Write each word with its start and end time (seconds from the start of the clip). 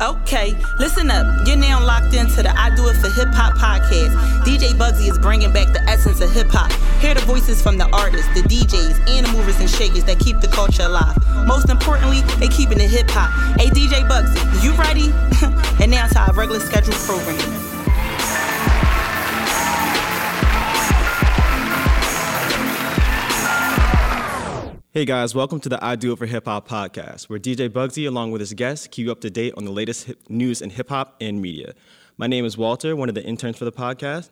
Okay, 0.00 0.56
listen 0.78 1.10
up. 1.10 1.46
You're 1.46 1.58
now 1.58 1.84
locked 1.84 2.14
into 2.14 2.42
the 2.42 2.50
I 2.58 2.74
Do 2.74 2.88
It 2.88 2.96
for 2.96 3.10
Hip 3.10 3.28
Hop 3.34 3.52
podcast. 3.58 4.16
DJ 4.44 4.72
Bugsy 4.72 5.10
is 5.10 5.18
bringing 5.18 5.52
back 5.52 5.74
the 5.74 5.82
essence 5.82 6.22
of 6.22 6.32
hip 6.32 6.46
hop. 6.50 6.72
Hear 7.02 7.12
the 7.12 7.20
voices 7.20 7.60
from 7.60 7.76
the 7.76 7.84
artists, 7.94 8.32
the 8.32 8.40
DJs, 8.40 9.10
and 9.10 9.26
the 9.26 9.32
movers 9.32 9.60
and 9.60 9.68
shakers 9.68 10.04
that 10.04 10.18
keep 10.18 10.40
the 10.40 10.48
culture 10.48 10.84
alive. 10.84 11.18
Most 11.46 11.68
importantly, 11.68 12.22
they 12.38 12.48
keeping 12.48 12.80
it 12.80 12.88
hip 12.88 13.10
hop. 13.10 13.28
Hey, 13.60 13.68
DJ 13.68 14.08
Bugsy, 14.08 14.64
you 14.64 14.72
ready? 14.72 15.12
and 15.82 15.90
now 15.90 16.06
to 16.06 16.18
our 16.18 16.32
regular 16.32 16.60
scheduled 16.60 16.96
program. 16.96 17.59
Hey 24.92 25.04
guys, 25.04 25.36
welcome 25.36 25.60
to 25.60 25.68
the 25.68 25.78
I 25.84 25.94
Do 25.94 26.12
It 26.12 26.18
for 26.18 26.26
Hip 26.26 26.46
Hop 26.46 26.66
podcast, 26.66 27.28
where 27.28 27.38
DJ 27.38 27.68
Bugsy, 27.68 28.08
along 28.08 28.32
with 28.32 28.40
his 28.40 28.52
guests, 28.54 28.88
keep 28.88 29.04
you 29.04 29.12
up 29.12 29.20
to 29.20 29.30
date 29.30 29.54
on 29.56 29.64
the 29.64 29.70
latest 29.70 30.06
hip- 30.06 30.28
news 30.28 30.60
in 30.60 30.70
hip 30.70 30.88
hop 30.88 31.14
and 31.20 31.40
media. 31.40 31.74
My 32.16 32.26
name 32.26 32.44
is 32.44 32.58
Walter, 32.58 32.96
one 32.96 33.08
of 33.08 33.14
the 33.14 33.22
interns 33.22 33.56
for 33.56 33.64
the 33.64 33.70
podcast, 33.70 34.30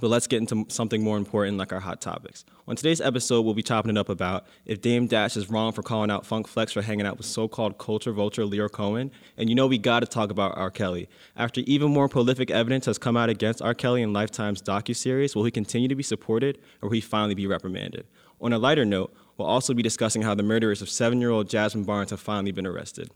but 0.00 0.08
let's 0.08 0.26
get 0.26 0.38
into 0.38 0.64
something 0.70 1.04
more 1.04 1.18
important 1.18 1.58
like 1.58 1.74
our 1.74 1.80
hot 1.80 2.00
topics. 2.00 2.46
On 2.66 2.74
today's 2.74 3.02
episode, 3.02 3.42
we'll 3.42 3.52
be 3.52 3.62
chopping 3.62 3.90
it 3.90 3.98
up 3.98 4.08
about 4.08 4.46
if 4.64 4.80
Dame 4.80 5.08
Dash 5.08 5.36
is 5.36 5.50
wrong 5.50 5.72
for 5.72 5.82
calling 5.82 6.10
out 6.10 6.24
Funk 6.24 6.48
Flex 6.48 6.72
for 6.72 6.80
hanging 6.80 7.04
out 7.04 7.18
with 7.18 7.26
so 7.26 7.46
called 7.46 7.76
culture 7.76 8.12
vulture 8.12 8.44
Lyor 8.44 8.72
Cohen, 8.72 9.10
and 9.36 9.50
you 9.50 9.54
know 9.54 9.66
we 9.66 9.76
gotta 9.76 10.06
talk 10.06 10.30
about 10.30 10.56
R. 10.56 10.70
Kelly. 10.70 11.06
After 11.36 11.60
even 11.66 11.90
more 11.90 12.08
prolific 12.08 12.50
evidence 12.50 12.86
has 12.86 12.96
come 12.96 13.18
out 13.18 13.28
against 13.28 13.60
R. 13.60 13.74
Kelly 13.74 14.00
in 14.00 14.14
Lifetime's 14.14 14.62
docu-series, 14.62 15.36
will 15.36 15.44
he 15.44 15.50
continue 15.50 15.88
to 15.88 15.94
be 15.94 16.02
supported 16.02 16.56
or 16.80 16.88
will 16.88 16.94
he 16.94 17.02
finally 17.02 17.34
be 17.34 17.46
reprimanded? 17.46 18.06
On 18.40 18.54
a 18.54 18.58
lighter 18.58 18.84
note, 18.86 19.12
We'll 19.38 19.48
also 19.48 19.72
be 19.72 19.82
discussing 19.82 20.22
how 20.22 20.34
the 20.34 20.42
murderers 20.42 20.82
of 20.82 20.90
seven 20.90 21.20
year 21.20 21.30
old 21.30 21.48
Jazmine 21.48 21.86
Barnes 21.86 22.10
have 22.10 22.20
finally 22.20 22.52
been 22.52 22.66
arrested. 22.66 23.10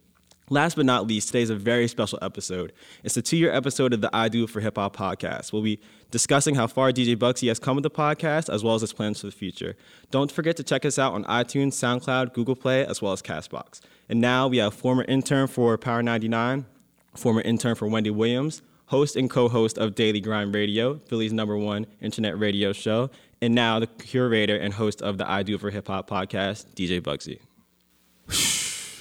Last 0.50 0.76
but 0.76 0.86
not 0.86 1.06
least, 1.06 1.28
today's 1.28 1.50
a 1.50 1.56
very 1.56 1.88
special 1.88 2.18
episode. 2.22 2.72
It's 3.02 3.14
the 3.14 3.22
two 3.22 3.36
year 3.36 3.52
episode 3.52 3.92
of 3.92 4.02
the 4.02 4.10
I 4.14 4.28
Do 4.28 4.46
for 4.46 4.60
Hip 4.60 4.77
Hop 4.77 4.94
podcast. 4.94 5.52
We'll 5.52 5.62
be 5.62 5.80
discussing 6.10 6.55
how 6.55 6.66
far 6.69 6.92
DJ 6.92 7.16
Bugsy 7.16 7.48
has 7.48 7.58
come 7.58 7.77
with 7.77 7.82
the 7.82 7.91
podcast, 7.91 8.52
as 8.52 8.62
well 8.62 8.74
as 8.74 8.82
his 8.82 8.92
plans 8.92 9.20
for 9.20 9.27
the 9.27 9.32
future. 9.32 9.77
Don't 10.10 10.30
forget 10.30 10.56
to 10.58 10.62
check 10.62 10.84
us 10.84 10.98
out 10.98 11.12
on 11.12 11.24
iTunes, 11.24 11.72
SoundCloud, 11.72 12.34
Google 12.34 12.54
Play, 12.56 12.86
as 12.86 13.02
well 13.02 13.12
as 13.12 13.22
Castbox. 13.22 13.80
And 14.08 14.20
now 14.20 14.47
we 14.47 14.58
have 14.58 14.75
former 14.75 15.04
intern 15.04 15.48
for 15.48 15.77
Power 15.78 16.02
99, 16.02 16.66
former 17.14 17.41
intern 17.41 17.75
for 17.75 17.88
Wendy 17.88 18.10
Williams, 18.10 18.62
host 18.86 19.16
and 19.16 19.30
co 19.30 19.48
host 19.48 19.78
of 19.78 19.94
Daily 19.94 20.20
Grind 20.20 20.54
Radio, 20.54 21.00
Philly's 21.06 21.32
number 21.32 21.56
one 21.56 21.86
internet 22.00 22.38
radio 22.38 22.72
show, 22.72 23.10
and 23.42 23.56
now 23.56 23.80
the 23.80 23.88
curator 23.88 24.56
and 24.56 24.72
host 24.72 25.02
of 25.02 25.18
the 25.18 25.28
I 25.28 25.42
Do 25.42 25.58
for 25.58 25.68
Hip 25.68 25.88
Hop 25.88 26.08
podcast, 26.08 26.66
DJ 26.74 27.00
Bugsy. 27.02 27.40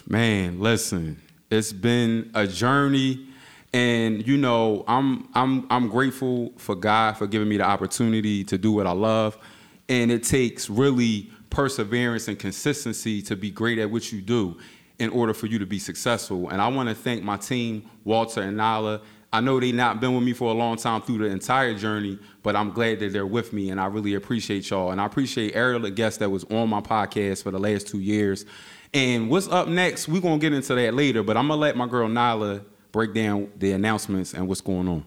Man, 0.09 0.59
listen, 0.59 1.21
it's 1.51 1.71
been 1.71 2.31
a 2.33 2.47
journey, 2.47 3.27
and 3.71 4.27
you 4.27 4.35
know, 4.35 4.83
I'm 4.87 5.29
I'm 5.35 5.67
I'm 5.69 5.87
grateful 5.87 6.53
for 6.57 6.75
God 6.75 7.17
for 7.17 7.27
giving 7.27 7.47
me 7.47 7.57
the 7.57 7.65
opportunity 7.65 8.43
to 8.45 8.57
do 8.57 8.71
what 8.71 8.87
I 8.87 8.93
love, 8.93 9.37
and 9.87 10.11
it 10.11 10.23
takes 10.23 10.69
really 10.69 11.29
perseverance 11.51 12.27
and 12.27 12.39
consistency 12.39 13.21
to 13.21 13.35
be 13.35 13.51
great 13.51 13.77
at 13.77 13.91
what 13.91 14.11
you 14.11 14.21
do 14.21 14.57
in 14.97 15.11
order 15.11 15.33
for 15.33 15.45
you 15.45 15.59
to 15.59 15.65
be 15.67 15.77
successful. 15.77 16.49
And 16.49 16.61
I 16.61 16.67
want 16.69 16.89
to 16.89 16.95
thank 16.95 17.23
my 17.23 17.37
team, 17.37 17.89
Walter 18.05 18.41
and 18.41 18.57
Nala, 18.57 19.01
I 19.33 19.39
know 19.39 19.59
they 19.61 19.71
not 19.71 20.01
been 20.01 20.13
with 20.13 20.23
me 20.23 20.33
for 20.33 20.51
a 20.51 20.53
long 20.53 20.75
time 20.75 21.01
through 21.01 21.19
the 21.19 21.25
entire 21.25 21.73
journey, 21.73 22.19
but 22.43 22.55
I'm 22.55 22.71
glad 22.71 22.99
that 22.99 23.13
they're 23.13 23.25
with 23.25 23.53
me, 23.53 23.69
and 23.69 23.79
I 23.79 23.85
really 23.85 24.13
appreciate 24.13 24.69
y'all. 24.69 24.91
And 24.91 24.99
I 24.99 25.05
appreciate 25.05 25.55
Ariel, 25.55 25.79
the 25.79 25.89
guest 25.89 26.19
that 26.19 26.29
was 26.29 26.43
on 26.45 26.67
my 26.69 26.81
podcast 26.81 27.43
for 27.43 27.51
the 27.51 27.59
last 27.59 27.87
two 27.87 27.99
years. 27.99 28.45
And 28.93 29.29
what's 29.29 29.47
up 29.47 29.69
next? 29.69 30.09
We're 30.09 30.21
gonna 30.21 30.37
get 30.37 30.51
into 30.51 30.75
that 30.75 30.93
later, 30.93 31.23
but 31.23 31.37
I'm 31.37 31.47
gonna 31.47 31.61
let 31.61 31.77
my 31.77 31.87
girl 31.87 32.09
Nyla 32.09 32.65
break 32.91 33.13
down 33.13 33.49
the 33.55 33.71
announcements 33.71 34.33
and 34.33 34.49
what's 34.49 34.59
going 34.59 34.89
on. 34.89 35.05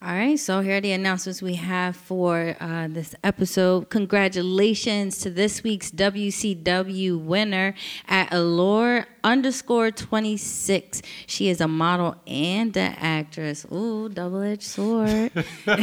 All 0.00 0.12
right, 0.12 0.38
so 0.38 0.60
here 0.60 0.76
are 0.76 0.80
the 0.80 0.92
announcements 0.92 1.42
we 1.42 1.56
have 1.56 1.96
for 1.96 2.54
uh, 2.60 2.86
this 2.88 3.16
episode. 3.24 3.90
Congratulations 3.90 5.18
to 5.18 5.30
this 5.30 5.64
week's 5.64 5.90
WCW 5.90 7.20
winner 7.20 7.74
at 8.06 8.32
Allure 8.32 9.06
underscore 9.24 9.90
26. 9.90 11.02
She 11.26 11.48
is 11.48 11.60
a 11.60 11.68
model 11.68 12.16
and 12.26 12.76
an 12.76 12.94
actress. 12.98 13.66
Ooh, 13.72 14.08
double 14.08 14.42
edged 14.42 14.62
sword. 14.62 15.32
like 15.66 15.78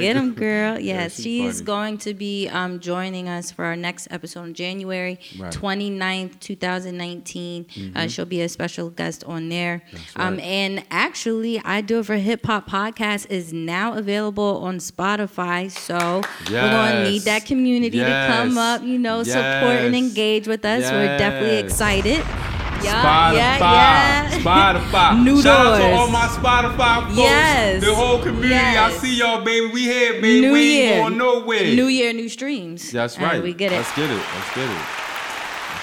Get 0.00 0.16
him, 0.16 0.34
girl. 0.34 0.78
Yes, 0.78 1.18
yeah, 1.18 1.22
she's 1.22 1.56
funny. 1.56 1.66
going 1.66 1.98
to 1.98 2.14
be 2.14 2.48
um, 2.48 2.80
joining 2.80 3.28
us 3.28 3.50
for 3.50 3.64
our 3.64 3.76
next 3.76 4.08
episode 4.10 4.44
in 4.44 4.54
January 4.54 5.18
right. 5.38 5.52
29th, 5.52 6.40
2019. 6.40 7.66
Uh, 7.68 7.72
mm-hmm. 7.72 7.96
Uh, 7.96 8.08
she'll 8.08 8.24
be 8.24 8.42
a 8.42 8.48
special 8.48 8.90
guest 8.90 9.24
on 9.24 9.48
there. 9.48 9.82
Um, 9.94 10.00
right. 10.16 10.26
Um, 10.28 10.40
and 10.40 10.84
actually, 10.90 11.60
I 11.64 11.80
Do 11.80 12.00
It 12.00 12.06
for 12.06 12.16
Hip 12.16 12.44
Hop 12.46 12.68
podcast 12.68 13.30
is 13.30 13.52
now 13.52 13.94
available 13.94 14.58
on 14.58 14.78
Spotify. 14.78 15.70
So 15.70 15.96
yes. 15.96 16.50
we're 16.50 16.70
going 16.70 17.04
to 17.04 17.10
need 17.10 17.22
that 17.22 17.46
community 17.46 17.98
yes. 17.98 18.28
to 18.28 18.32
come 18.32 18.58
up, 18.58 18.82
you 18.82 18.98
know, 18.98 19.18
yes. 19.18 19.28
support 19.28 19.84
and 19.84 19.94
engage 19.96 20.46
with 20.46 20.64
us. 20.64 20.90
We're 20.90 21.07
definitely 21.16 21.58
excited. 21.58 22.24
Yeah, 22.80 23.02
Spotify, 23.02 23.34
yeah, 23.34 24.30
yeah. 24.30 24.38
Spotify. 24.38 25.22
New 25.24 25.42
Shout 25.42 25.64
doors. 25.64 25.80
out 25.80 25.88
to 25.88 25.94
all 25.94 26.10
my 26.10 26.26
Spotify 26.28 27.04
folks. 27.06 27.18
Yes. 27.18 27.84
The 27.84 27.94
whole 27.94 28.18
community. 28.20 28.50
Yes. 28.50 28.94
I 28.94 28.96
see 28.98 29.18
y'all, 29.18 29.42
baby. 29.44 29.66
We 29.66 29.82
here, 29.82 30.12
baby. 30.20 30.40
New 30.42 30.52
we 30.52 30.62
year. 30.62 30.92
ain't 30.92 31.02
going 31.02 31.18
nowhere. 31.18 31.74
New 31.74 31.86
year, 31.88 32.12
new 32.12 32.28
streams. 32.28 32.92
That's 32.92 33.18
right. 33.18 33.42
we 33.42 33.52
get 33.52 33.72
it. 33.72 33.76
Let's 33.76 33.94
get 33.96 34.10
it. 34.10 34.14
Let's 34.16 34.54
get 34.54 34.70
it. 34.70 35.07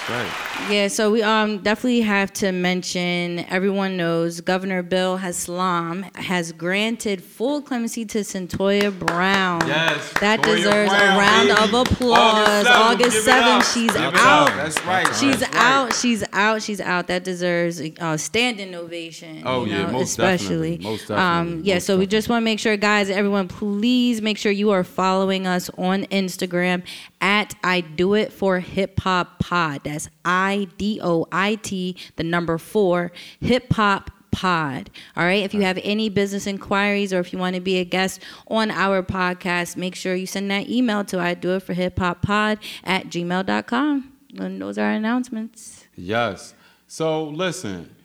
That's 0.08 0.30
right. 0.30 0.72
Yeah, 0.72 0.88
so 0.88 1.12
we 1.12 1.22
um 1.22 1.60
definitely 1.60 2.02
have 2.02 2.32
to 2.34 2.52
mention. 2.52 3.40
Everyone 3.50 3.98
knows 3.98 4.42
Governor 4.42 4.82
Bill 4.84 5.18
Haslam 5.18 6.04
has 6.16 6.52
granted 6.52 7.24
full 7.24 7.62
clemency 7.62 8.06
to 8.06 8.20
Cyntoia 8.20 8.98
Brown. 8.98 9.68
Yes, 9.68 10.14
that 10.22 10.42
Toya 10.42 10.56
deserves 10.56 10.90
Brown, 10.92 11.16
a 11.16 11.18
round 11.20 11.48
baby. 11.50 11.62
of 11.62 11.74
applause. 11.92 12.66
August 12.68 13.26
seventh, 13.26 13.72
she's 13.74 13.92
Give 13.92 14.02
it 14.02 14.16
out. 14.16 14.50
up. 14.50 14.56
That's 14.56 14.86
right. 14.86 15.08
She's 15.16 15.40
That's 15.40 15.56
out. 15.56 15.84
Right. 15.86 15.94
She's 15.96 16.24
out. 16.34 16.62
She's 16.62 16.82
out. 16.82 17.08
That 17.08 17.24
deserves 17.24 17.82
a 17.82 18.18
standing 18.18 18.74
ovation. 18.76 19.44
Oh 19.46 19.66
you 19.66 19.72
yeah, 19.74 19.84
know, 19.88 19.92
most 19.94 20.10
especially. 20.12 20.78
definitely. 20.78 20.78
Most 20.92 21.08
definitely. 21.08 21.24
Um, 21.58 21.62
yeah, 21.64 21.76
most 21.76 21.86
so 21.86 21.98
we 21.98 22.08
just 22.08 22.30
want 22.30 22.42
to 22.42 22.46
make 22.46 22.60
sure, 22.60 22.78
guys, 22.78 23.10
everyone, 23.10 23.48
please 23.48 24.22
make 24.22 24.38
sure 24.38 24.52
you 24.52 24.72
are 24.72 24.84
following 24.84 25.46
us 25.48 25.70
on 25.78 26.04
Instagram 26.06 26.84
at 27.22 27.56
I 27.64 27.82
Do 27.82 28.14
It 28.14 28.32
for 28.32 28.60
Hip 28.60 29.00
Hop 29.02 29.40
Pod. 29.40 29.82
That's 29.84 30.10
I 30.24 30.68
D 30.78 31.00
O 31.02 31.28
I 31.32 31.56
T, 31.56 31.98
the 32.16 32.24
number 32.24 32.58
four, 32.58 33.12
Hip 33.40 33.72
Hop 33.74 34.12
Pod. 34.32 34.90
All 35.16 35.24
right. 35.24 35.44
If 35.44 35.54
you 35.54 35.62
have 35.62 35.80
any 35.84 36.10
business 36.10 36.46
inquiries 36.46 37.14
or 37.14 37.20
if 37.20 37.32
you 37.32 37.40
want 37.40 37.56
to 37.56 37.62
be 37.62 37.78
a 37.78 37.86
guest 37.86 38.22
on 38.48 38.70
our 38.70 39.02
podcast, 39.02 39.78
make 39.78 39.96
sure 39.96 40.14
you 40.14 40.28
send 40.28 40.52
that 40.52 40.70
email 40.70 41.06
to 41.06 41.20
I 41.20 41.34
Do 41.34 41.56
It 41.56 41.62
for 41.62 41.74
Hip 41.74 41.98
Hop 42.00 42.22
Pod 42.22 42.60
at 42.84 43.06
gmail.com. 43.06 44.12
And 44.38 44.62
those 44.62 44.78
are 44.78 44.92
announcements. 44.92 45.86
Yes. 45.96 46.54
So 46.88 47.30
listen, 47.30 47.96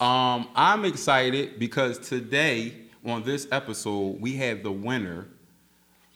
um, 0.00 0.48
I'm 0.54 0.84
excited 0.84 1.58
because 1.58 1.98
today 1.98 2.74
on 3.04 3.24
this 3.24 3.48
episode 3.50 4.20
we 4.20 4.36
have 4.36 4.62
the 4.62 4.72
winner 4.72 5.26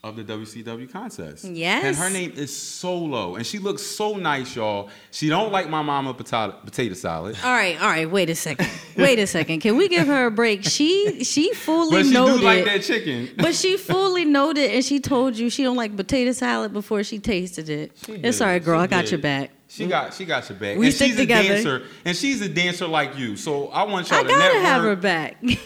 of 0.08 0.16
the 0.16 0.22
WCW 0.24 0.90
contest. 0.90 1.44
Yes. 1.44 1.84
And 1.84 1.96
her 1.96 2.08
name 2.10 2.32
is 2.36 2.56
Solo, 2.56 3.34
and 3.34 3.44
she 3.46 3.58
looks 3.58 3.82
so 3.82 4.16
nice, 4.16 4.54
y'all. 4.54 4.88
She 5.10 5.28
don't 5.28 5.50
like 5.50 5.68
my 5.68 5.82
mama 5.82 6.14
potato, 6.14 6.54
potato 6.64 6.94
salad. 6.94 7.36
All 7.42 7.52
right, 7.52 7.80
all 7.80 7.88
right. 7.88 8.08
Wait 8.10 8.30
a 8.30 8.34
second. 8.34 8.68
Wait 8.96 9.18
a 9.18 9.26
second. 9.26 9.60
Can 9.60 9.76
we 9.76 9.88
give 9.88 10.06
her 10.06 10.26
a 10.26 10.30
break? 10.30 10.64
She 10.64 11.24
she 11.24 11.52
fully 11.54 11.90
But 11.98 12.06
she 12.06 12.12
noted. 12.12 12.38
do 12.40 12.44
like 12.44 12.64
that 12.66 12.82
chicken. 12.82 13.28
But 13.36 13.54
she 13.54 13.76
fully 13.76 14.24
noted, 14.24 14.70
and 14.70 14.84
she 14.84 15.00
told 15.00 15.36
you 15.36 15.50
she 15.50 15.62
don't 15.62 15.76
like 15.76 15.96
potato 15.96 16.32
salad 16.32 16.72
before 16.72 17.02
she 17.02 17.18
tasted 17.18 17.68
it. 17.68 17.92
She 18.06 18.12
It's 18.12 18.40
all 18.40 18.46
right, 18.48 18.62
girl. 18.62 18.78
She 18.80 18.84
I 18.84 18.86
got 18.86 19.02
did. 19.02 19.10
your 19.12 19.20
back. 19.20 19.50
She 19.76 19.86
got 19.86 20.14
she 20.14 20.24
got 20.24 20.48
your 20.48 20.58
back. 20.58 20.78
We 20.78 20.86
and 20.86 20.94
stick 20.94 21.08
she's 21.08 21.16
together. 21.16 21.44
a 21.48 21.54
dancer, 21.54 21.82
and 22.04 22.16
she's 22.16 22.40
a 22.40 22.48
dancer 22.48 22.86
like 22.86 23.16
you. 23.18 23.36
So 23.36 23.68
I 23.68 23.82
want 23.84 24.08
y'all 24.10 24.20
I 24.20 24.22
to 24.22 24.28
gotta 24.28 24.40
network. 24.42 24.62
have 24.64 24.82
her 24.82 24.96
back. 24.96 25.36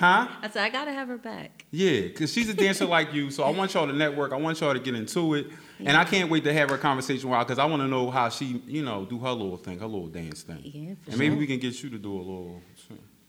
Huh? 0.00 0.26
I 0.42 0.50
said 0.50 0.62
I 0.64 0.68
gotta 0.68 0.92
have 0.92 1.08
her 1.08 1.16
back. 1.16 1.64
Yeah, 1.70 2.02
because 2.02 2.32
she's 2.32 2.48
a 2.50 2.54
dancer 2.54 2.84
like 2.84 3.14
you. 3.14 3.30
So 3.30 3.44
I 3.44 3.50
want 3.50 3.72
y'all 3.72 3.86
to 3.86 3.92
network. 3.92 4.32
I 4.32 4.36
want 4.36 4.60
y'all 4.60 4.74
to 4.74 4.80
get 4.80 4.94
into 4.94 5.34
it. 5.34 5.46
And 5.78 5.96
I 5.96 6.04
can't 6.04 6.28
wait 6.28 6.42
to 6.44 6.52
have 6.52 6.68
her 6.70 6.76
conversation 6.76 7.30
with 7.30 7.38
her 7.38 7.44
because 7.44 7.58
I 7.60 7.64
want 7.66 7.80
to 7.82 7.88
know 7.88 8.10
how 8.10 8.28
she, 8.28 8.60
you 8.66 8.82
know, 8.82 9.06
do 9.06 9.18
her 9.20 9.30
little 9.30 9.56
thing, 9.56 9.78
her 9.78 9.86
little 9.86 10.08
dance 10.08 10.42
thing. 10.42 10.60
Yeah, 10.64 10.94
for 11.04 11.10
and 11.12 11.18
maybe 11.18 11.36
we 11.36 11.46
can 11.46 11.60
get 11.60 11.82
you 11.82 11.88
to 11.90 11.98
do 11.98 12.12
a 12.12 12.18
little. 12.18 12.60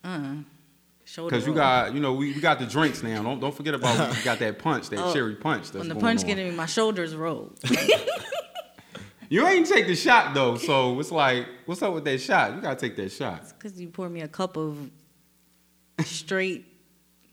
Uh, 0.03 0.19
huh. 0.19 0.33
shoulder 1.05 1.29
Because 1.35 1.47
you 1.47 1.53
got, 1.53 1.93
you 1.93 1.99
know, 2.01 2.13
we, 2.13 2.33
we 2.33 2.41
got 2.41 2.57
the 2.59 2.65
drinks 2.65 3.03
now. 3.03 3.21
Don't 3.21 3.39
don't 3.39 3.55
forget 3.55 3.75
about 3.75 4.15
we 4.17 4.21
got 4.23 4.39
that 4.39 4.57
punch, 4.59 4.89
that 4.89 4.99
Oh, 5.05 5.13
cherry 5.13 5.35
punch. 5.35 5.65
That's 5.71 5.75
when 5.77 5.87
the 5.89 5.93
going 5.93 6.01
punch 6.05 6.21
on. 6.21 6.27
get 6.27 6.39
in 6.39 6.49
me, 6.49 6.55
my 6.55 6.65
shoulders 6.65 7.15
roll. 7.15 7.53
You 9.29 9.45
ain't 9.45 9.67
take 9.67 9.87
the 9.87 9.95
shot 9.95 10.33
though, 10.33 10.57
so 10.57 10.99
it's 10.99 11.11
like, 11.11 11.47
what's 11.65 11.81
up 11.81 11.93
with 11.93 12.05
that 12.05 12.19
shot? 12.19 12.55
You 12.55 12.61
gotta 12.61 12.79
take 12.79 12.95
that 12.95 13.11
shot. 13.11 13.41
It's 13.43 13.53
Because 13.53 13.79
you 13.79 13.89
pour 13.89 14.09
me 14.09 14.21
a 14.21 14.27
cup 14.27 14.57
of 14.57 14.89
straight 16.03 16.65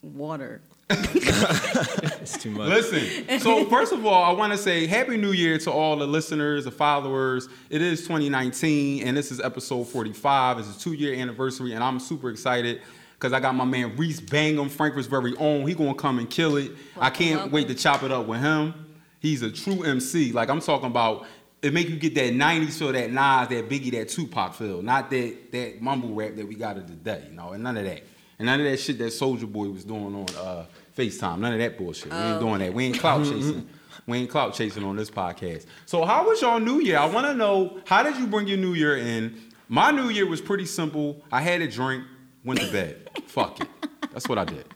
water. 0.02 0.60
It's 0.90 2.38
too 2.38 2.50
much. 2.50 2.68
Listen, 2.68 3.38
so 3.38 3.64
first 3.66 3.92
of 3.92 4.04
all, 4.06 4.24
I 4.24 4.32
want 4.32 4.52
to 4.52 4.58
say 4.58 4.86
Happy 4.86 5.16
New 5.16 5.32
Year 5.32 5.58
to 5.58 5.70
all 5.70 5.96
the 5.96 6.06
listeners, 6.06 6.64
the 6.64 6.70
followers. 6.70 7.48
It 7.70 7.82
is 7.82 8.02
2019, 8.02 9.06
and 9.06 9.16
this 9.16 9.30
is 9.30 9.40
episode 9.40 9.84
45. 9.84 10.58
It's 10.58 10.76
a 10.76 10.80
two 10.80 10.94
year 10.94 11.14
anniversary, 11.14 11.72
and 11.72 11.84
I'm 11.84 12.00
super 12.00 12.30
excited 12.30 12.82
because 13.14 13.32
I 13.32 13.40
got 13.40 13.54
my 13.54 13.64
man 13.64 13.96
Reese 13.96 14.20
Bangham, 14.20 14.70
Frankford's 14.70 15.06
very 15.06 15.36
own. 15.36 15.66
He 15.66 15.74
gonna 15.74 15.94
come 15.94 16.18
and 16.18 16.28
kill 16.28 16.56
it. 16.56 16.72
I 16.98 17.10
can't 17.10 17.36
welcome. 17.36 17.52
wait 17.52 17.68
to 17.68 17.74
chop 17.74 18.02
it 18.02 18.10
up 18.10 18.26
with 18.26 18.40
him. 18.40 18.74
He's 19.20 19.42
a 19.42 19.50
true 19.50 19.82
MC. 19.82 20.32
Like 20.32 20.48
I'm 20.48 20.60
talking 20.60 20.86
about. 20.88 21.26
It 21.64 21.72
make 21.72 21.88
you 21.88 21.96
get 21.96 22.14
that 22.16 22.34
90s 22.34 22.78
feel, 22.78 22.92
that 22.92 23.10
Nas, 23.10 23.48
that 23.48 23.70
Biggie, 23.70 23.92
that 23.92 24.10
Tupac 24.10 24.52
feel, 24.52 24.82
not 24.82 25.08
that 25.08 25.50
that 25.50 25.80
mumble 25.80 26.12
rap 26.14 26.36
that 26.36 26.46
we 26.46 26.56
got 26.56 26.76
it 26.76 26.86
today, 26.86 27.24
you 27.30 27.34
know, 27.34 27.52
and 27.52 27.62
none 27.64 27.78
of 27.78 27.84
that. 27.86 28.02
And 28.38 28.44
none 28.46 28.60
of 28.60 28.66
that 28.66 28.76
shit 28.78 28.98
that 28.98 29.06
Soulja 29.06 29.50
Boy 29.50 29.68
was 29.68 29.82
doing 29.82 30.14
on 30.14 30.26
uh, 30.36 30.66
FaceTime. 30.94 31.38
None 31.38 31.54
of 31.54 31.58
that 31.58 31.78
bullshit. 31.78 32.12
We 32.12 32.18
ain't 32.18 32.40
doing 32.40 32.58
that. 32.58 32.74
We 32.74 32.84
ain't 32.84 32.98
clout 32.98 33.24
chasing. 33.24 33.66
We 34.06 34.18
ain't 34.18 34.28
clout 34.28 34.52
chasing 34.52 34.84
on 34.84 34.96
this 34.96 35.10
podcast. 35.10 35.64
So 35.86 36.04
how 36.04 36.26
was 36.28 36.42
your 36.42 36.60
New 36.60 36.80
Year? 36.80 36.98
I 36.98 37.06
want 37.06 37.26
to 37.28 37.34
know 37.34 37.80
how 37.86 38.02
did 38.02 38.16
you 38.16 38.26
bring 38.26 38.46
your 38.46 38.58
New 38.58 38.74
Year 38.74 38.98
in? 38.98 39.34
My 39.68 39.90
New 39.90 40.10
Year 40.10 40.26
was 40.26 40.42
pretty 40.42 40.66
simple. 40.66 41.22
I 41.32 41.40
had 41.40 41.62
a 41.62 41.68
drink, 41.68 42.04
went 42.44 42.60
to 42.60 42.70
bed. 42.70 43.08
Fuck 43.26 43.60
it. 43.60 43.68
That's 44.12 44.28
what 44.28 44.36
I 44.36 44.44
did. 44.44 44.66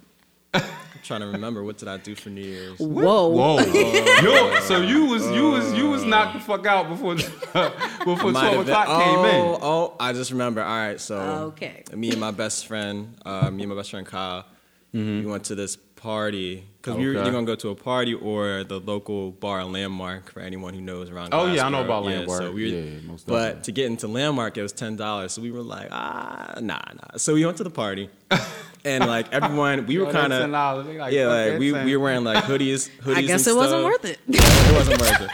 I'm 0.98 1.04
trying 1.04 1.20
to 1.20 1.26
remember 1.28 1.62
what 1.62 1.78
did 1.78 1.86
I 1.88 1.96
do 1.96 2.14
for 2.16 2.28
New 2.30 2.42
Year's. 2.42 2.78
Whoa. 2.78 3.28
Whoa. 3.28 3.58
Yo, 4.22 4.60
so 4.60 4.80
you 4.80 5.04
was 5.06 5.24
you 5.30 5.50
was 5.50 5.72
you 5.74 5.88
was 5.88 6.02
knocked 6.04 6.34
the 6.34 6.40
fuck 6.40 6.66
out 6.66 6.88
before 6.88 7.14
before 8.04 8.32
12 8.32 8.34
have 8.34 8.52
been- 8.52 8.60
o'clock 8.60 8.86
came 8.86 9.18
oh, 9.18 9.54
in. 9.54 9.60
Oh, 9.62 9.96
I 10.00 10.12
just 10.12 10.30
remember. 10.32 10.60
All 10.62 10.68
right, 10.76 11.00
so 11.00 11.18
Okay. 11.52 11.84
me 11.94 12.10
and 12.10 12.18
my 12.20 12.32
best 12.32 12.66
friend, 12.66 13.16
uh, 13.24 13.50
me 13.50 13.62
and 13.62 13.70
my 13.70 13.76
best 13.76 13.90
friend 13.90 14.06
Kyle, 14.06 14.44
we 14.92 15.24
went 15.24 15.44
to 15.44 15.54
this 15.54 15.76
party 15.76 16.64
because 16.80 16.96
we 16.96 17.06
were 17.06 17.12
Mm-hmm. 17.12 17.20
Either 17.22 17.30
gonna 17.32 17.46
go 17.46 17.54
to 17.56 17.68
a 17.70 17.74
party 17.74 18.14
or 18.14 18.64
the 18.64 18.80
local 18.80 19.30
bar 19.32 19.64
Landmark 19.64 20.30
for 20.32 20.40
anyone 20.40 20.72
who 20.74 20.80
knows 20.80 21.10
around. 21.10 21.30
Oh, 21.32 21.52
yeah, 21.52 21.66
I 21.66 21.68
know 21.70 21.78
Glassboro. 21.82 21.84
about 21.84 22.04
Yeah, 22.04 22.10
Landmark. 22.18 22.42
So 22.42 22.52
we 22.52 22.72
were, 22.72 22.78
Yeah, 22.78 23.00
most 23.06 23.26
but 23.26 23.34
definitely. 23.38 23.62
to 23.62 23.72
get 23.72 23.86
into 23.86 24.08
Landmark, 24.08 24.56
it 24.56 24.62
was 24.62 24.72
ten 24.72 24.96
dollars. 24.96 25.32
So 25.32 25.42
we 25.42 25.50
were 25.52 25.60
like, 25.62 25.88
ah, 25.92 26.54
nah, 26.60 26.80
nah. 26.94 27.16
So 27.16 27.34
we 27.34 27.44
went 27.44 27.56
to 27.58 27.64
the 27.64 27.70
party, 27.70 28.10
and 28.84 29.06
like 29.06 29.32
everyone, 29.32 29.86
we 29.86 29.98
were 29.98 30.10
kind 30.12 30.32
of 30.32 30.50
like, 30.50 31.12
yeah, 31.12 31.26
like 31.26 31.58
we, 31.58 31.72
we 31.72 31.96
were 31.96 32.02
wearing 32.02 32.24
like 32.24 32.44
hoodies, 32.44 32.90
hoodies. 33.02 33.14
I 33.16 33.22
guess 33.22 33.46
and 33.46 33.56
it 33.56 33.58
wasn't 33.58 33.84
worth 33.84 34.04
it. 34.04 34.18
it 34.28 34.74
wasn't 34.74 35.00
worth 35.00 35.20
it. 35.22 35.30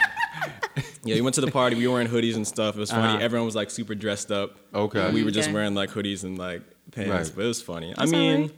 Yeah, 1.03 1.15
we 1.15 1.21
went 1.21 1.35
to 1.35 1.41
the 1.41 1.51
party. 1.51 1.75
We 1.75 1.87
were 1.87 1.93
wearing 1.93 2.07
hoodies 2.07 2.35
and 2.35 2.47
stuff. 2.47 2.75
It 2.75 2.79
was 2.79 2.89
funny. 2.89 3.13
Uh-huh. 3.13 3.23
Everyone 3.23 3.45
was 3.45 3.55
like 3.55 3.69
super 3.69 3.93
dressed 3.93 4.31
up. 4.31 4.57
Okay. 4.73 5.11
We 5.11 5.23
were 5.23 5.29
just 5.31 5.49
Okay. 5.49 5.53
wearing 5.53 5.75
like 5.75 5.91
hoodies 5.91 6.23
and 6.23 6.37
like 6.37 6.63
pants, 6.91 7.09
Right. 7.29 7.35
but 7.35 7.45
it 7.45 7.47
was 7.47 7.61
funny. 7.61 7.93
That's 7.95 8.11
I 8.11 8.17
mean, 8.17 8.41
right. 8.41 8.51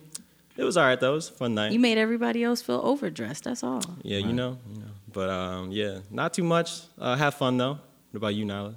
it 0.55 0.63
was 0.63 0.77
all 0.77 0.85
right 0.85 0.97
though. 0.99 1.11
It 1.11 1.15
was 1.15 1.29
a 1.29 1.33
fun 1.33 1.55
night. 1.55 1.73
You 1.73 1.79
made 1.79 1.97
everybody 1.97 2.43
else 2.45 2.61
feel 2.61 2.79
overdressed. 2.83 3.43
That's 3.43 3.63
all. 3.63 3.81
yeah, 4.01 4.19
you 4.19 4.31
know, 4.31 4.57
you 4.71 4.79
know. 4.79 4.85
But 5.11 5.29
um, 5.29 5.71
yeah, 5.71 5.99
not 6.09 6.33
too 6.33 6.43
much. 6.43 6.81
Uh, 6.97 7.15
have 7.15 7.33
fun 7.33 7.57
though. 7.57 7.79
What 8.11 8.17
about 8.17 8.35
you, 8.35 8.45
Nyla? 8.45 8.75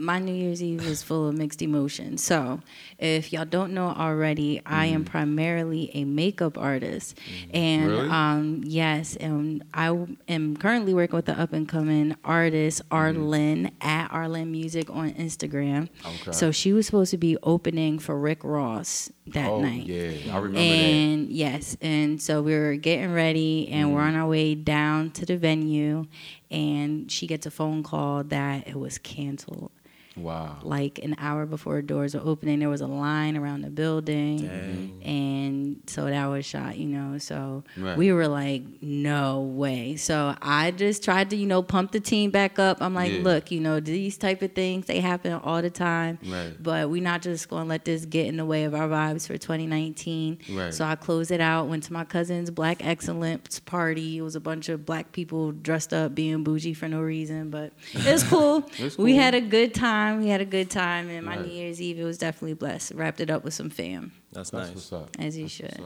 My 0.00 0.18
New 0.18 0.32
Year's 0.34 0.62
Eve 0.62 0.84
was 0.86 1.02
full 1.02 1.28
of 1.28 1.36
mixed 1.36 1.60
emotions. 1.62 2.22
So, 2.24 2.60
if 2.98 3.32
y'all 3.32 3.44
don't 3.44 3.72
know 3.74 3.88
already, 3.88 4.60
I 4.64 4.86
am 4.86 5.04
primarily 5.04 5.90
a 5.94 6.04
makeup 6.04 6.56
artist, 6.58 7.18
and 7.52 7.86
Really? 7.88 8.08
um, 8.08 8.62
yes, 8.64 9.16
and 9.16 9.62
I 9.74 9.86
am 10.28 10.56
currently 10.56 10.94
working 10.94 11.16
with 11.16 11.26
the 11.26 11.38
up 11.38 11.52
and 11.52 11.68
coming 11.68 12.16
artist 12.24 12.82
Arlen 12.90 13.70
at 13.80 14.10
Arlen 14.10 14.50
Music 14.50 14.88
on 14.90 15.12
Instagram. 15.12 15.88
Okay. 16.04 16.32
So 16.32 16.50
she 16.50 16.72
was 16.72 16.86
supposed 16.86 17.10
to 17.10 17.18
be 17.18 17.36
opening 17.42 17.98
for 17.98 18.18
Rick 18.18 18.42
Ross 18.42 19.10
that 19.28 19.48
oh 19.48 19.60
night. 19.60 19.86
yeah, 19.86 20.34
I 20.34 20.38
remember 20.38 20.58
And 20.58 21.28
yes, 21.30 21.76
and 21.80 22.20
so 22.20 22.42
we 22.42 22.54
were 22.54 22.76
getting 22.76 23.12
ready, 23.12 23.68
and 23.68 23.92
we're 23.94 24.00
on 24.00 24.10
Mm-hmm. 24.10 24.20
our 24.22 24.28
way 24.28 24.54
down 24.56 25.10
to 25.12 25.24
the 25.26 25.36
venue, 25.36 26.06
and 26.50 27.10
she 27.12 27.26
gets 27.26 27.46
a 27.46 27.50
phone 27.50 27.82
call 27.82 28.24
that 28.24 28.66
it 28.66 28.76
was 28.78 28.98
canceled. 28.98 29.70
Wow. 30.16 30.58
Like 30.62 30.98
an 30.98 31.14
hour 31.18 31.46
before 31.46 31.80
doors 31.82 32.14
were 32.14 32.20
opening, 32.24 32.58
there 32.58 32.68
was 32.68 32.80
a 32.80 32.86
line 32.86 33.36
around 33.36 33.62
the 33.62 33.70
building, 33.70 34.38
Dang. 34.46 35.00
and 35.04 35.82
so 35.86 36.06
that 36.06 36.26
was 36.26 36.44
shot. 36.44 36.76
You 36.76 36.86
know, 36.88 37.18
so 37.18 37.62
Right. 37.76 37.96
we 37.96 38.12
were 38.12 38.26
like, 38.28 38.62
no 38.82 39.40
way. 39.40 39.96
So 39.96 40.34
I 40.42 40.72
just 40.72 41.04
tried 41.04 41.30
to, 41.30 41.36
you 41.36 41.46
know, 41.46 41.62
pump 41.62 41.92
the 41.92 42.00
team 42.00 42.30
back 42.30 42.58
up. 42.58 42.82
I'm 42.82 42.92
like, 42.94 43.12
Yeah. 43.12 43.22
look, 43.22 43.50
you 43.50 43.60
know, 43.60 43.78
these 43.80 44.18
type 44.18 44.42
of 44.42 44.52
things 44.52 44.86
they 44.86 45.00
happen 45.00 45.32
all 45.32 45.62
the 45.62 45.70
time, 45.70 46.18
Right. 46.26 46.60
but 46.60 46.90
we're 46.90 47.02
not 47.02 47.22
just 47.22 47.48
going 47.48 47.64
to 47.64 47.68
let 47.68 47.84
this 47.84 48.04
get 48.04 48.26
in 48.26 48.36
the 48.36 48.44
way 48.44 48.64
of 48.64 48.74
our 48.74 48.88
vibes 48.88 49.26
for 49.28 49.38
2019. 49.38 50.38
Right. 50.52 50.74
So 50.74 50.84
I 50.84 50.96
closed 50.96 51.30
it 51.30 51.40
out. 51.40 51.68
Went 51.68 51.84
to 51.84 51.92
my 51.92 52.04
cousin's 52.04 52.50
Black 52.50 52.84
Excellence 52.84 53.60
party. 53.60 54.18
It 54.18 54.22
was 54.22 54.34
a 54.34 54.40
bunch 54.40 54.68
of 54.68 54.84
black 54.84 55.12
people 55.12 55.52
dressed 55.52 55.94
up, 55.94 56.14
being 56.14 56.42
bougie 56.42 56.74
for 56.74 56.88
no 56.88 57.00
reason, 57.00 57.50
but 57.50 57.72
it 57.94 58.12
was 58.12 58.24
cool. 58.24 58.68
It's 58.78 58.98
We 58.98 59.14
had 59.16 59.34
a 59.34 59.40
good 59.40 59.72
time. 59.74 59.99
We 60.20 60.28
had 60.28 60.40
a 60.40 60.44
good 60.44 60.70
time, 60.70 61.08
and 61.08 61.24
my 61.26 61.36
Right. 61.36 61.46
New 61.46 61.52
Year's 61.52 61.80
Eve 61.80 61.98
it 61.98 62.04
was 62.04 62.18
definitely 62.18 62.54
blessed. 62.54 62.92
Wrapped 62.92 63.20
it 63.20 63.30
up 63.30 63.44
with 63.44 63.54
some 63.54 63.70
fam, 63.70 64.12
That's 64.32 64.50
That's 64.50 64.68
nice. 64.68 64.74
what's 64.74 64.92
up. 64.92 65.10
as 65.18 65.36
you 65.36 65.44
That's 65.44 65.54
should. 65.54 65.80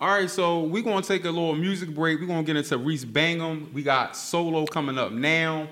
All 0.00 0.08
right, 0.08 0.28
so 0.28 0.64
we're 0.64 0.82
gonna 0.82 1.02
take 1.02 1.24
a 1.24 1.30
little 1.30 1.54
music 1.54 1.94
break. 1.94 2.20
We're 2.20 2.26
gonna 2.26 2.42
get 2.42 2.56
into 2.56 2.76
Reese 2.78 3.04
Bangham. 3.04 3.72
We 3.72 3.82
got 3.82 4.16
solo 4.16 4.66
coming 4.66 4.98
up 4.98 5.12
now. 5.12 5.68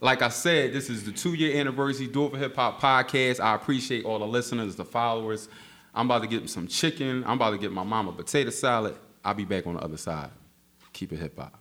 Like 0.00 0.22
I 0.22 0.28
said, 0.28 0.72
this 0.72 0.90
is 0.90 1.04
the 1.04 1.12
two-year 1.12 1.56
anniversary 1.58 2.06
Do 2.06 2.26
It 2.26 2.32
for 2.32 2.38
Hip 2.38 2.54
Hop 2.56 2.80
podcast. 2.80 3.40
I 3.40 3.54
appreciate 3.54 4.04
all 4.04 4.18
the 4.18 4.26
listeners, 4.26 4.76
the 4.76 4.84
followers. 4.84 5.48
I'm 5.94 6.06
about 6.06 6.22
to 6.22 6.28
get 6.28 6.48
some 6.50 6.66
chicken. 6.66 7.24
I'm 7.24 7.32
about 7.36 7.50
to 7.50 7.58
get 7.58 7.72
my 7.72 7.84
mama 7.84 8.12
potato 8.12 8.50
salad. 8.50 8.96
I'll 9.24 9.34
be 9.34 9.44
back 9.44 9.66
on 9.66 9.74
the 9.74 9.80
other 9.80 9.96
side. 9.96 10.30
Keep 10.92 11.12
it 11.14 11.18
hip 11.20 11.38
hop. 11.38 11.58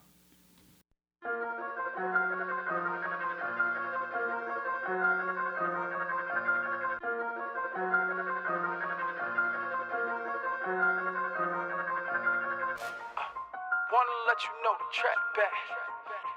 Let 14.33 14.41
you 14.41 14.55
know 14.65 14.73
the 14.81 14.89
track 14.89 15.21
back. 15.37 15.53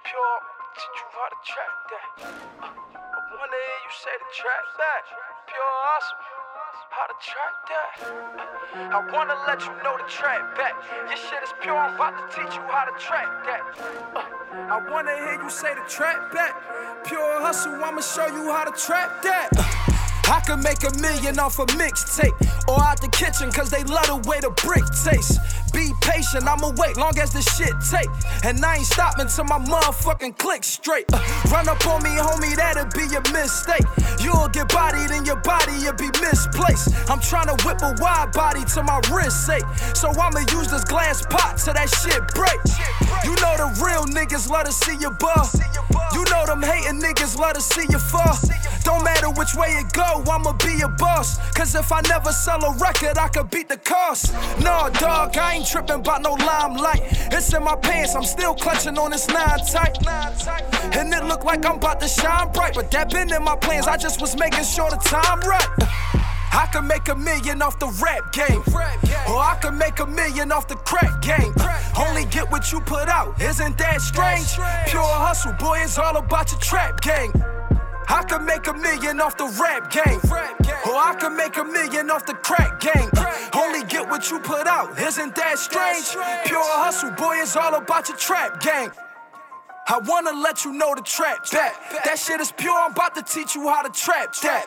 Pure, 0.05 0.37
teach 0.77 0.97
you 1.01 1.09
how 1.17 1.29
to 1.33 1.39
track 1.49 1.75
that. 1.89 2.09
Uh, 2.61 2.69
I 2.69 3.21
wanna 3.33 3.57
hear 3.57 3.81
you 3.89 3.93
say 4.05 4.13
the 4.21 4.29
track 4.37 4.65
back. 4.77 5.03
Pure 5.49 5.77
awesome. 5.97 6.21
How 6.93 7.07
to 7.09 7.17
track 7.25 7.55
that. 7.73 7.93
Uh, 8.37 8.97
I 8.97 9.11
wanna 9.17 9.37
let 9.49 9.65
you 9.65 9.73
know 9.81 9.97
the 9.97 10.05
track 10.13 10.45
back. 10.61 10.77
Your 11.09 11.17
shit 11.17 11.41
is 11.41 11.55
pure, 11.63 11.73
I'm 11.73 11.95
about 11.95 12.21
to 12.21 12.37
teach 12.37 12.53
you 12.53 12.65
how 12.69 12.85
to 12.85 12.93
track 13.01 13.33
that. 13.49 13.63
Uh, 14.13 14.77
I 14.77 14.91
wanna 14.93 15.17
hear 15.17 15.41
you 15.43 15.49
say 15.49 15.73
the 15.73 15.89
track 15.89 16.21
back. 16.35 16.53
Pure 17.07 17.41
hustle, 17.41 17.83
I'ma 17.83 18.03
show 18.03 18.27
you 18.27 18.53
how 18.53 18.65
to 18.65 18.77
track 18.77 19.23
that. 19.23 19.96
I 20.29 20.41
could 20.41 20.63
make 20.63 20.83
a 20.83 20.93
million 20.99 21.39
off 21.39 21.59
a 21.59 21.67
mixtape 21.79 22.35
or 22.69 22.83
out 22.83 23.01
the 23.01 23.09
kitchen 23.09 23.51
cause 23.53 23.71
they 23.71 23.85
love 23.85 24.07
the 24.07 24.19
way 24.29 24.41
the 24.41 24.51
brick 24.63 24.83
tastes. 25.05 25.39
Be 25.73 25.93
patient, 26.01 26.49
I'ma 26.49 26.73
wait 26.77 26.97
long 26.97 27.17
as 27.19 27.31
the 27.33 27.43
shit 27.43 27.75
take. 27.91 28.11
And 28.43 28.65
I 28.65 28.77
ain't 28.77 28.87
stopping 28.87 29.29
till 29.29 29.45
my 29.45 29.59
motherfucking 29.59 30.39
click 30.39 30.65
straight. 30.65 31.07
Uh, 31.13 31.23
run 31.53 31.69
up 31.69 31.85
on 31.87 32.03
me, 32.03 32.11
homie, 32.11 32.57
that'll 32.57 32.91
be 32.91 33.07
a 33.15 33.23
mistake. 33.31 33.87
You'll 34.19 34.49
get 34.49 34.69
bodied 34.69 35.11
and 35.11 35.27
your 35.27 35.41
body 35.47 35.79
will 35.85 35.95
be 35.95 36.11
misplaced. 36.19 36.91
I'm 37.11 37.21
trying 37.21 37.47
to 37.55 37.57
whip 37.63 37.79
a 37.83 37.95
wide 38.03 38.33
body 38.33 38.65
to 38.75 38.83
my 38.83 39.01
wrist 39.13 39.47
sake. 39.47 39.67
So 39.95 40.11
I'ma 40.11 40.43
use 40.51 40.69
this 40.69 40.85
glass 40.85 41.25
pot 41.27 41.59
till 41.59 41.75
that 41.75 41.91
shit 42.03 42.27
break. 42.35 42.59
You 43.23 43.35
know 43.39 43.55
the 43.63 43.71
real 43.79 44.07
niggas 44.11 44.49
love 44.51 44.67
to 44.67 44.73
see 44.73 44.97
you 44.99 45.11
buff. 45.11 45.55
You 46.15 46.25
know 46.31 46.47
them 46.47 46.63
hating 46.63 47.01
niggas 47.01 47.39
love 47.39 47.55
to 47.55 47.61
see 47.61 47.87
you 47.91 47.99
fall. 47.99 48.35
Don't 48.87 49.03
matter 49.03 49.31
which 49.31 49.53
way 49.57 49.67
it 49.71 49.93
go, 49.93 50.23
I'ma 50.31 50.53
be 50.65 50.81
a 50.81 50.89
boss. 50.89 51.39
Cause 51.55 51.75
if 51.75 51.91
I 51.91 52.01
never 52.03 52.31
sell 52.31 52.65
a 52.65 52.73
record, 52.79 53.19
I 53.19 53.27
could 53.27 53.51
beat 53.51 53.69
the 53.69 53.79
cost. 53.79 54.33
No, 54.61 54.89
dog, 55.01 55.37
I 55.37 55.55
ain't 55.55 55.67
tripping 55.67 55.97
about 55.97 56.23
no 56.23 56.35
limelight. 56.35 57.03
It's 57.33 57.53
in 57.53 57.65
my 57.65 57.75
pants, 57.75 58.15
I'm 58.15 58.23
still 58.23 58.55
clutching 58.55 58.97
on 58.97 59.11
this 59.11 59.27
nine 59.27 59.59
tight. 59.67 59.99
And 60.95 61.13
it 61.13 61.25
look 61.25 61.43
like 61.43 61.67
I'm 61.67 61.79
about 61.79 61.99
to 61.99 62.07
shine 62.07 62.53
bright. 62.53 62.75
But 62.75 62.93
that 62.93 63.11
been 63.11 63.33
in 63.33 63.43
my 63.43 63.57
plans, 63.57 63.89
I 63.89 63.97
just 63.97 64.21
was 64.21 64.39
making 64.39 64.63
sure 64.63 64.89
the 64.89 64.99
time 64.99 65.41
right. 65.41 65.67
I 66.53 66.69
could 66.73 66.85
make 66.85 67.09
a 67.09 67.17
million 67.17 67.63
off 67.63 67.81
the 67.81 67.89
rap 68.01 68.33
game. 68.33 68.63
Or 69.29 69.41
I 69.43 69.59
could 69.61 69.75
make 69.75 69.99
a 69.99 70.07
million 70.07 70.53
off 70.53 70.69
the 70.69 70.77
crack 70.77 71.21
game. 71.23 71.53
Only 71.99 72.25
get 72.27 72.53
what 72.53 72.71
you 72.71 72.81
put 72.83 73.09
out, 73.09 73.43
isn't 73.43 73.79
that 73.79 74.01
strange? 74.01 74.55
Pure 74.87 75.03
hustle, 75.03 75.55
boy, 75.55 75.81
it's 75.83 75.99
all 75.99 76.17
about 76.17 76.53
your 76.53 76.61
trap 76.61 77.01
gang. 77.01 77.33
I 78.09 78.23
could 78.23 78.43
make 78.43 78.67
a 78.67 78.73
million 78.73 79.21
off 79.21 79.37
the 79.37 79.47
rap 79.61 79.91
game. 79.91 80.21
Or 80.87 80.95
I 80.95 81.17
could 81.19 81.33
make 81.33 81.57
a 81.57 81.65
million 81.65 82.11
off 82.11 82.27
the 82.27 82.35
crack 82.35 82.81
game. 82.81 83.11
Only 83.55 83.85
get 83.85 84.09
what 84.09 84.31
you 84.31 84.39
put 84.39 84.67
out, 84.67 84.99
isn't 84.99 85.35
that 85.35 85.59
strange? 85.59 86.11
Pure 86.47 86.63
hustle, 86.63 87.11
boy, 87.13 87.37
it's 87.43 87.57
all 87.57 87.75
about 87.75 88.09
your 88.09 88.17
trap 88.17 88.61
gang. 88.61 88.91
I 89.89 89.99
wanna 89.99 90.33
let 90.33 90.65
you 90.65 90.73
know 90.73 90.95
the 90.95 91.03
trap 91.03 91.49
back. 91.51 91.75
That 92.05 92.19
shit 92.19 92.41
is 92.41 92.53
pure, 92.53 92.75
I'm 92.75 92.93
about 92.93 93.15
to 93.15 93.23
teach 93.23 93.55
you 93.55 93.69
how 93.69 93.83
to 93.83 93.91
trap 93.91 94.35
that. 94.43 94.67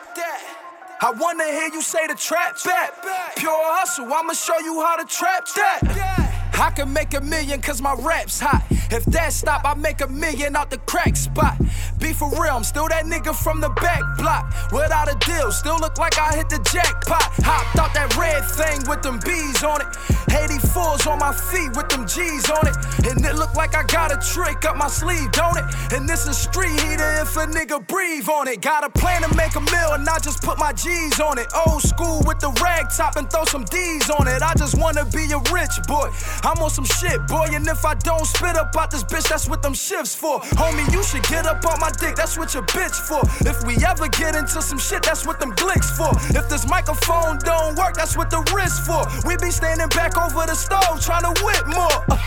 I 1.02 1.10
wanna 1.12 1.44
hear 1.44 1.68
you 1.72 1.82
say 1.82 2.06
the 2.06 2.14
trap 2.14 2.62
back. 2.64 3.36
Pure 3.36 3.52
hustle, 3.52 4.12
I'ma 4.12 4.32
show 4.32 4.58
you 4.60 4.82
how 4.82 4.96
to 4.96 5.04
trap 5.04 5.46
that. 5.56 6.29
I 6.60 6.70
can 6.70 6.92
make 6.92 7.14
a 7.14 7.22
million 7.22 7.62
cause 7.62 7.80
my 7.80 7.94
rap's 7.94 8.38
hot. 8.38 8.62
If 8.90 9.06
that 9.06 9.32
stop, 9.32 9.62
I 9.64 9.72
make 9.74 10.02
a 10.02 10.08
million 10.08 10.54
out 10.54 10.70
the 10.70 10.76
crack 10.78 11.16
spot. 11.16 11.56
Be 11.98 12.12
for 12.12 12.28
real, 12.32 12.54
I'm 12.54 12.64
still 12.64 12.86
that 12.88 13.06
nigga 13.06 13.34
from 13.34 13.62
the 13.62 13.70
back 13.80 14.02
block. 14.18 14.44
Without 14.70 15.08
a 15.08 15.16
deal, 15.24 15.50
still 15.52 15.78
look 15.78 15.96
like 15.96 16.18
I 16.18 16.36
hit 16.36 16.50
the 16.50 16.60
jackpot. 16.70 17.22
Hopped 17.40 17.78
out 17.78 17.94
that 17.94 18.14
red 18.16 18.44
thing 18.44 18.84
with 18.90 19.00
them 19.00 19.20
bees 19.24 19.64
on 19.64 19.80
it. 19.80 19.88
84s 20.30 21.10
on 21.10 21.18
my 21.18 21.32
feet 21.32 21.74
with 21.74 21.88
them 21.88 22.06
G's 22.06 22.50
on 22.50 22.68
it. 22.68 22.76
And 23.08 23.24
it 23.24 23.36
look 23.36 23.54
like 23.54 23.74
I 23.74 23.82
got 23.84 24.12
a 24.12 24.18
trick 24.20 24.64
up 24.64 24.76
my 24.76 24.88
sleeve, 24.88 25.32
don't 25.32 25.56
it? 25.56 25.64
And 25.92 26.08
this 26.08 26.26
is 26.28 26.36
street 26.36 26.76
heater 26.80 27.10
if 27.24 27.36
a 27.36 27.46
nigga 27.46 27.86
breathe 27.86 28.28
on 28.28 28.48
it. 28.48 28.60
Got 28.60 28.84
a 28.84 28.90
plan 28.90 29.22
to 29.22 29.34
make 29.34 29.56
a 29.56 29.60
meal 29.60 29.92
and 29.92 30.08
I 30.08 30.18
just 30.18 30.42
put 30.42 30.58
my 30.58 30.72
G's 30.72 31.20
on 31.20 31.38
it. 31.38 31.48
Old 31.66 31.82
school 31.82 32.22
with 32.26 32.38
the 32.38 32.50
rag 32.62 32.90
top 32.90 33.16
and 33.16 33.30
throw 33.30 33.44
some 33.44 33.64
D's 33.64 34.10
on 34.10 34.28
it. 34.28 34.42
I 34.42 34.54
just 34.54 34.78
wanna 34.78 35.04
be 35.06 35.24
a 35.32 35.38
rich 35.52 35.80
boy. 35.88 36.10
I'm 36.50 36.60
on 36.62 36.70
some 36.70 36.84
shit, 36.84 37.24
boy. 37.28 37.46
And 37.52 37.64
if 37.68 37.84
I 37.84 37.94
don't 37.94 38.26
spit 38.26 38.56
up 38.56 38.74
out 38.76 38.90
this 38.90 39.04
bitch, 39.04 39.28
that's 39.28 39.48
what 39.48 39.62
them 39.62 39.72
shifts 39.72 40.16
for. 40.16 40.40
Homie, 40.58 40.90
you 40.92 41.00
should 41.04 41.22
get 41.22 41.46
up 41.46 41.64
on 41.64 41.78
my 41.78 41.92
dick, 41.92 42.16
that's 42.16 42.36
what 42.36 42.52
your 42.54 42.64
bitch 42.64 42.98
for. 43.06 43.22
If 43.48 43.64
we 43.64 43.76
ever 43.86 44.08
get 44.08 44.34
into 44.34 44.60
some 44.60 44.78
shit, 44.78 45.04
that's 45.04 45.24
what 45.24 45.38
them 45.38 45.52
glicks 45.52 45.96
for. 45.96 46.10
If 46.36 46.48
this 46.48 46.68
microphone 46.68 47.38
don't 47.38 47.78
work, 47.78 47.94
that's 47.94 48.16
what 48.16 48.30
the 48.30 48.42
wrist 48.52 48.82
for. 48.84 49.06
We 49.28 49.36
be 49.36 49.52
standing 49.52 49.88
back 49.90 50.18
over 50.18 50.44
the 50.44 50.56
stove 50.56 51.00
trying 51.00 51.22
to 51.22 51.44
whip 51.44 51.66
more. 51.68 52.02
Uh, 52.10 52.18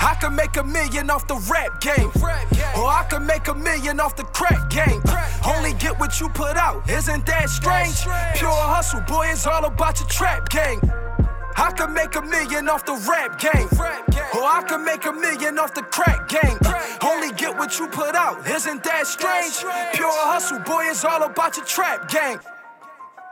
I 0.00 0.16
can 0.18 0.34
make 0.34 0.56
a 0.56 0.64
million 0.64 1.10
off 1.10 1.26
the 1.26 1.36
rap 1.52 1.82
game. 1.82 2.10
Or 2.74 2.88
I 2.88 3.04
can 3.10 3.26
make 3.26 3.48
a 3.48 3.54
million 3.54 4.00
off 4.00 4.16
the 4.16 4.24
crack 4.24 4.70
game. 4.70 5.02
Only 5.44 5.74
get 5.74 6.00
what 6.00 6.18
you 6.20 6.30
put 6.30 6.56
out, 6.56 6.88
isn't 6.88 7.26
that 7.26 7.50
strange? 7.50 8.00
Pure 8.38 8.50
hustle, 8.50 9.02
boy, 9.02 9.26
it's 9.30 9.46
all 9.46 9.66
about 9.66 10.00
your 10.00 10.08
trap 10.08 10.48
game. 10.48 10.80
I 11.58 11.72
can 11.72 11.92
make 11.92 12.14
a 12.14 12.22
million 12.22 12.68
off 12.68 12.84
the 12.86 12.94
rap 13.10 13.40
game. 13.40 13.68
Or 14.32 14.44
I 14.46 14.62
can 14.68 14.84
make 14.84 15.04
a 15.06 15.12
million 15.12 15.58
off 15.58 15.74
the 15.74 15.82
crack 15.82 16.28
game. 16.28 16.56
Only 17.02 17.32
get 17.34 17.56
what 17.58 17.78
you 17.80 17.88
put 17.88 18.14
out, 18.14 18.46
isn't 18.46 18.84
that 18.84 19.06
strange? 19.08 19.58
Pure 19.92 20.18
hustle, 20.30 20.60
boy, 20.60 20.84
it's 20.88 21.04
all 21.04 21.24
about 21.24 21.56
your 21.56 21.66
trap 21.66 22.08
game. 22.08 22.38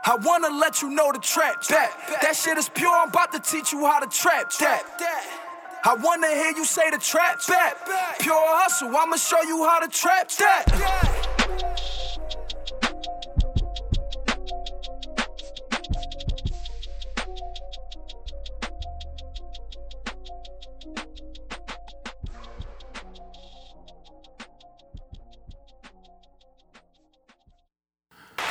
I 0.03 0.15
wanna 0.15 0.49
let 0.49 0.81
you 0.81 0.89
know 0.89 1.11
the 1.13 1.19
trap 1.19 1.63
that. 1.69 1.91
That 2.21 2.35
shit 2.35 2.57
is 2.57 2.69
pure, 2.69 2.93
I'm 2.93 3.09
about 3.09 3.31
to 3.31 3.39
teach 3.39 3.71
you 3.71 3.85
how 3.85 3.99
to 3.99 4.07
trap 4.07 4.51
that. 4.59 4.83
I 5.85 5.95
wanna 5.95 6.27
hear 6.27 6.51
you 6.51 6.65
say 6.65 6.89
the 6.89 6.97
trap 6.97 7.39
back. 7.47 7.77
Pure 8.19 8.35
hustle, 8.35 8.95
I'ma 8.95 9.15
show 9.15 9.41
you 9.43 9.65
how 9.65 9.79
to 9.79 9.87
trap 9.87 10.29
that. 10.39 12.06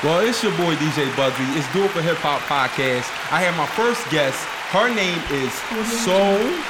Well, 0.06 0.20
it's 0.20 0.40
your 0.40 0.52
boy 0.52 0.76
DJ 0.76 1.10
Bugsy. 1.16 1.56
It's 1.56 1.72
Do 1.72 1.82
It 1.82 1.90
for 1.90 2.00
Hip 2.00 2.18
Hop 2.18 2.40
Podcast. 2.42 3.10
I 3.32 3.40
have 3.40 3.56
my 3.56 3.66
first 3.66 4.08
guest. 4.08 4.38
Her 4.70 4.88
name 4.94 5.18
is 5.32 5.52
So 6.00 6.62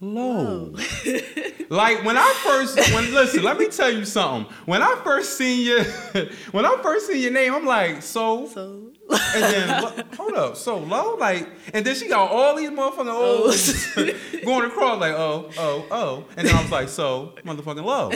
Low. 0.00 0.74
like 1.68 2.02
when 2.06 2.16
I 2.16 2.34
first 2.42 2.78
when 2.94 3.12
listen, 3.12 3.42
let 3.42 3.58
me 3.58 3.68
tell 3.68 3.90
you 3.90 4.06
something. 4.06 4.50
When 4.64 4.80
I 4.80 4.98
first 5.04 5.36
seen 5.36 5.66
your 5.66 5.84
when 6.52 6.64
I 6.64 6.78
first 6.82 7.06
seen 7.06 7.20
your 7.20 7.32
name, 7.32 7.54
I'm 7.54 7.66
like, 7.66 8.00
so 8.00 8.46
So 8.46 8.92
and 9.10 9.42
then 9.42 10.04
hold 10.16 10.32
up, 10.34 10.56
so 10.56 10.78
low, 10.78 11.16
like, 11.16 11.46
and 11.72 11.84
then 11.84 11.94
she 11.94 12.08
got 12.08 12.30
all 12.30 12.56
these 12.56 12.70
motherfucking 12.70 13.06
oh. 13.06 13.44
O's 13.44 13.94
going 14.44 14.64
across, 14.66 15.00
like, 15.00 15.12
oh, 15.14 15.50
oh, 15.58 15.86
oh, 15.90 16.24
and 16.36 16.46
then 16.48 16.54
I 16.54 16.62
was 16.62 16.70
like, 16.70 16.88
so 16.88 17.34
motherfucking 17.44 17.84
low. 17.84 18.10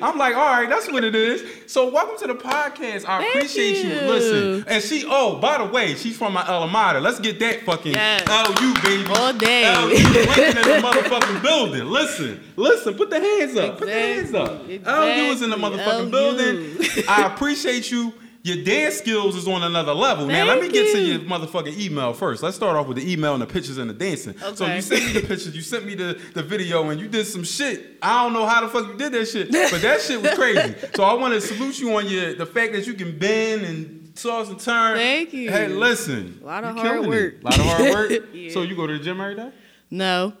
I'm 0.06 0.18
like, 0.18 0.36
all 0.36 0.44
right, 0.44 0.68
that's 0.68 0.90
what 0.90 1.04
it 1.04 1.14
is. 1.14 1.42
So 1.66 1.90
welcome 1.90 2.18
to 2.18 2.26
the 2.26 2.38
podcast. 2.38 3.06
I 3.06 3.20
Thank 3.22 3.34
appreciate 3.36 3.84
you. 3.84 3.90
you. 3.94 4.00
Listen, 4.02 4.64
and 4.68 4.82
she, 4.82 5.04
oh, 5.08 5.38
by 5.38 5.58
the 5.58 5.64
way, 5.64 5.94
she's 5.94 6.16
from 6.18 6.34
my 6.34 6.46
alma 6.46 6.70
mater. 6.70 7.00
Let's 7.00 7.18
get 7.20 7.38
that 7.40 7.62
fucking 7.62 7.92
Yes. 7.92 8.26
LU 8.28 8.74
baby. 8.82 9.10
All 9.14 9.32
day. 9.32 9.72
LU 9.74 9.90
in 9.92 10.54
the 10.54 10.80
motherfucking 10.82 11.42
building. 11.42 11.84
Listen, 11.86 12.40
listen, 12.56 12.94
put 12.94 13.10
the 13.10 13.20
hands 13.20 13.56
up. 13.56 13.78
Put 13.78 13.86
the 13.88 13.92
hands 13.94 14.34
up. 14.34 14.68
Exactly, 14.68 14.78
LU 14.78 15.32
is 15.32 15.42
in 15.42 15.50
the 15.50 15.56
motherfucking 15.56 16.04
LU. 16.04 16.10
building. 16.10 17.04
I 17.08 17.26
appreciate 17.32 17.90
you. 17.90 18.12
Your 18.42 18.64
dance 18.64 18.96
skills 18.96 19.36
is 19.36 19.46
on 19.46 19.62
another 19.62 19.92
level. 19.92 20.26
now 20.26 20.46
let 20.46 20.56
me 20.56 20.62
Thank 20.62 20.72
get 20.72 20.92
to 20.92 21.02
your 21.02 21.18
motherfucking 21.20 21.78
email 21.78 22.14
first. 22.14 22.42
Let's 22.42 22.56
start 22.56 22.74
off 22.74 22.86
with 22.86 22.96
the 22.96 23.12
email 23.12 23.34
and 23.34 23.42
the 23.42 23.46
pictures 23.46 23.76
and 23.76 23.90
the 23.90 23.94
dancing. 23.94 24.34
Okay. 24.42 24.54
So 24.54 24.66
you 24.66 24.80
sent 24.80 25.04
me 25.04 25.12
the 25.12 25.20
pictures, 25.26 25.54
you 25.54 25.60
sent 25.60 25.84
me 25.84 25.94
the, 25.94 26.18
the 26.32 26.42
video, 26.42 26.88
and 26.88 26.98
you 26.98 27.06
did 27.06 27.26
some 27.26 27.44
shit. 27.44 27.98
I 28.00 28.22
don't 28.24 28.32
know 28.32 28.46
how 28.46 28.62
the 28.62 28.68
fuck 28.68 28.86
you 28.88 28.96
did 28.96 29.12
that 29.12 29.26
shit, 29.26 29.52
but 29.52 29.82
that 29.82 30.00
shit 30.00 30.22
was 30.22 30.32
crazy. 30.34 30.74
So 30.94 31.04
I 31.04 31.12
want 31.14 31.34
to 31.34 31.40
salute 31.40 31.78
you 31.80 31.94
on 31.96 32.08
your 32.08 32.34
the 32.34 32.46
fact 32.46 32.72
that 32.72 32.86
you 32.86 32.94
can 32.94 33.18
bend 33.18 33.62
and 33.62 34.16
toss 34.16 34.48
and 34.48 34.58
turn. 34.58 34.96
Thank 34.96 35.34
you. 35.34 35.50
Hey, 35.50 35.68
listen. 35.68 36.40
A 36.42 36.46
lot 36.46 36.64
of 36.64 36.76
hard 36.76 37.06
work. 37.06 37.34
It. 37.34 37.40
A 37.42 37.44
lot 37.44 37.58
of 37.58 37.64
hard 37.66 37.90
work. 38.10 38.22
Yeah. 38.32 38.52
So 38.52 38.62
you 38.62 38.74
go 38.74 38.86
to 38.86 38.96
the 38.96 39.04
gym 39.04 39.20
every 39.20 39.34
day? 39.36 39.52
no, 39.90 40.32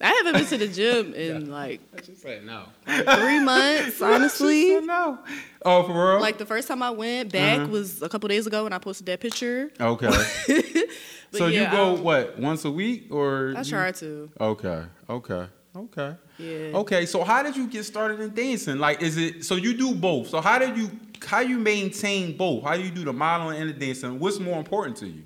I 0.00 0.08
haven't 0.08 0.32
been 0.34 0.46
to 0.46 0.58
the 0.58 0.68
gym 0.68 1.14
in 1.24 1.50
like 1.50 1.80
She 2.04 2.14
said 2.14 2.44
no. 2.44 2.64
three 2.86 3.40
months, 3.40 4.00
honestly. 4.12 4.80
no. 4.80 5.18
Oh, 5.64 5.82
for 5.84 5.92
real? 5.92 6.20
Like 6.20 6.38
the 6.38 6.46
first 6.46 6.68
time 6.68 6.82
I 6.82 6.90
went 6.90 7.32
back 7.32 7.60
Uh-huh. 7.60 7.68
was 7.68 8.02
a 8.02 8.08
couple 8.08 8.28
days 8.28 8.46
ago 8.46 8.64
when 8.64 8.72
I 8.72 8.78
posted 8.78 9.06
that 9.06 9.20
picture. 9.20 9.70
okay. 9.80 10.10
But 11.30 11.38
so 11.38 11.46
yeah, 11.48 11.64
you 11.64 11.70
go 11.76 11.94
um, 11.96 12.04
what 12.04 12.38
once 12.38 12.64
a 12.64 12.70
week 12.70 13.08
or? 13.12 13.54
I 13.56 13.62
you- 13.62 13.64
try 13.70 13.90
to. 13.92 14.30
Okay. 14.40 14.82
Okay. 15.10 15.46
Okay. 15.76 16.14
Yeah. 16.38 16.76
Okay. 16.78 17.06
So 17.06 17.24
how 17.24 17.42
did 17.42 17.56
you 17.56 17.66
get 17.66 17.82
started 17.84 18.20
in 18.20 18.32
dancing? 18.32 18.78
Like, 18.78 19.02
is 19.02 19.16
it 19.16 19.44
so 19.44 19.56
you 19.56 19.74
do 19.76 19.96
both? 19.96 20.28
So 20.28 20.40
how 20.40 20.60
did 20.60 20.76
you 20.76 20.88
how 21.26 21.40
you 21.40 21.58
maintain 21.58 22.36
both? 22.36 22.62
How 22.62 22.76
do 22.76 22.82
you 22.82 22.90
do 22.92 23.02
the 23.04 23.12
modeling 23.12 23.60
and 23.60 23.68
the 23.70 23.74
dancing? 23.74 24.20
What's 24.20 24.38
more 24.38 24.58
important 24.58 24.96
to 24.98 25.08
you? 25.08 25.24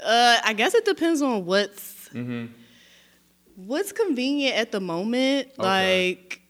Uh, 0.00 0.38
I 0.42 0.54
guess 0.54 0.72
it 0.74 0.84
depends 0.86 1.20
on 1.20 1.44
what's 1.44 2.08
Mm-hmm. 2.14 2.46
What's 3.56 3.92
convenient 3.92 4.56
at 4.56 4.72
the 4.72 4.80
moment. 4.80 5.48
Okay. 5.58 6.08
Like, 6.12 6.40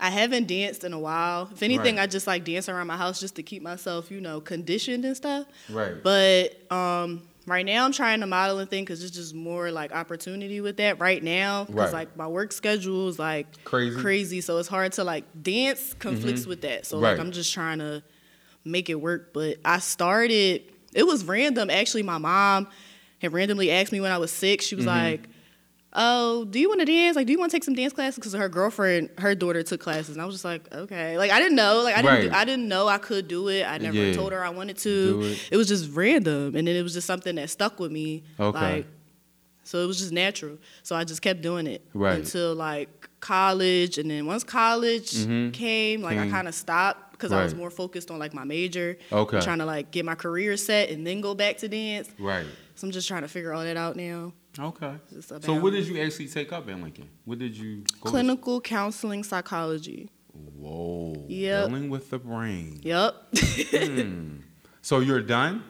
I 0.00 0.10
haven't 0.10 0.48
danced 0.48 0.84
in 0.84 0.92
a 0.92 0.98
while. 0.98 1.48
If 1.52 1.62
anything, 1.62 1.96
Right. 1.96 2.02
I 2.04 2.06
just 2.06 2.26
like 2.26 2.44
dance 2.44 2.68
around 2.68 2.86
my 2.88 2.96
house 2.96 3.20
just 3.20 3.36
to 3.36 3.42
keep 3.42 3.62
myself, 3.62 4.10
you 4.10 4.20
know, 4.20 4.40
conditioned 4.40 5.04
and 5.04 5.16
stuff. 5.16 5.46
Right. 5.70 5.94
But 6.02 6.70
um, 6.70 7.22
right 7.46 7.64
now, 7.64 7.84
I'm 7.84 7.92
trying 7.92 8.20
the 8.20 8.26
modeling 8.26 8.66
thing 8.66 8.84
because 8.84 9.02
it's 9.04 9.14
just 9.14 9.34
more 9.34 9.70
like 9.70 9.92
opportunity 9.92 10.60
with 10.60 10.76
that 10.78 10.98
right 10.98 11.22
now. 11.22 11.64
Because 11.64 11.92
Right. 11.92 12.00
like 12.08 12.16
my 12.16 12.26
work 12.26 12.52
schedule 12.52 13.08
is 13.08 13.18
like 13.18 13.46
Crazy. 13.64 13.98
crazy, 14.00 14.40
so 14.40 14.58
it's 14.58 14.68
hard 14.68 14.92
to 14.94 15.04
like 15.04 15.24
dance 15.42 15.94
conflicts 15.98 16.44
with 16.44 16.62
that. 16.62 16.86
So 16.86 16.96
Mm-hmm. 16.96 17.04
Right. 17.04 17.10
like 17.12 17.20
I'm 17.20 17.32
just 17.32 17.54
trying 17.54 17.78
to 17.78 18.02
make 18.64 18.90
it 18.90 18.96
work. 19.00 19.32
But 19.32 19.58
I 19.64 19.78
started. 19.78 20.62
It 20.92 21.06
was 21.06 21.24
random. 21.24 21.70
Actually, 21.70 22.02
my 22.02 22.18
mom 22.18 22.68
had 23.20 23.32
randomly 23.32 23.70
asked 23.70 23.92
me 23.92 24.00
when 24.00 24.12
I 24.12 24.18
was 24.18 24.30
six. 24.32 24.64
She 24.66 24.74
was 24.74 24.84
Mm-hmm. 24.86 25.04
like, 25.04 25.28
"Oh, 25.94 26.44
do 26.44 26.58
you 26.58 26.68
want 26.68 26.80
to 26.80 26.86
dance? 26.86 27.16
Like, 27.16 27.26
do 27.26 27.32
you 27.32 27.38
want 27.38 27.50
to 27.50 27.56
take 27.56 27.64
some 27.64 27.74
dance 27.74 27.92
classes?" 27.92 28.16
Because 28.16 28.32
her 28.32 28.48
girlfriend, 28.48 29.10
her 29.18 29.34
daughter, 29.34 29.62
took 29.62 29.80
classes, 29.80 30.10
and 30.16 30.22
I 30.22 30.26
was 30.26 30.34
just 30.34 30.44
like, 30.44 30.72
"Okay." 30.74 31.16
Like, 31.18 31.30
I 31.30 31.38
didn't 31.38 31.56
know. 31.56 31.82
Like, 31.82 31.96
I 31.96 32.02
didn't. 32.02 32.14
Right. 32.14 32.30
Do, 32.30 32.36
I 32.36 32.44
didn't 32.44 32.68
know 32.68 32.88
I 32.88 32.98
could 32.98 33.28
do 33.28 33.48
it. 33.48 33.64
I 33.64 33.78
never 33.78 33.96
Yeah. 33.96 34.12
told 34.14 34.32
her 34.32 34.44
I 34.44 34.50
wanted 34.50 34.78
to. 34.78 35.20
it. 35.22 35.38
It. 35.52 35.56
was 35.56 35.68
just 35.68 35.90
random, 35.92 36.54
and 36.56 36.66
then 36.66 36.74
it 36.76 36.82
was 36.82 36.94
just 36.94 37.06
something 37.06 37.34
that 37.36 37.48
stuck 37.50 37.78
with 37.80 37.92
me. 37.92 38.22
Okay. 38.40 38.58
Like, 38.58 38.86
so 39.62 39.78
it 39.82 39.86
was 39.86 39.98
just 39.98 40.12
natural. 40.12 40.58
So 40.82 40.94
I 40.96 41.04
just 41.04 41.22
kept 41.22 41.40
doing 41.42 41.66
it 41.66 41.82
Right. 41.94 42.18
until 42.18 42.54
like 42.54 43.08
college, 43.20 43.96
and 43.98 44.10
then 44.10 44.26
once 44.26 44.44
college 44.44 45.12
Mhm. 45.12 45.52
came, 45.52 46.02
like. 46.02 46.18
I 46.18 46.28
kind 46.28 46.46
of 46.48 46.54
stopped 46.54 47.13
because 47.24 47.40
I 47.40 47.42
was 47.44 47.54
more 47.54 47.70
focused 47.70 48.10
on 48.10 48.18
like 48.18 48.34
my 48.34 48.44
major. 48.44 48.98
Okay. 49.12 49.40
Trying 49.40 49.58
to 49.58 49.64
like 49.64 49.90
get 49.90 50.04
my 50.04 50.14
career 50.14 50.56
set 50.56 50.90
and 50.90 51.06
then 51.06 51.20
go 51.20 51.34
back 51.34 51.58
to 51.58 51.68
dance. 51.68 52.08
Right. 52.18 52.46
So 52.74 52.86
I'm 52.86 52.92
just 52.92 53.08
trying 53.08 53.22
to 53.22 53.28
figure 53.28 53.52
all 53.52 53.62
that 53.62 53.76
out 53.76 53.96
now. 53.96 54.32
Okay. 54.58 54.94
So 55.40 55.54
what 55.60 55.72
did 55.72 55.86
you 55.88 56.00
actually 56.02 56.28
take 56.28 56.52
up 56.52 56.68
in 56.68 56.82
Lincoln? 56.82 57.08
What 57.24 57.38
did 57.38 57.56
you 57.56 57.78
go 58.00 58.04
to- 58.04 58.10
Clinical 58.10 58.60
counseling 58.60 59.24
psychology. 59.24 60.10
Whoa. 60.32 61.24
Yep. 61.28 61.68
Dealing 61.68 61.90
with 61.90 62.10
the 62.10 62.18
brain. 62.18 62.80
Yep. 62.82 63.14
Hmm. 63.70 64.36
So 64.82 64.98
you're 65.00 65.22
done? 65.22 65.64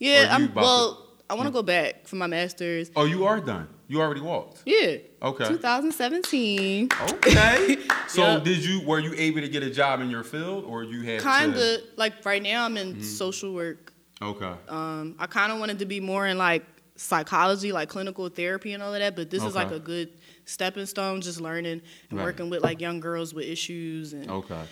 Yeah, 0.00 0.26
I'm 0.34 0.46
about 0.46 0.54
to- 0.54 0.66
well, 0.66 1.08
I 1.30 1.34
want 1.34 1.46
to 1.46 1.52
go 1.52 1.62
back 1.62 2.08
for 2.08 2.16
my 2.16 2.26
master's. 2.26 2.90
Oh, 2.96 3.04
you 3.04 3.24
are 3.24 3.38
done. 3.40 3.68
You 3.92 4.00
already 4.00 4.22
walked. 4.22 4.62
Yeah. 4.64 4.96
Okay. 5.20 5.48
2017. 5.48 6.88
Okay. 7.10 7.78
So 8.08 8.20
Yep. 8.22 8.44
did 8.44 8.62
you 8.64 8.82
were 8.86 8.98
you 9.00 9.14
able 9.16 9.40
to 9.40 9.48
get 9.48 9.62
a 9.62 9.70
job 9.70 10.00
in 10.02 10.10
your 10.10 10.22
field 10.22 10.64
or 10.64 10.82
you 10.82 11.00
had 11.02 11.20
Kind 11.20 11.54
to 11.54 11.76
of 11.76 11.80
like 11.96 12.24
right 12.26 12.42
now 12.42 12.64
I'm 12.66 12.74
Mm-hmm. 12.76 12.98
in 12.98 13.02
social 13.02 13.54
work. 13.54 13.92
Okay. 14.20 14.52
Um, 14.68 15.14
I 15.18 15.26
kind 15.26 15.50
of 15.52 15.58
wanted 15.58 15.78
to 15.78 15.86
be 15.86 15.98
more 16.00 16.26
in 16.26 16.36
like 16.36 16.64
psychology, 16.96 17.72
like 17.72 17.88
clinical 17.88 18.28
therapy 18.28 18.72
and 18.74 18.82
all 18.82 18.92
of 18.92 19.00
that. 19.00 19.14
But 19.16 19.30
this 19.30 19.42
is 19.42 19.54
like 19.54 19.70
a 19.70 19.78
good 19.78 20.10
stepping 20.44 20.84
stone, 20.86 21.20
just 21.22 21.40
learning 21.40 21.80
and 22.10 22.18
Right. 22.18 22.24
working 22.24 22.50
with 22.50 22.60
like 22.62 22.80
young 22.82 23.00
girls 23.00 23.32
with 23.34 23.46
issues 23.46 24.12
and 24.12 24.30
Okay. 24.30 24.62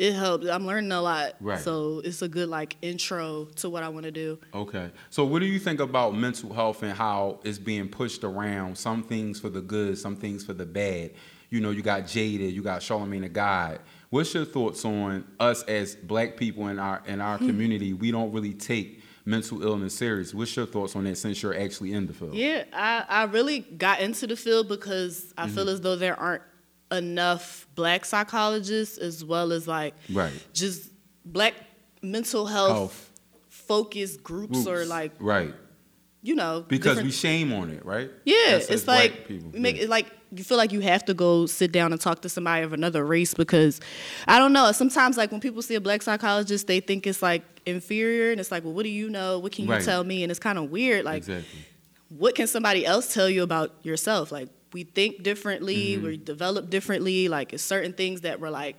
It 0.00 0.14
helps. 0.14 0.48
I'm 0.48 0.66
learning 0.66 0.92
a 0.92 1.02
lot. 1.02 1.34
Right. 1.40 1.60
So 1.60 2.00
it's 2.02 2.22
a 2.22 2.28
good 2.28 2.48
like 2.48 2.76
intro 2.80 3.44
to 3.56 3.68
what 3.68 3.82
I 3.82 3.90
want 3.90 4.04
to 4.04 4.10
do. 4.10 4.38
Okay. 4.54 4.90
So 5.10 5.24
what 5.26 5.40
do 5.40 5.46
you 5.46 5.58
think 5.58 5.78
about 5.78 6.14
mental 6.16 6.54
health 6.54 6.82
and 6.82 6.92
how 6.92 7.38
it's 7.44 7.58
being 7.58 7.86
pushed 7.88 8.24
around? 8.24 8.78
Some 8.78 9.02
things 9.02 9.38
for 9.38 9.50
the 9.50 9.60
good, 9.60 9.98
some 9.98 10.16
things 10.16 10.42
for 10.42 10.54
the 10.54 10.64
bad. 10.64 11.10
You 11.50 11.60
know, 11.60 11.70
you 11.70 11.82
got 11.82 12.06
Jaded, 12.06 12.54
you 12.54 12.62
got 12.62 12.82
Charlemagne 12.82 13.22
the 13.22 13.28
God. 13.28 13.80
What's 14.08 14.32
your 14.32 14.46
thoughts 14.46 14.84
on 14.86 15.24
us 15.38 15.62
as 15.64 15.96
black 15.96 16.36
people 16.38 16.68
in 16.68 16.78
our 16.78 17.02
in 17.06 17.20
our 17.20 17.36
community? 17.36 17.92
We 17.92 18.10
don't 18.10 18.32
really 18.32 18.54
take 18.54 19.02
mental 19.26 19.62
illness 19.62 19.94
serious. 19.94 20.32
What's 20.32 20.56
your 20.56 20.64
thoughts 20.66 20.96
on 20.96 21.04
that 21.04 21.18
since 21.18 21.42
you're 21.42 21.56
actually 21.58 21.92
in 21.92 22.06
the 22.06 22.14
field? 22.14 22.34
Yeah, 22.34 22.64
I, 22.72 23.04
I 23.06 23.22
really 23.24 23.58
got 23.60 24.00
into 24.00 24.26
the 24.26 24.34
field 24.36 24.66
because 24.68 25.34
I 25.36 25.46
feel 25.48 25.64
Mm-hmm. 25.66 25.74
as 25.74 25.80
though 25.82 25.96
there 25.96 26.18
aren't 26.18 26.42
enough 26.90 27.66
black 27.74 28.04
psychologists 28.04 28.98
as 28.98 29.24
well 29.24 29.52
as 29.52 29.66
like 29.68 29.94
Right. 30.10 30.32
just 30.52 30.90
black 31.24 31.54
mental 32.02 32.46
health, 32.46 32.70
Health. 32.70 33.10
focused 33.48 34.22
groups, 34.22 34.66
or 34.66 34.84
like 34.84 35.12
right. 35.20 35.54
you 36.22 36.34
know 36.34 36.64
Because 36.68 37.02
we 37.02 37.10
shame 37.10 37.52
on 37.52 37.70
it, 37.70 37.84
right? 37.84 38.10
Yeah, 38.24 38.34
as 38.56 38.70
it's 38.70 38.86
like 38.88 39.26
people. 39.28 39.50
make 39.58 39.76
Yeah. 39.76 39.84
it 39.84 39.88
like 39.88 40.06
you 40.32 40.44
feel 40.44 40.56
like 40.56 40.72
you 40.72 40.80
have 40.80 41.04
to 41.06 41.14
go 41.14 41.46
sit 41.46 41.72
down 41.72 41.90
and 41.92 42.00
talk 42.00 42.22
to 42.22 42.28
somebody 42.28 42.62
of 42.62 42.72
another 42.72 43.04
race 43.04 43.34
because 43.34 43.80
I 44.28 44.38
don't 44.38 44.52
know. 44.52 44.70
Sometimes 44.72 45.16
like 45.16 45.32
when 45.32 45.40
people 45.40 45.60
see 45.62 45.74
a 45.74 45.80
black 45.80 46.02
psychologist, 46.02 46.66
they 46.68 46.78
think 46.80 47.06
it's 47.06 47.20
like 47.22 47.42
inferior, 47.66 48.30
and 48.30 48.40
it's 48.40 48.50
like, 48.52 48.62
well, 48.64 48.72
what 48.72 48.84
do 48.84 48.90
you 48.90 49.10
know? 49.10 49.38
What 49.40 49.52
can 49.52 49.64
you 49.66 49.70
Right. 49.72 49.82
tell 49.84 50.04
me? 50.04 50.22
And 50.22 50.30
it's 50.30 50.38
kind 50.40 50.56
of 50.58 50.70
weird. 50.70 51.04
Like, 51.04 51.18
exactly. 51.18 51.58
what 52.10 52.34
can 52.36 52.46
somebody 52.46 52.86
else 52.86 53.12
tell 53.12 53.28
you 53.28 53.42
about 53.42 53.74
yourself? 53.82 54.30
Like, 54.32 54.48
we 54.72 54.84
think 54.84 55.22
differently, 55.22 55.96
Mm-hmm. 55.96 56.06
we 56.06 56.16
develop 56.16 56.70
differently. 56.70 57.28
Like, 57.28 57.52
it's 57.52 57.62
certain 57.62 57.92
things 57.92 58.20
that 58.22 58.40
we're 58.40 58.50
like. 58.50 58.76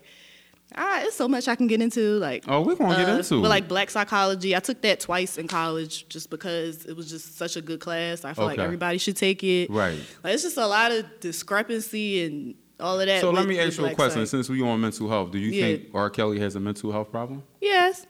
Ah, 0.73 1.01
it's 1.03 1.17
so 1.17 1.27
much 1.27 1.49
I 1.49 1.55
can 1.57 1.67
get 1.67 1.81
into. 1.81 2.17
Like, 2.17 2.45
Oh, 2.47 2.61
we're 2.61 2.75
gonna 2.75 2.95
get 2.95 3.09
uh, 3.09 3.17
into 3.17 3.41
But 3.41 3.49
like 3.49 3.67
black 3.67 3.89
psychology, 3.89 4.55
I 4.55 4.61
took 4.61 4.81
that 4.83 5.01
twice 5.01 5.37
in 5.37 5.49
college 5.49 6.07
just 6.07 6.29
because 6.29 6.85
it 6.85 6.95
was 6.95 7.09
just 7.09 7.37
such 7.37 7.57
a 7.57 7.61
good 7.61 7.81
class. 7.81 8.23
I 8.23 8.33
feel 8.33 8.45
like 8.45 8.57
everybody 8.57 8.97
should 8.97 9.17
take 9.17 9.43
it. 9.43 9.69
Right. 9.69 9.99
Like, 10.23 10.33
it's 10.33 10.43
just 10.43 10.55
a 10.55 10.65
lot 10.65 10.93
of 10.93 11.03
discrepancy 11.19 12.23
and 12.23 12.55
all 12.79 12.99
of 12.99 13.05
that. 13.07 13.19
So 13.19 13.31
let 13.31 13.47
me 13.47 13.59
ask 13.59 13.77
you 13.77 13.85
a 13.85 13.93
question. 13.93 14.21
psych. 14.25 14.29
Since 14.29 14.47
we 14.49 14.61
on 14.61 14.79
mental 14.79 15.09
health, 15.09 15.31
do 15.31 15.39
you 15.39 15.51
Yeah. 15.51 15.61
think 15.77 15.89
R. 15.93 16.09
Kelly 16.09 16.39
has 16.39 16.55
a 16.55 16.59
mental 16.61 16.91
health 16.93 17.11
problem? 17.11 17.43
Yes. 17.59 18.05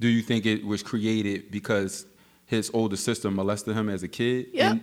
Do 0.00 0.08
you 0.08 0.22
think 0.22 0.44
it 0.44 0.64
was 0.66 0.82
created 0.82 1.52
because 1.52 2.04
his 2.46 2.68
older 2.74 2.96
sister 2.96 3.30
molested 3.30 3.76
him 3.76 3.88
as 3.88 4.02
a 4.02 4.08
kid? 4.08 4.48
Yep. 4.52 4.72
And 4.72 4.80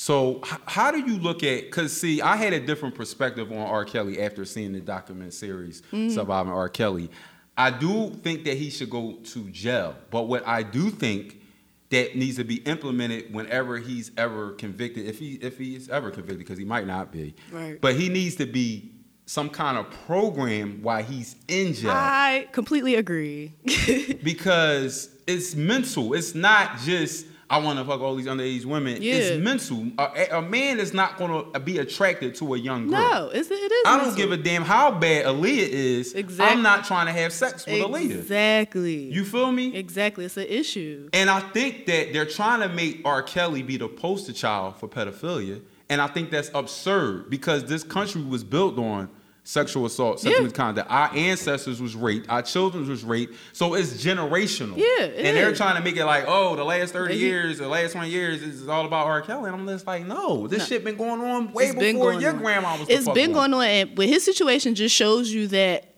so 0.00 0.40
h- 0.50 0.58
how 0.64 0.90
do 0.90 0.98
you 0.98 1.18
look 1.18 1.42
at? 1.42 1.64
Because 1.64 1.94
see, 1.94 2.22
I 2.22 2.36
had 2.36 2.54
a 2.54 2.60
different 2.60 2.94
perspective 2.94 3.52
on 3.52 3.58
R. 3.58 3.84
Kelly 3.84 4.18
after 4.22 4.46
seeing 4.46 4.72
the 4.72 4.80
document 4.80 5.34
series 5.34 5.82
Mm-hmm. 5.92 6.08
Surviving 6.14 6.50
R. 6.50 6.70
Kelly. 6.70 7.10
I 7.54 7.70
do 7.70 8.08
think 8.08 8.44
that 8.44 8.56
he 8.56 8.70
should 8.70 8.88
go 8.88 9.18
to 9.22 9.50
jail, 9.50 9.94
but 10.10 10.22
what 10.22 10.46
I 10.48 10.62
do 10.62 10.88
think 10.88 11.42
that 11.90 12.16
needs 12.16 12.36
to 12.38 12.44
be 12.44 12.56
implemented 12.62 13.34
whenever 13.34 13.76
he's 13.76 14.10
ever 14.16 14.52
convicted, 14.52 15.04
if 15.04 15.18
he 15.18 15.34
if 15.34 15.58
he 15.58 15.76
is 15.76 15.90
ever 15.90 16.10
convicted, 16.10 16.38
because 16.38 16.56
he 16.58 16.64
might 16.64 16.86
not 16.86 17.12
be. 17.12 17.34
Right. 17.52 17.78
But 17.78 17.96
he 17.96 18.08
needs 18.08 18.36
to 18.36 18.46
be 18.46 18.92
some 19.26 19.50
kind 19.50 19.76
of 19.76 19.90
program 20.06 20.80
while 20.82 21.02
he's 21.02 21.36
in 21.46 21.74
jail 21.74 21.90
I 21.92 22.48
completely 22.52 22.94
agree. 22.94 23.52
because 24.22 25.10
it's 25.26 25.54
mental. 25.54 26.14
It's 26.14 26.34
not 26.34 26.78
just 26.78 27.26
I 27.50 27.58
want 27.58 27.80
to 27.80 27.84
fuck 27.84 28.00
all 28.00 28.14
these 28.14 28.26
underage 28.26 28.64
women. 28.64 29.02
Yeah. 29.02 29.14
It's 29.14 29.42
mental. 29.44 29.90
A, 29.98 30.38
a 30.38 30.42
man 30.42 30.78
is 30.78 30.94
not 30.94 31.18
going 31.18 31.52
to 31.52 31.58
be 31.58 31.78
attracted 31.78 32.36
to 32.36 32.54
a 32.54 32.58
young 32.58 32.88
girl. 32.88 33.00
no, 33.00 33.30
it's, 33.34 33.50
it 33.50 33.54
is. 33.54 33.82
I 33.84 33.98
don't 33.98 34.16
give 34.16 34.30
a 34.30 34.36
damn 34.36 34.62
how 34.62 34.92
bad 34.92 35.26
Aaliyah 35.26 35.68
is. 35.68 36.14
Exact- 36.14 36.52
I'm 36.52 36.62
not 36.62 36.84
trying 36.84 37.06
to 37.06 37.12
have 37.12 37.32
sex 37.32 37.66
with 37.66 37.74
Aaliyah. 37.74 38.18
Exactly. 38.20 39.12
You 39.12 39.24
feel 39.24 39.50
me? 39.50 39.74
Exactly. 39.74 40.24
It's 40.26 40.36
an 40.36 40.46
issue. 40.46 41.08
And 41.12 41.28
I 41.28 41.40
think 41.40 41.86
that 41.86 42.12
they're 42.12 42.24
trying 42.24 42.60
to 42.60 42.68
make 42.68 43.02
R. 43.04 43.20
Kelly 43.22 43.62
be 43.62 43.76
the 43.76 43.88
poster 43.88 44.32
child 44.32 44.76
for 44.76 44.86
pedophilia. 44.88 45.60
And 45.88 46.00
I 46.00 46.06
think 46.06 46.30
that's 46.30 46.52
absurd 46.54 47.30
because 47.30 47.64
this 47.64 47.82
country 47.82 48.22
was 48.22 48.44
built 48.44 48.78
on 48.78 49.10
sexual 49.42 49.86
assault, 49.86 50.20
sexual 50.20 50.40
Yeah. 50.40 50.44
misconduct. 50.44 50.90
Our 50.90 51.10
ancestors 51.16 51.80
was 51.80 51.94
raped, 51.96 52.28
our 52.28 52.42
children 52.42 52.88
was 52.88 53.02
raped. 53.02 53.34
So 53.52 53.74
it's 53.74 53.92
generational. 54.04 54.76
Yeah, 54.76 55.04
it 55.04 55.24
and 55.26 55.36
they're 55.36 55.54
trying 55.54 55.76
to 55.76 55.82
make 55.82 55.96
it 55.96 56.04
like, 56.04 56.24
oh, 56.28 56.56
the 56.56 56.64
last 56.64 56.92
30 56.92 57.14
Like, 57.14 57.20
years, 57.20 57.58
the 57.58 57.68
last 57.68 57.92
20 57.92 58.10
years 58.10 58.42
is 58.42 58.68
all 58.68 58.84
about 58.86 59.06
R. 59.06 59.22
Kelly. 59.22 59.50
And 59.50 59.60
I'm 59.60 59.66
just 59.66 59.86
like, 59.86 60.06
no, 60.06 60.46
this 60.46 60.66
shit 60.68 60.84
been 60.84 60.96
going 60.96 61.20
on 61.20 61.52
way 61.52 61.64
It's 61.66 61.74
before 61.74 62.14
your 62.14 62.32
on. 62.32 62.38
grandma 62.38 62.78
was 62.78 62.88
It's 62.88 63.08
been 63.08 63.32
going 63.32 63.52
on, 63.54 63.64
and 63.64 63.94
but 63.94 64.06
his 64.06 64.24
situation 64.24 64.74
just 64.74 64.94
shows 64.94 65.30
you 65.30 65.46
that 65.48 65.94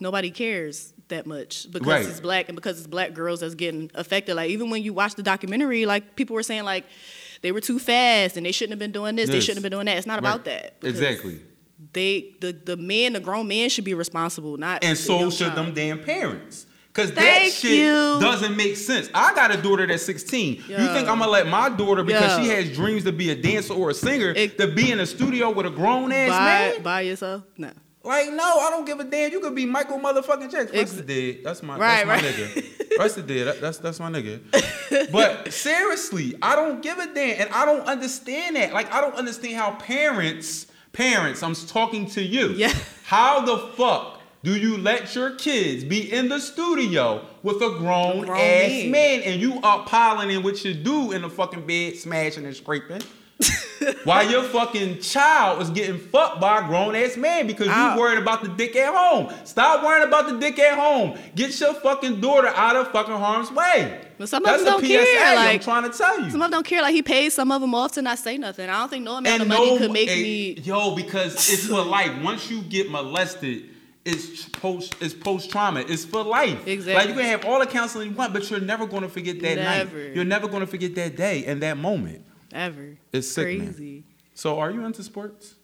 nobody 0.00 0.30
cares 0.30 0.92
that 1.08 1.26
much 1.26 1.70
because 1.70 1.86
Right. 1.88 2.06
he's 2.06 2.20
black 2.20 2.48
and 2.48 2.56
because 2.56 2.78
it's 2.78 2.86
black 2.86 3.14
girls 3.14 3.40
that's 3.40 3.54
getting 3.54 3.90
affected. 3.94 4.34
Like 4.34 4.50
even 4.50 4.70
when 4.70 4.82
you 4.82 4.92
watch 4.92 5.14
the 5.16 5.22
documentary, 5.22 5.84
like 5.86 6.16
people 6.16 6.34
were 6.34 6.42
saying 6.42 6.64
like 6.64 6.84
they 7.42 7.50
were 7.52 7.60
too 7.60 7.78
fast 7.78 8.36
and 8.36 8.46
they 8.46 8.52
shouldn't 8.52 8.72
have 8.72 8.78
been 8.78 8.92
doing 8.92 9.16
this, 9.16 9.28
they 9.28 9.40
shouldn't 9.40 9.56
have 9.56 9.62
been 9.62 9.72
doing 9.72 9.86
that. 9.86 9.96
It's 9.96 10.06
not 10.06 10.18
about 10.20 10.44
that. 10.44 10.76
Exactly. 10.82 11.40
They 11.92 12.34
the 12.40 12.52
the 12.52 12.76
men, 12.76 13.14
the 13.14 13.20
grown 13.20 13.48
men 13.48 13.68
should 13.70 13.84
be 13.84 13.94
responsible, 13.94 14.56
not 14.56 14.84
And 14.84 14.96
so 14.98 15.30
should 15.30 15.52
child. 15.52 15.56
them 15.58 15.74
damn 15.74 15.98
parents. 16.02 16.66
Cause 16.92 17.12
that 17.12 17.52
shit 17.52 17.70
you. 17.78 18.18
doesn't 18.20 18.56
make 18.56 18.76
sense. 18.76 19.08
I 19.14 19.32
got 19.34 19.54
a 19.54 19.56
daughter 19.62 19.86
that's 19.86 20.02
16. 20.02 20.56
You 20.56 20.76
think 20.76 21.08
I'm 21.08 21.20
gonna 21.20 21.28
let 21.28 21.46
my 21.46 21.68
daughter, 21.68 22.02
because 22.02 22.36
Yo. 22.38 22.42
she 22.44 22.50
has 22.50 22.74
dreams 22.74 23.04
to 23.04 23.12
be 23.12 23.30
a 23.30 23.34
dancer 23.36 23.74
or 23.74 23.90
a 23.90 23.94
singer, 23.94 24.30
It- 24.36 24.58
to 24.58 24.66
be 24.66 24.90
in 24.90 24.98
a 24.98 25.06
studio 25.06 25.50
with 25.50 25.66
a 25.66 25.70
grown 25.70 26.10
ass 26.12 26.30
by 26.30 26.44
man? 26.74 26.82
by 26.82 27.00
yourself? 27.02 27.44
No. 27.56 27.70
Like, 28.02 28.32
no, 28.32 28.42
I 28.60 28.70
don't 28.70 28.86
give 28.86 28.98
a 28.98 29.04
damn. 29.04 29.30
You 29.30 29.40
could 29.40 29.54
be 29.54 29.66
Michael 29.66 29.98
motherfucking 30.00 30.50
Jackson. 30.50 30.70
Ex- 30.76 30.92
Rusty 30.94 31.02
dead. 31.32 31.44
That's 31.44 31.62
my 31.62 31.76
Right, 31.78 32.04
that's 32.04 32.22
my 32.22 32.28
right. 32.28 32.34
nigga. 32.34 32.98
Rusty 32.98 33.22
dead. 33.22 33.46
That- 33.46 33.60
that's 33.60 33.78
that's 33.78 34.00
my 34.00 34.10
nigga. 34.10 35.10
But 35.12 35.52
seriously, 35.52 36.34
I 36.42 36.56
don't 36.56 36.82
give 36.82 36.98
a 36.98 37.06
damn, 37.14 37.40
and 37.42 37.50
I 37.54 37.64
don't 37.66 37.86
understand 37.86 38.56
that. 38.56 38.72
Like, 38.72 38.92
I 38.92 39.00
don't 39.00 39.14
understand 39.14 39.54
how 39.56 39.72
parents, 39.72 40.66
parents, 40.92 41.42
I'm 41.42 41.54
talking 41.54 42.06
to 42.10 42.22
you. 42.22 42.50
Yeah. 42.50 42.72
How 43.04 43.40
the 43.44 43.58
fuck 43.76 44.20
do 44.42 44.56
you 44.56 44.78
let 44.78 45.14
your 45.14 45.32
kids 45.36 45.84
be 45.84 46.10
in 46.12 46.28
the 46.28 46.38
studio 46.40 47.26
with 47.42 47.56
a 47.56 47.76
grown, 47.78 48.24
Grown 48.26 48.38
ass 48.38 48.70
man. 48.70 48.90
man 48.90 49.20
and 49.22 49.40
you 49.40 49.60
up 49.62 49.86
piling 49.86 50.30
in 50.30 50.42
what 50.42 50.64
you 50.64 50.72
do 50.74 51.12
in 51.12 51.22
the 51.22 51.28
fucking 51.28 51.66
bed, 51.66 51.96
smashing 51.96 52.46
and 52.46 52.56
scraping? 52.56 53.02
While 54.04 54.30
your 54.30 54.42
fucking 54.42 55.00
child 55.00 55.62
is 55.62 55.70
getting 55.70 55.98
fucked 55.98 56.40
by 56.40 56.60
a 56.60 56.66
grown 56.66 56.94
ass 56.94 57.16
man 57.16 57.46
because 57.46 57.66
you 57.66 58.00
worried 58.00 58.18
about 58.18 58.42
the 58.42 58.48
dick 58.48 58.76
at 58.76 58.94
home. 58.94 59.32
Stop 59.44 59.82
worrying 59.82 60.06
about 60.06 60.28
the 60.28 60.38
dick 60.38 60.58
at 60.58 60.78
home. 60.78 61.18
Get 61.34 61.58
your 61.58 61.74
fucking 61.74 62.20
daughter 62.20 62.48
out 62.48 62.76
of 62.76 62.90
fucking 62.92 63.14
harm's 63.14 63.50
way. 63.50 64.00
But 64.18 64.28
some 64.28 64.44
of 64.44 64.50
That's 64.50 64.64
them 64.64 64.74
a 64.74 64.76
don't 64.76 64.84
PSA 64.84 65.12
care, 65.12 65.38
I'm 65.38 65.60
trying 65.60 65.90
to 65.90 65.96
tell 65.96 66.20
you. 66.20 66.30
Some 66.30 66.42
of 66.42 66.50
them 66.50 66.58
don't 66.58 66.66
care. 66.66 66.82
Like 66.82 66.94
he 66.94 67.02
pays 67.02 67.32
some 67.32 67.50
of 67.50 67.62
them 67.62 67.74
off 67.74 67.92
to 67.92 68.02
not 68.02 68.18
say 68.18 68.36
nothing. 68.36 68.68
I 68.68 68.78
don't 68.80 68.90
think 68.90 69.04
no 69.04 69.16
amount 69.16 69.42
of 69.42 69.48
money 69.48 69.70
no, 69.70 69.78
could 69.78 69.92
make 69.92 70.10
eh, 70.10 70.16
me. 70.16 70.52
yo 70.60 70.94
because 70.94 71.34
it's 71.50 71.66
for 71.66 71.82
life. 71.82 72.10
Once 72.22 72.50
you 72.50 72.60
get 72.62 72.90
molested, 72.90 73.64
it's 74.04 74.46
post 74.48 74.94
it's 75.00 75.14
post 75.14 75.50
trauma. 75.50 75.80
It's 75.80 76.04
for 76.04 76.22
life. 76.22 76.66
Exactly. 76.66 76.94
Like 76.94 77.08
you 77.08 77.14
can 77.14 77.24
have 77.30 77.46
all 77.46 77.60
the 77.60 77.66
counseling 77.66 78.10
you 78.10 78.14
want, 78.16 78.34
but 78.34 78.50
you're 78.50 78.60
never 78.60 78.86
going 78.86 79.02
to 79.02 79.08
forget 79.08 79.40
that 79.40 79.56
Never. 79.56 79.98
night. 79.98 80.14
You're 80.16 80.24
never 80.24 80.48
going 80.48 80.60
to 80.60 80.66
forget 80.66 80.94
that 80.96 81.16
day 81.16 81.44
and 81.46 81.62
that 81.62 81.78
moment. 81.78 82.24
Ever. 82.52 82.98
It's 83.12 83.30
sick, 83.30 83.58
man. 83.58 83.66
crazy. 83.68 84.04
So, 84.34 84.58
are 84.58 84.70
you 84.70 84.84
into 84.84 85.02
sports? 85.02 85.54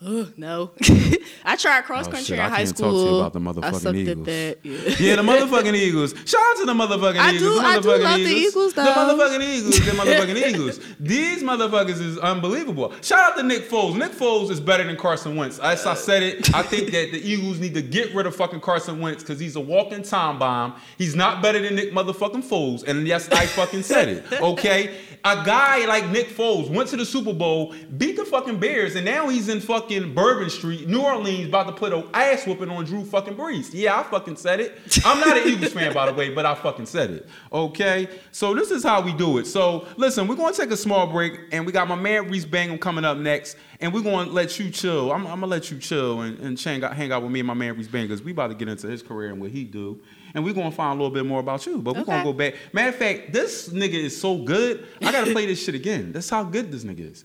Ugh, 0.00 0.32
no. 0.36 0.70
I 1.44 1.56
tried 1.56 1.82
cross 1.82 2.06
Oh, 2.06 2.10
country 2.12 2.26
shit, 2.26 2.38
in 2.38 2.44
I 2.44 2.48
high 2.48 2.56
can't 2.58 2.68
talk 2.68 2.76
school. 2.76 3.04
to 3.04 3.10
you 3.10 3.16
about 3.18 3.32
the 3.32 3.40
I 3.40 3.42
motherfucking 3.42 3.80
sucked 3.80 3.96
Eagles. 3.96 4.18
at 4.18 4.24
that. 4.26 4.58
Yeah. 4.62 4.78
Yeah, 5.08 5.16
the 5.16 5.22
motherfucking 5.22 5.74
Eagles. 5.74 6.14
Shout 6.24 6.40
out 6.40 6.56
to 6.58 6.66
the 6.66 6.72
motherfucking 6.72 7.16
I 7.18 7.32
Eagles. 7.32 7.40
do- 7.40 7.60
the 7.60 7.66
I 7.66 7.78
do 7.80 7.88
motherfucking 7.88 8.02
love 8.04 8.18
the 8.20 8.26
Eagles, 8.26 8.74
The 8.74 8.82
motherfucking 8.82 9.42
Eagles. 9.42 9.78
The 9.78 9.90
motherfucking 9.90 10.48
Eagles. 10.50 10.80
These 11.00 11.42
motherfuckers 11.42 12.00
is 12.00 12.18
unbelievable. 12.18 12.92
Shout 13.02 13.32
out 13.32 13.36
to 13.38 13.42
Nick 13.42 13.68
Foles. 13.68 13.96
Nick 13.96 14.12
Foles 14.12 14.50
is 14.50 14.60
better 14.60 14.84
than 14.84 14.96
Carson 14.96 15.34
Wentz. 15.34 15.58
As 15.58 15.84
I 15.84 15.94
said 15.94 16.22
it, 16.22 16.54
I 16.54 16.62
think 16.62 16.92
that 16.92 17.10
the 17.10 17.20
Eagles 17.20 17.58
need 17.58 17.74
to 17.74 17.82
get 17.82 18.14
rid 18.14 18.26
of 18.26 18.36
fucking 18.36 18.60
Carson 18.60 19.00
Wentz 19.00 19.24
because 19.24 19.40
he's 19.40 19.56
a 19.56 19.60
walking 19.60 20.02
time 20.02 20.38
bomb. 20.38 20.74
He's 20.96 21.16
not 21.16 21.42
better 21.42 21.58
than 21.60 21.74
Nick 21.74 21.92
motherfucking 21.92 22.44
Foles. 22.44 22.84
And 22.86 23.04
yes, 23.08 23.28
I 23.30 23.46
fucking 23.46 23.82
said 23.82 24.08
it. 24.08 24.32
Okay? 24.40 24.96
A 25.24 25.44
guy 25.44 25.84
like 25.86 26.08
Nick 26.10 26.28
Foles 26.28 26.70
went 26.70 26.88
to 26.90 26.96
the 26.96 27.04
Super 27.04 27.32
Bowl, 27.32 27.74
beat 27.96 28.16
the 28.16 28.24
fucking 28.24 28.60
Bears, 28.60 28.94
and 28.94 29.04
now 29.04 29.28
he's 29.28 29.48
in 29.48 29.58
fucking 29.60 29.87
Bourbon 29.88 30.50
Street, 30.50 30.88
New 30.88 31.00
Orleans, 31.00 31.48
about 31.48 31.66
to 31.66 31.72
put 31.72 31.92
an 31.92 32.04
ass 32.12 32.46
whooping 32.46 32.70
on 32.70 32.84
Drew 32.84 33.04
fucking 33.04 33.34
Brees. 33.34 33.70
Yeah, 33.72 33.98
I 33.98 34.02
fucking 34.02 34.36
said 34.36 34.60
it. 34.60 34.78
I'm 35.04 35.20
not 35.20 35.36
an 35.36 35.48
Eagles 35.48 35.72
fan, 35.72 35.92
by 35.92 36.06
the 36.06 36.12
way, 36.12 36.30
but 36.30 36.44
I 36.46 36.54
fucking 36.54 36.86
said 36.86 37.10
it. 37.10 37.28
Okay? 37.52 38.08
So 38.30 38.54
this 38.54 38.70
is 38.70 38.82
how 38.84 39.00
we 39.00 39.12
do 39.12 39.38
it. 39.38 39.46
So 39.46 39.86
listen, 39.96 40.28
we're 40.28 40.36
gonna 40.36 40.54
take 40.54 40.70
a 40.70 40.76
small 40.76 41.06
break, 41.06 41.38
and 41.52 41.64
we 41.64 41.72
got 41.72 41.88
my 41.88 41.94
man 41.94 42.28
Reese 42.28 42.44
Bangham 42.44 42.78
coming 42.78 43.04
up 43.04 43.16
next, 43.16 43.56
and 43.80 43.92
we're 43.92 44.02
gonna 44.02 44.30
let 44.30 44.58
you 44.58 44.70
chill. 44.70 45.10
I'm, 45.12 45.26
I'm 45.26 45.40
gonna 45.40 45.46
let 45.46 45.70
you 45.70 45.78
chill 45.78 46.20
and, 46.20 46.38
and 46.40 46.60
hang, 46.60 46.84
out, 46.84 46.94
hang 46.94 47.12
out 47.12 47.22
with 47.22 47.32
me 47.32 47.40
and 47.40 47.46
my 47.46 47.54
man 47.54 47.76
Reese 47.76 47.88
Bangham, 47.88 48.08
because 48.08 48.22
we 48.22 48.32
about 48.32 48.48
to 48.48 48.54
get 48.54 48.68
into 48.68 48.86
his 48.88 49.02
career 49.02 49.30
and 49.30 49.40
what 49.40 49.50
he 49.50 49.64
do. 49.64 50.00
And 50.34 50.44
we're 50.44 50.54
gonna 50.54 50.70
find 50.70 50.98
a 50.98 51.02
little 51.02 51.14
bit 51.14 51.24
more 51.24 51.40
about 51.40 51.64
you. 51.66 51.78
But 51.78 51.96
we're 51.96 52.04
gonna 52.04 52.22
go 52.22 52.32
back. 52.34 52.54
Matter 52.72 52.90
of 52.90 52.96
fact, 52.96 53.32
this 53.32 53.70
nigga 53.70 53.94
is 53.94 54.20
so 54.20 54.38
good. 54.38 54.86
I 55.00 55.10
gotta 55.10 55.32
play 55.32 55.46
this 55.46 55.64
shit 55.64 55.74
again. 55.74 56.12
That's 56.12 56.28
how 56.28 56.44
good 56.44 56.70
this 56.70 56.84
nigga 56.84 57.12
is. 57.12 57.24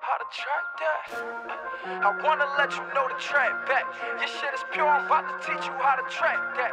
How 0.00 0.16
to 0.18 0.26
track 0.32 0.66
that? 0.82 1.00
Uh, 1.48 2.08
I 2.08 2.22
wanna 2.22 2.46
let 2.58 2.72
you 2.72 2.82
know 2.94 3.08
the 3.08 3.18
track 3.20 3.66
back. 3.66 3.84
Your 4.18 4.28
shit 4.28 4.52
is 4.54 4.64
pure. 4.72 4.86
I'm 4.86 5.06
about 5.06 5.28
to 5.28 5.46
teach 5.46 5.64
you 5.66 5.72
how 5.72 5.96
to 5.96 6.04
track 6.10 6.38
that. 6.56 6.72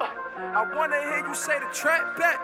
Uh, 0.00 0.06
I 0.58 0.74
wanna 0.74 1.00
hear 1.00 1.26
you 1.26 1.34
say 1.34 1.58
the 1.58 1.72
trap 1.72 2.16
back. 2.16 2.38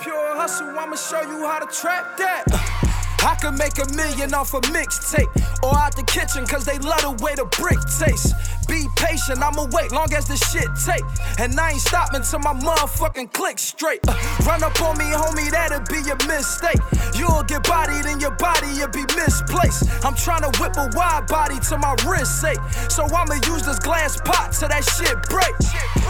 Pure 0.00 0.36
hustle, 0.36 0.78
I'ma 0.78 0.96
show 0.96 1.22
you 1.22 1.46
how 1.46 1.58
to 1.58 1.66
trap 1.66 2.16
that. 2.18 2.91
I 3.22 3.36
could 3.36 3.54
make 3.54 3.78
a 3.78 3.86
million 3.94 4.34
off 4.34 4.52
a 4.54 4.60
mixtape 4.74 5.30
or 5.62 5.76
out 5.78 5.94
the 5.94 6.02
kitchen 6.02 6.46
cause 6.46 6.64
they 6.64 6.78
love 6.78 7.02
the 7.02 7.14
way 7.22 7.34
the 7.34 7.46
brick 7.46 7.78
tastes. 7.86 8.34
Be 8.66 8.86
patient, 8.96 9.42
I'ma 9.42 9.66
wait 9.70 9.92
long 9.92 10.12
as 10.12 10.26
the 10.26 10.36
shit 10.36 10.66
take. 10.82 11.06
And 11.38 11.58
I 11.58 11.72
ain't 11.72 11.80
stopping 11.80 12.22
till 12.22 12.40
my 12.40 12.54
motherfucking 12.54 13.32
click 13.32 13.58
straight. 13.58 14.00
Uh, 14.08 14.14
run 14.46 14.62
up 14.62 14.74
on 14.82 14.98
me, 14.98 15.06
homie, 15.14 15.50
that'll 15.50 15.86
be 15.86 16.02
a 16.10 16.16
mistake. 16.26 16.82
You'll 17.14 17.42
get 17.44 17.62
bodied 17.62 18.06
and 18.06 18.20
your 18.20 18.34
body 18.42 18.68
will 18.78 18.88
be 18.88 19.06
misplaced. 19.14 19.86
I'm 20.04 20.14
trying 20.14 20.42
to 20.42 20.52
whip 20.58 20.74
a 20.76 20.90
wide 20.94 21.26
body 21.26 21.58
to 21.70 21.78
my 21.78 21.94
wrist 22.06 22.40
sake. 22.40 22.58
So 22.88 23.04
I'ma 23.06 23.38
use 23.46 23.62
this 23.62 23.78
glass 23.78 24.20
pot 24.20 24.52
till 24.52 24.68
that 24.68 24.82
shit 24.82 25.14
break. 25.30 25.54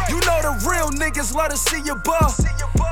You 0.08 0.16
know 0.24 0.40
the 0.40 0.54
real 0.64 0.88
niggas 0.96 1.34
love 1.34 1.50
to 1.50 1.56
see 1.56 1.82
you 1.84 1.96
ball. 1.96 2.32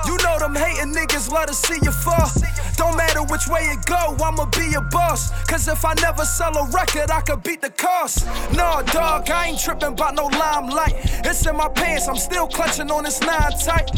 You 0.06 0.16
know 0.24 0.38
them 0.38 0.54
hating 0.54 0.92
niggas 0.92 1.30
love 1.30 1.46
to 1.46 1.54
see 1.54 1.78
you 1.82 1.92
fall. 1.92 2.28
Don't 2.76 2.96
matter 2.96 3.22
which 3.22 3.46
way 3.46 3.60
it 3.68 3.84
I'ma 4.22 4.46
be 4.46 4.74
a 4.74 4.80
boss. 4.80 5.30
Cause 5.44 5.68
if 5.68 5.84
I 5.84 5.94
never 5.94 6.24
sell 6.24 6.56
a 6.56 6.68
record, 6.70 7.10
I 7.10 7.20
could 7.20 7.42
beat 7.42 7.60
the 7.60 7.70
cost. 7.70 8.26
Nah, 8.54 8.82
dog, 8.82 9.28
I 9.30 9.48
ain't 9.48 9.60
tripping 9.60 9.92
about 9.92 10.14
no 10.14 10.26
limelight. 10.26 10.94
It's 11.24 11.46
in 11.46 11.56
my 11.56 11.68
pants, 11.68 12.08
I'm 12.08 12.16
still 12.16 12.46
clutching 12.46 12.90
on 12.90 13.04
this 13.04 13.20
nine 13.20 13.52
tight. 13.52 13.90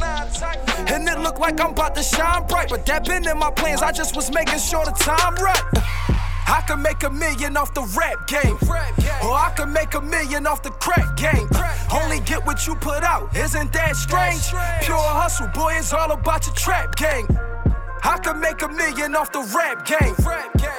And 0.91 1.09
it 1.09 1.19
look 1.21 1.39
like 1.39 1.61
I'm 1.61 1.71
about 1.71 1.95
to 1.97 2.03
shine 2.03 2.47
bright, 2.47 2.69
but 2.69 2.85
that 2.87 3.07
been 3.07 3.27
in 3.27 3.39
my 3.39 3.51
plans. 3.51 3.83
I 3.83 3.93
just 3.93 4.17
was 4.17 4.33
making 4.33 4.59
sure 4.59 4.85
the 4.85 4.93
time 4.93 5.35
right. 5.37 5.63
I 6.47 6.61
could 6.67 6.81
make 6.81 7.03
a 7.03 7.11
million 7.11 7.57
off 7.57 7.73
the 7.73 7.83
rap 7.97 8.27
game. 8.27 8.57
Or 9.25 9.33
I 9.33 9.53
could 9.57 9.69
make 9.69 9.95
a 9.95 10.01
million 10.01 10.47
off 10.47 10.63
the 10.63 10.71
crack 10.71 11.17
game. 11.17 11.49
Only 11.93 12.21
get 12.21 12.45
what 12.45 12.67
you 12.67 12.75
put 12.75 13.03
out, 13.03 13.35
isn't 13.37 13.73
that 13.73 13.97
strange? 13.97 14.49
Pure 14.85 14.99
hustle, 14.99 15.49
boy, 15.49 15.75
it's 15.79 15.93
all 15.93 16.13
about 16.13 16.47
your 16.47 16.55
trap 16.55 16.97
gang. 16.97 17.27
I 18.05 18.19
could 18.19 18.37
make 18.37 18.63
a 18.63 18.69
million 18.69 19.15
off 19.15 19.31
the 19.33 19.43
rap 19.55 19.87
game. 19.87 20.15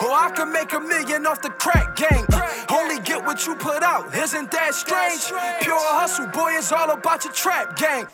Or 0.02 0.12
I 0.12 0.32
could 0.36 0.50
make 0.50 0.74
a 0.74 0.80
million 0.80 1.26
off 1.26 1.42
the 1.42 1.50
crack 1.50 1.96
game. 1.96 2.26
Only 2.70 3.00
get 3.02 3.24
what 3.24 3.46
you 3.48 3.56
put 3.56 3.82
out, 3.82 4.14
isn't 4.14 4.52
that 4.52 4.74
strange? 4.74 5.28
Pure 5.62 5.80
hustle, 5.80 6.28
boy, 6.28 6.54
it's 6.58 6.72
all 6.72 6.92
about 6.92 7.24
your 7.24 7.34
trap 7.34 7.78
gang. 7.78 8.08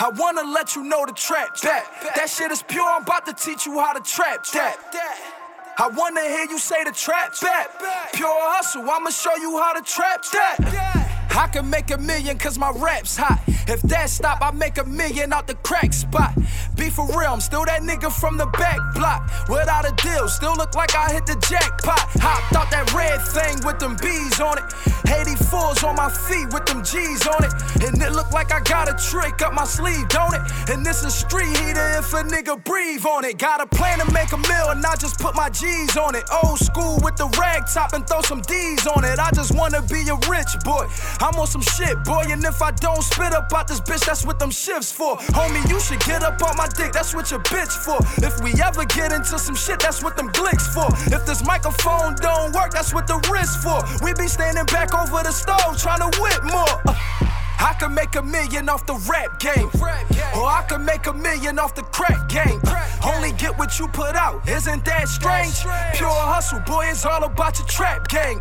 I 0.00 0.10
wanna 0.10 0.42
let 0.42 0.76
you 0.76 0.84
know 0.84 1.04
the 1.06 1.12
trap 1.12 1.56
that. 1.62 1.84
That 2.16 2.28
shit 2.28 2.50
is 2.50 2.62
pure, 2.62 2.84
I'm 2.84 3.02
about 3.02 3.26
to 3.26 3.32
teach 3.32 3.66
you 3.66 3.78
how 3.78 3.92
to 3.92 4.00
trap 4.00 4.44
that. 4.54 4.76
I 5.78 5.88
wanna 5.88 6.22
hear 6.22 6.46
you 6.50 6.58
say 6.58 6.82
the 6.84 6.92
trap 6.92 7.40
back. 7.40 8.12
Pure 8.12 8.28
hustle, 8.28 8.88
I'ma 8.88 9.10
show 9.10 9.36
you 9.36 9.58
how 9.58 9.72
to 9.74 9.82
trap 9.82 10.24
that. 10.32 11.08
I 11.30 11.46
can 11.46 11.70
make 11.70 11.90
a 11.92 11.98
million 11.98 12.36
cause 12.38 12.58
my 12.58 12.70
rap's 12.70 13.16
hot. 13.16 13.40
If 13.68 13.82
that 13.82 14.08
stop, 14.08 14.38
I 14.40 14.50
make 14.50 14.78
a 14.78 14.84
million 14.84 15.30
out 15.32 15.46
the 15.46 15.54
crack 15.56 15.92
spot. 15.92 16.32
Be 16.74 16.88
for 16.88 17.06
real, 17.08 17.32
I'm 17.32 17.40
still 17.40 17.66
that 17.66 17.82
nigga 17.82 18.10
from 18.10 18.38
the 18.38 18.46
back 18.46 18.78
block. 18.94 19.28
Without 19.48 19.84
a 19.84 19.92
deal, 20.02 20.26
still 20.28 20.56
look 20.56 20.74
like 20.74 20.96
I 20.96 21.12
hit 21.12 21.26
the 21.26 21.36
jackpot. 21.50 22.00
Hopped 22.16 22.56
out 22.56 22.70
that 22.70 22.87
thing 23.18 23.58
with 23.64 23.78
them 23.78 23.96
bees 23.96 24.40
on 24.40 24.58
it. 24.58 24.64
84s 25.08 25.86
on 25.86 25.96
my 25.96 26.10
feet 26.10 26.52
with 26.52 26.66
them 26.66 26.84
G's 26.84 27.26
on 27.26 27.44
it. 27.44 27.52
And 27.86 28.00
it 28.02 28.12
look 28.12 28.30
like 28.32 28.52
I 28.52 28.60
got 28.60 28.88
a 28.88 28.94
trick 28.94 29.42
up 29.42 29.52
my 29.52 29.64
sleeve, 29.64 30.08
don't 30.08 30.34
it? 30.34 30.42
And 30.70 30.84
this 30.84 31.04
is 31.04 31.14
street 31.14 31.56
heater 31.58 31.88
if 31.98 32.12
a 32.12 32.22
nigga 32.22 32.62
breathe 32.64 33.04
on 33.06 33.24
it. 33.24 33.38
Got 33.38 33.60
a 33.60 33.66
plan 33.66 33.98
to 33.98 34.12
make 34.12 34.32
a 34.32 34.38
meal 34.38 34.70
and 34.70 34.84
I 34.84 34.96
just 34.96 35.18
put 35.18 35.34
my 35.34 35.50
G's 35.50 35.96
on 35.96 36.14
it. 36.14 36.24
Old 36.42 36.58
school 36.58 36.98
with 37.02 37.16
the 37.16 37.26
rag 37.40 37.66
top 37.66 37.92
and 37.92 38.06
throw 38.06 38.20
some 38.22 38.42
D's 38.42 38.86
on 38.86 39.04
it. 39.04 39.18
I 39.18 39.30
just 39.32 39.54
wanna 39.54 39.82
be 39.82 40.06
a 40.08 40.16
rich 40.28 40.54
boy. 40.64 40.86
I'm 41.20 41.34
on 41.38 41.46
some 41.46 41.62
shit, 41.62 42.02
boy. 42.04 42.24
And 42.28 42.44
if 42.44 42.62
I 42.62 42.70
don't 42.72 43.02
spit 43.02 43.32
up 43.32 43.52
out 43.52 43.68
this 43.68 43.80
bitch, 43.80 44.04
that's 44.06 44.24
what 44.24 44.38
them 44.38 44.50
shifts 44.50 44.92
for. 44.92 45.16
Homie, 45.34 45.68
you 45.68 45.80
should 45.80 46.00
get 46.00 46.22
up 46.22 46.42
on 46.42 46.56
my 46.56 46.68
dick, 46.68 46.92
that's 46.92 47.14
what 47.14 47.30
your 47.30 47.40
bitch 47.40 47.72
for. 47.72 47.98
If 48.24 48.40
we 48.42 48.52
ever 48.62 48.84
get 48.84 49.12
into 49.12 49.38
some 49.38 49.54
shit, 49.56 49.80
that's 49.80 50.02
what 50.02 50.16
them 50.16 50.28
glicks 50.30 50.66
for. 50.72 50.86
If 51.14 51.26
this 51.26 51.44
microphone 51.44 52.14
don't 52.16 52.54
work, 52.54 52.72
that's 52.72 52.94
what 52.94 53.06
the 53.08 53.18
wrist 53.32 53.62
for. 53.62 53.80
We 54.04 54.12
be 54.14 54.28
standing 54.28 54.66
back 54.66 54.94
over 54.94 55.22
the 55.22 55.32
stove 55.32 55.76
trying 55.78 56.04
to 56.04 56.20
whip 56.20 56.44
more. 56.44 56.76
Uh, 56.86 56.94
I 57.60 57.74
could 57.78 57.90
make 57.90 58.14
a 58.14 58.22
million 58.22 58.68
off 58.68 58.86
the 58.86 58.94
rap 59.10 59.40
game. 59.40 59.68
Or 60.36 60.46
I 60.46 60.64
could 60.68 60.82
make 60.82 61.06
a 61.06 61.12
million 61.12 61.58
off 61.58 61.74
the 61.74 61.82
crack 61.82 62.28
game. 62.28 62.60
Only 63.04 63.32
get 63.32 63.58
what 63.58 63.78
you 63.78 63.88
put 63.88 64.14
out, 64.14 64.48
isn't 64.48 64.84
that 64.84 65.08
strange? 65.08 65.62
Pure 65.94 66.10
hustle, 66.10 66.60
boy, 66.60 66.86
it's 66.88 67.04
all 67.04 67.24
about 67.24 67.58
your 67.58 67.66
trap 67.66 68.06
gang. 68.08 68.38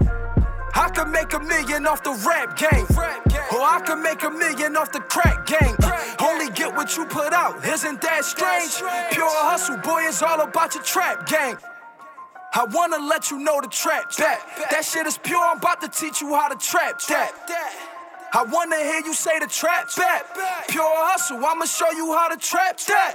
I 0.76 0.90
could 0.90 1.08
make 1.08 1.34
a 1.34 1.40
million 1.40 1.88
off 1.88 2.04
the 2.04 2.14
rap 2.28 2.56
game. 2.58 2.86
Or 3.52 3.62
I 3.62 3.82
could 3.84 4.00
make 4.00 4.22
a 4.24 4.30
million 4.30 4.76
off 4.76 4.92
the 4.92 5.00
crack 5.00 5.48
game. 5.48 5.76
Only 6.22 6.52
get 6.52 6.76
what 6.76 6.96
you 6.96 7.06
put 7.06 7.34
out, 7.34 7.66
isn't 7.66 8.02
that 8.02 8.24
strange? 8.24 8.78
Pure 9.12 9.28
hustle, 9.28 9.78
boy, 9.78 10.04
it's 10.04 10.22
all 10.22 10.42
about 10.42 10.76
your 10.76 10.84
trap 10.84 11.26
gang. 11.26 11.58
I 12.54 12.66
wanna 12.66 12.98
let 12.98 13.30
you 13.30 13.40
know 13.40 13.62
the 13.62 13.68
trap 13.68 14.12
that. 14.14 14.42
That 14.72 14.84
shit 14.84 15.06
is 15.06 15.18
pure, 15.18 15.40
I'm 15.40 15.58
about 15.58 15.82
to 15.82 15.88
teach 15.88 16.22
you 16.22 16.34
how 16.34 16.48
to 16.48 16.56
trap 16.56 17.00
that. 17.10 17.32
I 18.34 18.44
wanna 18.44 18.78
hear 18.78 19.02
you 19.06 19.14
say 19.14 19.40
the 19.40 19.48
trap 19.48 19.96
back. 19.96 20.68
Pure 20.68 20.84
hustle, 20.86 21.44
I'ma 21.46 21.66
show 21.66 21.92
you 21.92 22.14
how 22.14 22.30
to 22.30 22.38
trap 22.38 22.78
that. 22.88 23.14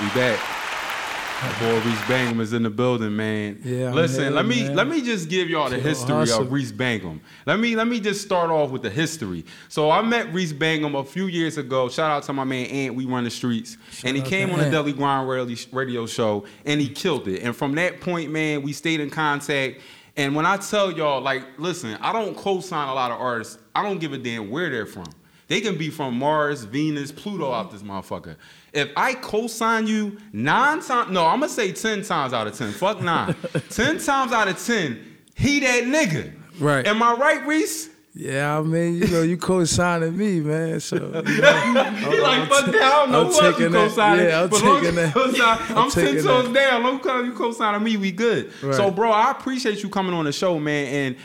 We 0.00 0.08
back. 0.10 0.57
My 1.40 1.60
boy 1.60 1.78
Reese 1.88 2.00
Bangham 2.08 2.40
is 2.40 2.52
in 2.52 2.64
the 2.64 2.70
building, 2.70 3.14
man. 3.14 3.60
Yeah, 3.62 3.90
I'm 3.90 3.94
Listen, 3.94 4.22
here, 4.24 4.30
let 4.32 4.44
me 4.44 4.64
man. 4.64 4.74
let 4.74 4.88
me 4.88 5.00
just 5.00 5.28
give 5.28 5.48
y'all 5.48 5.70
the 5.70 5.78
history 5.78 6.16
hustle. 6.16 6.42
of 6.42 6.50
Reese 6.50 6.72
Bangham. 6.72 7.20
Let 7.46 7.60
me 7.60 7.76
let 7.76 7.86
me 7.86 8.00
just 8.00 8.22
start 8.22 8.50
off 8.50 8.70
with 8.70 8.82
the 8.82 8.90
history. 8.90 9.44
So 9.68 9.88
I 9.88 10.02
met 10.02 10.34
Reese 10.34 10.52
Bangham 10.52 10.96
a 10.96 11.04
few 11.04 11.26
years 11.26 11.56
ago. 11.56 11.88
Shout 11.88 12.10
out 12.10 12.24
to 12.24 12.32
my 12.32 12.42
man 12.42 12.66
Ant. 12.66 12.96
We 12.96 13.04
run 13.04 13.22
the 13.22 13.30
streets, 13.30 13.76
and 14.02 14.16
he 14.16 14.22
came 14.22 14.50
on 14.50 14.58
the 14.58 14.68
Daily 14.68 14.92
Grind 14.92 15.28
radio, 15.28 15.56
radio 15.70 16.06
show, 16.06 16.44
and 16.64 16.80
he 16.80 16.88
killed 16.88 17.28
it. 17.28 17.44
And 17.44 17.54
from 17.54 17.76
that 17.76 18.00
point, 18.00 18.32
man, 18.32 18.62
we 18.62 18.72
stayed 18.72 18.98
in 18.98 19.08
contact. 19.08 19.80
And 20.16 20.34
when 20.34 20.44
I 20.44 20.56
tell 20.56 20.90
y'all, 20.90 21.20
like, 21.20 21.44
listen, 21.56 21.96
I 22.00 22.12
don't 22.12 22.36
co-sign 22.36 22.88
a 22.88 22.94
lot 22.94 23.12
of 23.12 23.20
artists. 23.20 23.58
I 23.76 23.84
don't 23.84 23.98
give 24.00 24.12
a 24.12 24.18
damn 24.18 24.50
where 24.50 24.70
they're 24.70 24.86
from. 24.86 25.06
They 25.46 25.60
can 25.60 25.78
be 25.78 25.88
from 25.88 26.18
Mars, 26.18 26.64
Venus, 26.64 27.10
Pluto 27.12 27.52
out 27.52 27.70
this 27.70 27.82
motherfucker. 27.82 28.36
If 28.72 28.90
I 28.96 29.14
co-sign 29.14 29.86
you 29.86 30.18
nine 30.32 30.80
times, 30.82 31.10
no, 31.10 31.24
I'm 31.26 31.40
gonna 31.40 31.48
say 31.48 31.72
ten 31.72 32.02
times 32.02 32.32
out 32.32 32.46
of 32.46 32.56
ten. 32.56 32.70
Fuck 32.72 33.00
nine. 33.00 33.34
ten 33.70 33.98
times 33.98 34.32
out 34.32 34.48
of 34.48 34.62
ten, 34.64 35.16
he 35.34 35.60
that 35.60 35.84
nigga. 35.84 36.34
Right. 36.60 36.86
Am 36.86 37.02
I 37.02 37.14
right, 37.14 37.46
Reese? 37.46 37.90
Yeah, 38.14 38.58
I 38.58 38.62
mean, 38.62 38.94
you 38.96 39.06
know, 39.06 39.22
you 39.22 39.36
co-signing 39.36 40.16
me, 40.16 40.40
man. 40.40 40.80
So 40.80 40.96
you 40.96 41.02
know, 41.02 41.22
He 41.22 41.40
like, 42.20 42.48
fuck 42.48 42.66
that. 42.66 42.74
I 42.74 42.90
don't 42.90 43.12
know 43.12 43.20
I'm 43.20 43.26
what 43.28 43.58
you 43.60 43.68
that- 43.68 43.72
co-signing. 43.72 44.26
yeah, 44.26 44.42
I'm 44.42 44.48
but 44.48 44.60
taking 44.60 44.94
that. 44.96 45.16
I'm 45.16 45.78
I'm 45.78 45.90
ten 45.90 46.14
toes 46.22 46.52
that. 46.52 46.54
down. 46.54 46.82
Long 46.82 47.00
as 47.00 47.26
you 47.26 47.32
co-signing 47.34 47.82
me, 47.82 47.96
we 47.96 48.10
good. 48.10 48.52
Right. 48.62 48.74
So, 48.74 48.90
bro, 48.90 49.12
I 49.12 49.30
appreciate 49.30 49.82
you 49.82 49.88
coming 49.88 50.14
on 50.14 50.24
the 50.24 50.32
show, 50.32 50.58
man. 50.58 50.86
And 50.88 51.16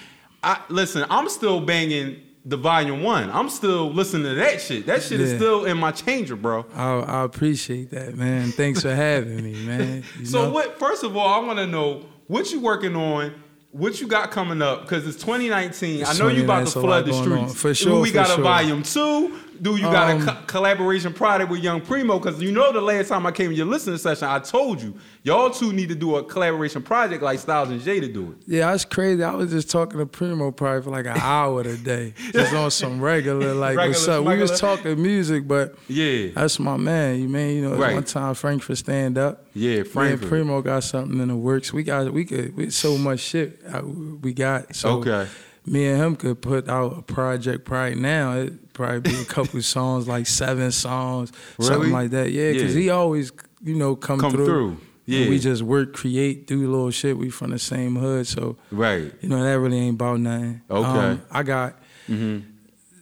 I 0.44 0.62
listen, 0.70 1.06
I'm 1.10 1.30
still 1.30 1.62
banging 1.62 2.22
the 2.46 2.58
volume 2.58 3.04
one. 3.04 3.30
I'm 3.32 3.50
still 3.50 3.92
listening 3.92 4.24
to 4.24 4.36
that 4.36 4.62
shit. 4.62 4.86
That 4.86 5.02
shit 5.02 5.20
is 5.22 5.34
still 5.36 5.66
in 5.66 5.78
my 5.78 5.92
changer, 5.92 6.36
bro. 6.36 6.66
I, 6.76 6.92
I 7.00 7.24
appreciate 7.24 7.90
that, 7.92 8.16
man. 8.18 8.52
Thanks 8.52 8.82
for 8.82 8.94
having 8.94 9.44
me, 9.44 9.66
man. 9.66 10.04
You 10.20 10.26
So 10.26 10.44
know? 10.46 10.52
what? 10.52 10.78
First 10.80 11.04
of 11.04 11.16
all, 11.16 11.28
I 11.42 11.46
want 11.46 11.60
to 11.60 11.68
know 11.68 12.06
what 12.28 12.52
you 12.52 12.60
working 12.60 12.96
on. 12.96 13.34
What 13.72 14.00
you 14.00 14.08
got 14.08 14.30
coming 14.30 14.62
up? 14.62 14.82
Because 14.84 15.08
it's 15.08 15.18
2019. 15.24 16.02
It's 16.02 16.10
I 16.10 16.18
know 16.24 16.28
you 16.28 16.44
about 16.44 16.68
to 16.68 16.74
2019, 16.74 16.74
so 16.74 16.80
a 16.80 16.84
flood 16.84 17.06
the 17.06 17.12
going 17.12 17.32
on. 17.44 17.50
streets. 17.50 17.62
For 17.62 17.74
sure, 17.74 18.02
We 18.02 18.10
for 18.10 18.14
got 18.14 18.30
a 18.30 18.34
sure. 18.36 18.44
volume 18.44 18.84
two. 18.84 19.40
Do 19.64 19.78
you 19.78 19.84
got 19.84 20.12
Um, 20.12 20.22
a 20.22 20.26
co- 20.26 20.38
collaboration 20.46 21.14
project 21.14 21.50
with 21.50 21.64
Young 21.64 21.80
Primo? 21.80 22.20
Because 22.20 22.42
you 22.42 22.52
know 22.52 22.72
the 22.74 22.82
last 22.82 23.08
time 23.08 23.26
I 23.26 23.32
came 23.32 23.50
to 23.50 23.56
your 23.56 23.66
listening 23.66 23.98
session, 23.98 24.28
I 24.28 24.40
told 24.40 24.82
you 24.82 24.94
y'all 25.24 25.50
two 25.50 25.72
need 25.72 25.88
to 25.90 25.96
do 25.96 26.18
a 26.18 26.24
collaboration 26.24 26.82
project 26.84 27.24
like 27.24 27.40
Styles 27.40 27.70
and 27.70 27.82
Jay 27.82 28.02
to 28.02 28.08
do 28.08 28.32
it. 28.32 28.38
Yeah, 28.46 28.70
that's 28.72 28.84
crazy. 28.84 29.24
I 29.24 29.34
was 29.34 29.52
just 29.52 29.72
talking 29.72 30.00
to 30.00 30.06
Primo 30.06 30.52
probably 30.52 30.82
for 30.82 30.90
like 30.92 31.06
an 31.06 31.18
hour 31.18 31.64
today, 31.64 32.14
just 32.34 32.54
on 32.54 32.70
some 32.72 33.00
regular 33.02 33.54
like 33.54 33.78
what's 33.78 34.06
Regular, 34.08 34.20
up. 34.32 34.36
We 34.38 34.42
was 34.42 34.60
talking 34.60 35.02
music, 35.02 35.48
but 35.48 35.76
Yeah. 35.88 36.32
that's 36.36 36.60
my 36.60 36.76
man. 36.76 37.22
You 37.22 37.30
mean 37.30 37.56
you 37.56 37.62
know 37.70 37.76
Right. 37.78 37.94
one 37.96 38.04
time 38.04 38.34
Frankford 38.34 38.78
stand 38.78 39.18
up. 39.18 39.46
Yeah, 39.56 39.84
Me 39.96 40.12
and 40.12 40.22
Primo 40.22 40.62
got 40.62 40.84
something 40.84 41.20
in 41.22 41.30
the 41.30 41.36
works. 41.38 41.72
We 41.72 41.84
got 41.84 42.12
we 42.12 42.26
could 42.26 42.58
we 42.58 42.70
so 42.70 42.98
much 42.98 43.22
shit 43.22 43.62
uh, 43.74 43.82
we 44.22 44.34
got. 44.34 44.76
So 44.76 44.98
Okay. 45.00 45.28
Me 45.66 45.86
and 45.88 46.02
him 46.02 46.16
could 46.16 46.42
put 46.42 46.68
out 46.70 46.98
a 46.98 47.02
project 47.02 47.70
right 47.70 47.98
now. 47.98 48.34
It 48.34 48.74
probably 48.74 49.00
be 49.00 49.16
a 49.22 49.26
couple 49.36 49.62
songs, 49.62 50.08
like 50.08 50.28
seven 50.28 50.72
songs, 50.72 51.32
Really? 51.58 51.70
something 51.72 51.92
like 51.92 52.10
that. 52.12 52.32
Yeah, 52.32 52.52
because 52.54 52.76
Yeah. 52.76 52.82
he 52.82 52.90
always, 52.90 53.32
you 53.64 53.76
know, 53.76 53.96
come, 53.96 54.20
Come 54.20 54.32
through. 54.32 54.46
through. 54.46 54.78
Yeah. 55.06 55.28
we 55.30 55.38
just 55.38 55.62
work, 55.64 55.94
create, 55.94 56.48
do 56.48 56.60
little 56.70 56.90
shit. 56.90 57.18
We 57.18 57.30
from 57.30 57.52
the 57.52 57.60
same 57.60 57.96
hood, 57.98 58.26
so 58.26 58.56
Right. 58.72 59.14
you 59.22 59.28
know 59.30 59.44
that 59.44 59.60
really 59.60 59.78
ain't 59.80 59.96
about 59.96 60.20
nothing. 60.22 60.62
Okay. 60.72 60.88
Um, 60.90 61.22
I 61.30 61.44
got. 61.44 61.76
Mm-hmm. 62.10 62.40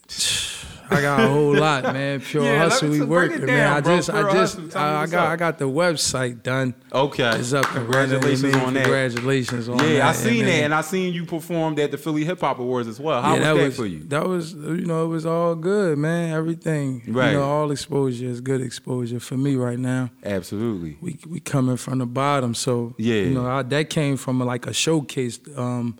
I 0.91 1.01
got 1.01 1.19
a 1.21 1.27
whole 1.29 1.55
lot, 1.55 1.83
man. 1.85 2.19
Pure 2.21 2.43
Yeah, 2.43 2.57
hustle, 2.59 2.89
we 2.89 2.99
so 2.99 3.05
working, 3.05 3.43
it 3.43 3.45
man. 3.45 3.57
down, 3.57 3.77
I 3.77 3.81
just, 3.95 4.09
I 4.09 4.21
just, 4.33 4.55
Hustle, 4.59 4.77
I, 4.77 5.01
I 5.03 5.07
got, 5.07 5.25
up. 5.25 5.29
I 5.31 5.35
got 5.37 5.57
the 5.57 5.65
website 5.69 6.43
done. 6.43 6.73
Okay. 6.91 7.31
It's 7.39 7.53
up. 7.53 7.65
Congratulations 7.67 8.43
Man, 8.43 8.55
on 8.65 8.73
that. 8.73 8.83
Congratulations 8.83 9.69
on 9.69 9.77
that. 9.77 9.89
Yeah, 9.89 10.09
I 10.09 10.11
seen 10.11 10.45
man. 10.45 10.45
that, 10.45 10.63
and 10.65 10.73
I 10.75 10.81
seen 10.81 11.13
you 11.13 11.25
performed 11.25 11.79
at 11.79 11.91
the 11.91 11.97
Philly 11.97 12.25
Hip 12.25 12.41
Hop 12.41 12.59
Awards 12.59 12.87
as 12.87 12.99
well. 12.99 13.21
How 13.21 13.35
yeah, 13.35 13.39
was 13.39 13.43
that 13.43 13.53
that, 13.55 13.63
was 13.65 13.75
for 13.77 13.85
you? 13.85 14.03
that 14.03 14.27
was 14.27 14.53
you 14.53 14.85
know 14.85 15.05
it 15.05 15.09
was 15.09 15.25
all 15.25 15.55
good, 15.55 15.97
man. 15.97 16.33
Everything, 16.33 17.01
Right. 17.07 17.31
You 17.31 17.37
know, 17.37 17.43
all 17.43 17.71
exposure 17.71 18.25
is 18.25 18.41
good 18.41 18.61
exposure 18.61 19.19
for 19.19 19.37
me 19.37 19.55
right 19.55 19.79
now. 19.79 20.09
Absolutely. 20.23 20.97
We 21.01 21.19
we 21.27 21.39
coming 21.39 21.77
from 21.77 21.99
the 21.99 22.05
bottom, 22.05 22.53
so 22.53 22.95
Yeah. 22.97 23.15
you 23.15 23.29
know 23.31 23.47
I, 23.47 23.61
that 23.63 23.89
came 23.89 24.17
from 24.17 24.39
like 24.39 24.67
a 24.67 24.73
showcase. 24.73 25.39
Um, 25.55 25.97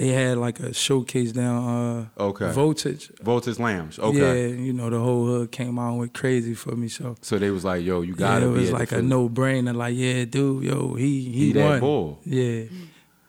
they 0.00 0.08
had 0.08 0.38
like 0.38 0.60
a 0.60 0.72
showcase 0.72 1.32
down. 1.32 2.08
Uh, 2.18 2.22
Okay. 2.30 2.50
Voltage. 2.52 3.10
Voltage. 3.22 3.58
Yeah, 3.58 4.04
Okay. 4.06 4.56
you 4.56 4.72
know 4.72 4.88
the 4.90 4.98
whole 4.98 5.26
hood 5.26 5.50
came 5.52 5.78
out 5.78 5.90
and 5.90 5.98
went 5.98 6.14
crazy 6.14 6.54
for 6.54 6.74
me. 6.74 6.88
So 6.88 7.16
So 7.20 7.38
they 7.38 7.50
was 7.50 7.64
like, 7.64 7.84
"Yo, 7.84 8.00
you 8.02 8.14
gotta 8.14 8.46
it 8.48 8.54
be." 8.54 8.60
was 8.60 8.72
like 8.72 8.92
a 8.92 9.02
no 9.02 9.28
brainer. 9.28 9.74
Like 9.74 9.94
yeah, 9.96 10.24
dude, 10.24 10.64
yo, 10.64 10.94
he 10.94 11.22
he, 11.24 11.30
He 11.46 11.52
that 11.52 11.80
bull. 11.80 12.20
Yeah, 12.24 12.64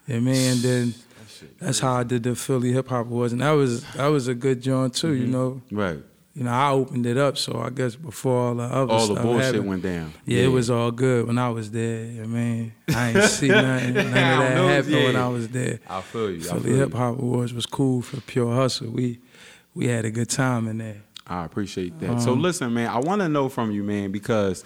yeah, 0.08 0.20
man. 0.20 0.62
Then 0.62 0.94
that's 1.60 1.80
how 1.80 1.94
I 1.96 2.04
did 2.04 2.24
the 2.24 2.36
Philly 2.36 2.72
hip 2.72 2.88
hop 2.88 3.06
awards, 3.08 3.34
and 3.34 3.42
that 3.42 3.52
was 3.52 3.84
that 3.94 4.08
was 4.08 4.28
a 4.28 4.36
good 4.36 4.62
joint 4.62 4.94
too. 4.94 5.08
Mm-hmm. 5.14 5.22
You 5.22 5.28
know, 5.28 5.62
Right. 5.72 6.00
You 6.34 6.44
know, 6.44 6.52
I 6.52 6.72
opened 6.72 7.06
it 7.06 7.18
up, 7.18 7.38
so 7.38 7.60
I 7.60 7.70
guess 7.70 7.96
before 7.96 8.38
all 8.50 8.56
the 8.56 8.64
other 8.64 8.94
All 8.94 9.08
the 9.08 9.22
bullshit 9.22 9.46
happened, 9.46 9.68
went 9.68 9.84
down. 9.84 10.14
Yeah, 10.26 10.44
it 10.44 10.48
was 10.48 10.70
all 10.70 10.92
good 10.92 11.28
when 11.28 11.38
I 11.38 11.50
was 11.50 11.72
there. 11.72 12.06
I 12.24 12.26
mean, 12.26 12.74
I 12.96 13.10
ain't 13.10 13.24
see 13.30 13.50
nothing, 13.50 13.94
none 13.96 14.06
of 14.06 14.12
that 14.14 14.56
know, 14.56 14.68
happen 14.70 14.94
when. 14.94 15.16
I 15.18 15.28
was 15.28 15.50
there. 15.50 15.80
I 15.90 16.02
feel 16.02 16.32
you. 16.32 16.42
So 16.42 16.60
feel 16.60 16.76
Hip 16.78 16.94
Hop 16.94 17.20
Awards 17.20 17.54
was 17.54 17.66
cool 17.66 18.02
for 18.02 18.22
pure 18.22 18.54
hustle. 18.56 18.90
We 18.92 19.20
we 19.74 19.88
had 19.88 20.06
a 20.06 20.12
good 20.12 20.30
time 20.30 20.68
in 20.68 20.78
there. 20.78 21.02
I 21.28 21.44
appreciate 21.46 22.00
that. 22.00 22.22
so 22.22 22.34
Um, 22.34 22.42
listen, 22.42 22.74
man, 22.74 22.90
I 22.90 23.00
want 23.00 23.22
to 23.22 23.30
know 23.30 23.48
from 23.50 23.72
you, 23.72 23.84
man, 23.84 24.12
because 24.12 24.64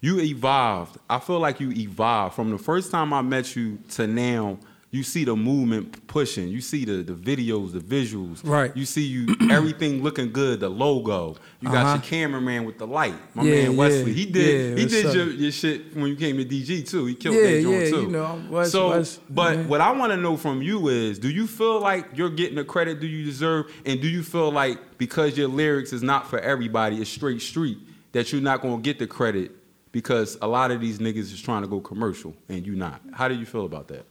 you 0.00 0.18
evolved. 0.20 0.98
I 1.08 1.18
feel 1.18 1.38
like 1.40 1.60
you 1.60 1.70
evolved 1.72 2.34
from 2.34 2.50
the 2.50 2.58
first 2.58 2.90
time 2.90 3.12
I 3.12 3.22
met 3.22 3.54
you 3.56 3.78
to 3.92 4.06
now. 4.06 4.58
You 4.92 5.04
see 5.04 5.22
the 5.22 5.36
movement 5.36 6.08
pushing. 6.08 6.48
You 6.48 6.60
see 6.60 6.84
the 6.84 7.04
the 7.04 7.12
videos, 7.12 7.72
the 7.72 7.78
visuals. 7.78 8.40
Right. 8.44 8.76
You 8.76 8.84
see 8.84 9.02
you 9.04 9.36
everything 9.50 10.02
looking 10.02 10.32
good. 10.32 10.58
The 10.58 10.68
logo. 10.68 11.36
You 11.60 11.68
got 11.68 11.76
Uh-huh. 11.86 11.92
your 11.94 12.02
cameraman 12.02 12.64
with 12.64 12.78
the 12.78 12.88
light. 12.88 13.14
My 13.36 13.44
Yeah, 13.44 13.68
man 13.68 13.76
Wesley. 13.76 14.10
yeah, 14.10 14.16
He 14.16 14.26
did. 14.26 14.70
yeah, 14.78 14.82
he 14.82 14.86
did 14.88 15.14
your, 15.14 15.26
your 15.30 15.52
shit 15.52 15.94
when 15.94 16.08
you 16.08 16.16
came 16.16 16.36
to 16.38 16.44
DG 16.44 16.88
too. 16.88 17.06
He 17.06 17.14
killed 17.14 17.36
Yeah, 17.36 17.42
that 17.42 17.62
joint 17.62 17.84
yeah, 17.84 17.90
too. 17.90 18.00
you 18.02 18.08
know, 18.08 18.64
so, 18.64 19.04
but 19.30 19.56
man. 19.58 19.68
what 19.68 19.80
I 19.80 19.92
want 19.92 20.10
to 20.10 20.16
know 20.16 20.36
from 20.36 20.60
you 20.60 20.88
is, 20.88 21.20
do 21.20 21.30
you 21.30 21.46
feel 21.46 21.78
like 21.78 22.06
you're 22.14 22.28
getting 22.30 22.56
the 22.56 22.64
credit 22.64 22.98
do 22.98 23.06
you 23.06 23.24
deserve, 23.24 23.66
and 23.86 24.00
do 24.00 24.08
you 24.08 24.24
feel 24.24 24.50
like 24.50 24.98
because 24.98 25.38
your 25.38 25.46
lyrics 25.48 25.92
is 25.92 26.02
not 26.02 26.28
for 26.28 26.40
everybody, 26.40 27.00
it's 27.00 27.08
straight 27.10 27.42
street, 27.42 27.78
that 28.10 28.32
you're 28.32 28.42
not 28.42 28.60
gonna 28.60 28.82
get 28.82 28.98
the 28.98 29.06
credit 29.06 29.52
because 29.92 30.36
a 30.42 30.48
lot 30.48 30.72
of 30.72 30.80
these 30.80 30.98
niggas 30.98 31.32
is 31.32 31.40
trying 31.40 31.62
to 31.62 31.68
go 31.68 31.78
commercial 31.80 32.34
and 32.48 32.66
you 32.66 32.74
not. 32.74 33.00
How 33.12 33.28
do 33.28 33.34
you 33.36 33.46
feel 33.46 33.66
about 33.66 33.86
that? 33.88 34.04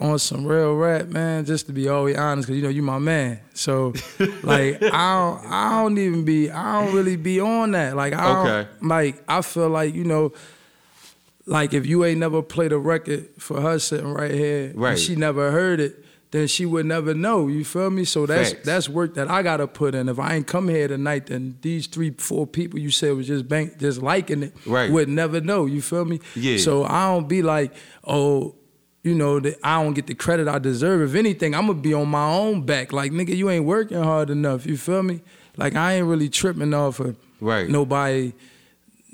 On 0.00 0.18
some 0.18 0.44
real 0.44 0.74
rap, 0.74 1.06
man. 1.06 1.44
Just 1.44 1.66
to 1.66 1.72
be 1.72 1.88
always 1.88 2.16
honest, 2.16 2.48
cause 2.48 2.56
you 2.56 2.62
know 2.62 2.68
you 2.68 2.82
my 2.82 2.98
man. 2.98 3.40
So, 3.54 3.92
like, 4.42 4.82
I 4.82 4.88
don't, 4.88 5.46
I 5.52 5.80
don't 5.82 5.98
even 5.98 6.24
be, 6.24 6.50
I 6.50 6.80
don't 6.82 6.94
really 6.94 7.16
be 7.16 7.40
on 7.40 7.72
that. 7.72 7.94
Like, 7.96 8.12
I 8.12 8.24
don't, 8.24 8.46
Okay. 8.46 8.68
like, 8.82 9.22
I 9.28 9.40
feel 9.42 9.68
like 9.68 9.94
you 9.94 10.04
know, 10.04 10.32
like 11.46 11.74
if 11.74 11.86
you 11.86 12.04
ain't 12.04 12.18
never 12.20 12.42
played 12.42 12.72
a 12.72 12.78
record 12.78 13.28
for 13.38 13.60
her 13.60 13.78
sitting 13.78 14.12
right 14.12 14.30
here, 14.32 14.66
and 14.70 14.76
Right. 14.76 14.98
she 14.98 15.14
never 15.16 15.50
heard 15.50 15.80
it. 15.80 16.00
Then 16.30 16.48
she 16.48 16.66
would 16.66 16.84
never 16.86 17.14
know. 17.14 17.46
You 17.46 17.64
feel 17.64 17.90
me? 17.90 18.04
So 18.04 18.26
that's 18.26 18.50
Facts. 18.54 18.66
that's 18.66 18.88
work 18.88 19.14
that 19.14 19.30
I 19.30 19.42
gotta 19.44 19.68
put 19.68 19.94
in. 19.94 20.08
If 20.08 20.18
I 20.18 20.34
ain't 20.34 20.48
come 20.48 20.68
here 20.68 20.88
tonight, 20.88 21.26
then 21.26 21.58
these 21.62 21.86
three, 21.86 22.10
four 22.10 22.44
people 22.44 22.80
you 22.80 22.90
said 22.90 23.14
was 23.14 23.28
just 23.28 23.46
bank, 23.46 23.78
just 23.78 24.02
liking 24.02 24.42
it, 24.42 24.52
Right. 24.66 24.90
would 24.90 25.08
never 25.08 25.40
know. 25.40 25.66
You 25.66 25.80
feel 25.80 26.04
me? 26.04 26.18
Yeah. 26.34 26.58
So 26.58 26.82
I 26.84 27.06
don't 27.12 27.28
be 27.28 27.42
like, 27.42 27.72
oh, 28.04 28.56
you 29.04 29.14
know, 29.14 29.38
that 29.38 29.58
I 29.62 29.80
don't 29.80 29.94
get 29.94 30.08
the 30.08 30.14
credit 30.16 30.48
I 30.48 30.58
deserve. 30.58 31.08
If 31.08 31.14
anything, 31.14 31.54
I'm 31.54 31.66
gonna 31.68 31.78
be 31.78 31.94
on 31.94 32.08
my 32.08 32.26
own 32.28 32.66
back. 32.66 32.92
Like, 32.92 33.12
nigga, 33.12 33.36
you 33.36 33.48
ain't 33.50 33.64
working 33.66 34.02
hard 34.02 34.30
enough. 34.30 34.66
You 34.66 34.76
feel 34.76 35.02
me? 35.04 35.20
Like, 35.56 35.76
I 35.76 35.92
ain't 35.94 36.06
really 36.06 36.28
tripping 36.28 36.74
off 36.74 36.98
of 36.98 37.14
Right. 37.40 37.68
nobody 37.68 38.32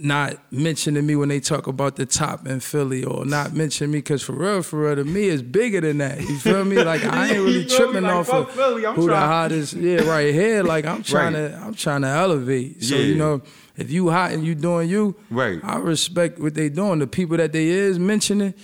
not 0.02 0.38
mentioning 0.50 1.04
me 1.04 1.14
when 1.14 1.28
they 1.28 1.40
talk 1.40 1.66
about 1.66 1.96
the 1.96 2.06
top 2.06 2.46
in 2.46 2.58
Philly 2.60 3.04
or 3.04 3.26
not 3.26 3.52
mentioning 3.54 3.90
me 3.92 3.98
because 3.98 4.22
for 4.22 4.32
real, 4.32 4.62
for 4.62 4.80
real, 4.86 4.96
to 4.96 5.04
me, 5.04 5.28
it's 5.28 5.42
bigger 5.42 5.82
than 5.82 5.98
that. 5.98 6.20
You 6.26 6.38
feel 6.38 6.64
me? 6.64 6.82
Like, 6.82 7.04
I 7.04 7.28
ain't 7.34 7.42
really 7.42 7.60
You 7.60 7.68
feel 7.68 7.78
me? 7.80 7.92
tripping 7.92 8.02
Like, 8.04 8.14
off 8.14 8.30
of 8.30 8.50
Philly, 8.52 8.86
I'm 8.86 8.94
who 8.94 9.08
the 9.08 9.16
hottest, 9.16 9.74
yeah, 9.74 9.98
right 10.00 10.32
here. 10.32 10.62
Like, 10.62 10.86
I'm 10.86 11.02
trying 11.02 11.34
Right. 11.34 11.50
to, 11.50 11.60
I'm 11.62 11.74
trying 11.74 12.00
to 12.02 12.08
elevate. 12.08 12.82
So, 12.82 12.94
Yeah. 12.96 13.02
you 13.02 13.16
know, 13.16 13.42
if 13.80 13.90
you 13.90 14.10
hot 14.10 14.32
and 14.32 14.44
you 14.44 14.54
doing 14.54 14.88
you, 14.88 15.14
Right. 15.30 15.58
I 15.62 15.78
respect 15.78 16.38
what 16.38 16.54
they 16.54 16.68
doing. 16.68 16.98
The 16.98 17.06
people 17.06 17.36
that 17.38 17.52
they 17.52 17.68
is 17.68 17.98
mentioning, 17.98 18.54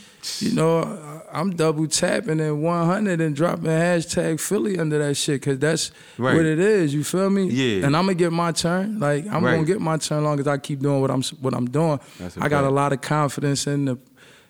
you 0.41 0.53
know, 0.53 1.23
I'm 1.33 1.51
double 1.57 1.87
tapping 1.87 2.41
and 2.41 2.63
100 2.63 3.21
and 3.21 3.35
dropping 3.35 3.65
hashtag 3.67 4.41
Philly 4.41 4.79
under 4.79 4.99
that 4.99 5.17
shit 5.17 5.41
because 5.41 5.59
that's 5.59 5.91
Right. 6.19 6.35
what 6.37 6.47
it 6.47 6.59
is. 6.59 6.95
You 6.95 7.03
feel 7.05 7.29
me? 7.31 7.47
Yeah. 7.49 7.87
And 7.87 7.97
I'm 7.97 8.05
gonna 8.05 8.15
get 8.15 8.33
my 8.33 8.53
turn. 8.53 8.99
Like 9.01 9.27
I'm 9.31 9.45
Right. 9.45 9.55
gonna 9.55 9.67
get 9.67 9.81
my 9.81 9.97
turn 9.97 10.23
long 10.25 10.39
as 10.41 10.47
I 10.47 10.59
keep 10.59 10.81
doing 10.81 11.01
what 11.01 11.11
I'm 11.11 11.23
what 11.41 11.55
I'm 11.55 11.67
doing. 11.67 11.99
I 12.41 12.49
got 12.49 12.65
a 12.65 12.71
lot 12.71 12.93
of 12.93 13.01
confidence 13.01 13.67
in 13.67 13.87
the 13.87 13.99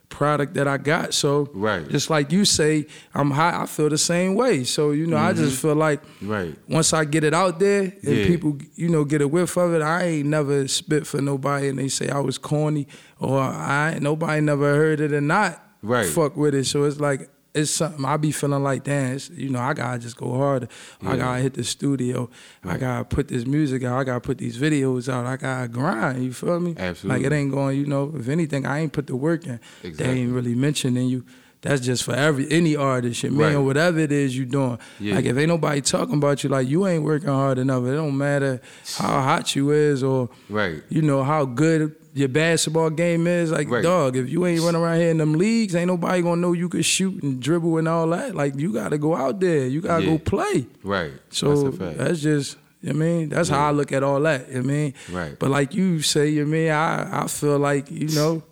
product 0.09 0.55
that 0.55 0.67
I 0.69 0.77
got. 0.79 1.13
So 1.15 1.51
Right. 1.53 1.87
just 1.89 2.09
like 2.11 2.31
you 2.33 2.45
say, 2.45 2.87
I'm 3.15 3.31
high. 3.33 3.61
I 3.63 3.67
feel 3.67 3.89
the 3.89 3.99
same 3.99 4.35
way. 4.35 4.65
So 4.65 4.93
you 4.93 5.07
know, 5.07 5.17
I 5.17 5.33
just 5.33 5.61
feel 5.61 5.75
like 5.75 6.01
Right. 6.23 6.55
once 6.69 6.93
I 6.93 7.05
get 7.05 7.25
it 7.25 7.35
out 7.35 7.59
there 7.59 7.83
and 7.83 7.93
Mm-hmm. 7.93 8.13
Yeah. 8.15 8.27
people, 8.27 8.59
you 8.75 8.89
know, 8.89 9.05
get 9.05 9.21
a 9.21 9.29
whiff 9.29 9.57
of 9.57 9.75
it, 9.75 9.83
I 9.83 10.05
ain't 10.05 10.29
never 10.29 10.69
spit 10.69 11.07
for 11.07 11.21
nobody 11.21 11.69
and 11.69 11.79
they 11.79 11.89
say 11.89 12.09
I 12.09 12.21
was 12.21 12.39
corny 12.39 12.87
or 13.19 13.39
I 13.41 13.99
nobody 14.01 14.41
never 14.41 14.75
heard 14.77 15.01
it 15.01 15.13
or 15.13 15.21
not 15.21 15.63
Right. 15.83 16.07
fuck 16.07 16.37
with 16.37 16.55
it. 16.55 16.67
So 16.67 16.85
it's 16.85 17.01
like 17.01 17.29
it's 17.57 17.71
something 17.71 18.05
I 18.05 18.17
be 18.17 18.31
feeling 18.33 18.63
like, 18.63 18.85
damn, 18.85 19.15
it's, 19.15 19.31
you 19.31 19.49
know, 19.49 19.61
I 19.61 19.75
gotta 19.75 19.99
just 19.99 20.17
go 20.17 20.37
harder. 20.37 20.69
I 21.03 21.17
gotta 21.17 21.41
hit 21.43 21.55
the 21.55 21.65
studio. 21.65 22.29
I 22.65 22.77
gotta 22.77 23.05
put 23.05 23.29
this 23.29 23.47
music 23.47 23.83
out. 23.85 23.99
I 23.99 24.05
gotta 24.05 24.21
put 24.21 24.39
these 24.39 24.59
videos 24.59 25.09
out. 25.13 25.27
I 25.27 25.37
gotta 25.37 25.69
grind. 25.69 26.23
You 26.25 26.33
feel 26.33 26.61
me? 26.61 26.75
Absolutely. 26.79 27.23
Like 27.23 27.27
it 27.33 27.35
ain't 27.35 27.51
going. 27.53 27.79
You 27.79 27.87
know, 27.87 28.13
if 28.17 28.29
anything, 28.29 28.67
I 28.67 28.81
ain't 28.81 28.93
put 28.93 29.07
the 29.07 29.17
work 29.17 29.47
in. 29.47 29.59
They 29.83 30.05
ain't 30.05 30.33
really 30.33 30.55
mentioning 30.55 31.09
you. 31.09 31.25
That's 31.63 31.81
just 31.81 32.05
for 32.05 32.13
every 32.15 32.49
any 32.53 32.77
artist, 32.77 33.23
your 33.25 33.33
man, 33.33 33.41
Right. 33.41 33.55
or 33.57 33.63
whatever 33.63 33.99
it 33.99 34.13
is 34.13 34.37
you 34.37 34.45
doing. 34.45 34.79
Yeah. 35.01 35.17
Like 35.17 35.25
if 35.25 35.37
ain't 35.37 35.49
nobody 35.49 35.81
talking 35.81 36.17
about 36.17 36.45
you, 36.45 36.51
like 36.51 36.69
you 36.69 36.87
ain't 36.87 37.03
working 37.03 37.29
hard 37.31 37.59
enough. 37.59 37.83
It 37.87 37.95
don't 37.95 38.17
matter 38.17 38.61
how 38.99 39.21
hot 39.23 39.57
you 39.57 39.71
is 39.71 40.03
or 40.05 40.29
Right. 40.49 40.83
you 40.91 41.03
know 41.03 41.25
how 41.25 41.45
good 41.47 41.97
your 42.17 42.29
basketball 42.29 42.91
game 42.91 43.27
is. 43.27 43.51
Like 43.53 43.69
Right. 43.71 43.83
dog, 43.83 44.17
if 44.17 44.29
you 44.31 44.47
ain't 44.47 44.63
running 44.63 44.81
around 44.81 44.99
here 45.01 45.11
in 45.11 45.19
them 45.19 45.35
leagues, 45.35 45.75
ain't 45.75 45.89
nobody 45.89 46.23
gonna 46.23 46.41
know 46.41 46.53
you 46.53 46.69
could 46.69 46.85
shoot 46.85 47.23
and 47.23 47.41
dribble 47.41 47.77
and 47.79 47.87
all 47.87 48.09
that. 48.11 48.35
Like 48.35 48.59
you 48.59 48.73
gotta 48.73 48.97
go 48.99 49.15
out 49.15 49.39
there. 49.41 49.67
You 49.67 49.81
gotta 49.81 50.05
Yeah. 50.05 50.11
go 50.13 50.19
play. 50.19 50.67
Right. 50.83 51.13
So 51.31 51.71
that's 51.71 51.97
that's 51.99 52.21
just 52.21 52.57
you 52.83 52.93
know 52.93 52.99
what 52.99 53.05
I 53.05 53.09
mean, 53.09 53.29
that's 53.29 53.49
how 53.49 53.69
I 53.69 53.71
look 53.73 53.93
at 53.93 54.03
all 54.03 54.21
that. 54.21 54.49
You 54.49 54.55
know 54.55 54.61
what 54.61 54.65
I 54.71 54.73
mean? 54.73 54.95
Right. 55.13 55.39
But 55.39 55.51
like 55.51 55.75
you 55.75 56.01
say, 56.03 56.29
you 56.29 56.45
know 56.45 56.51
what 56.51 56.57
I 56.57 56.59
mean, 56.59 56.71
I 56.71 57.23
I 57.25 57.27
feel 57.27 57.59
like, 57.59 57.91
you 57.91 58.09
know, 58.09 58.43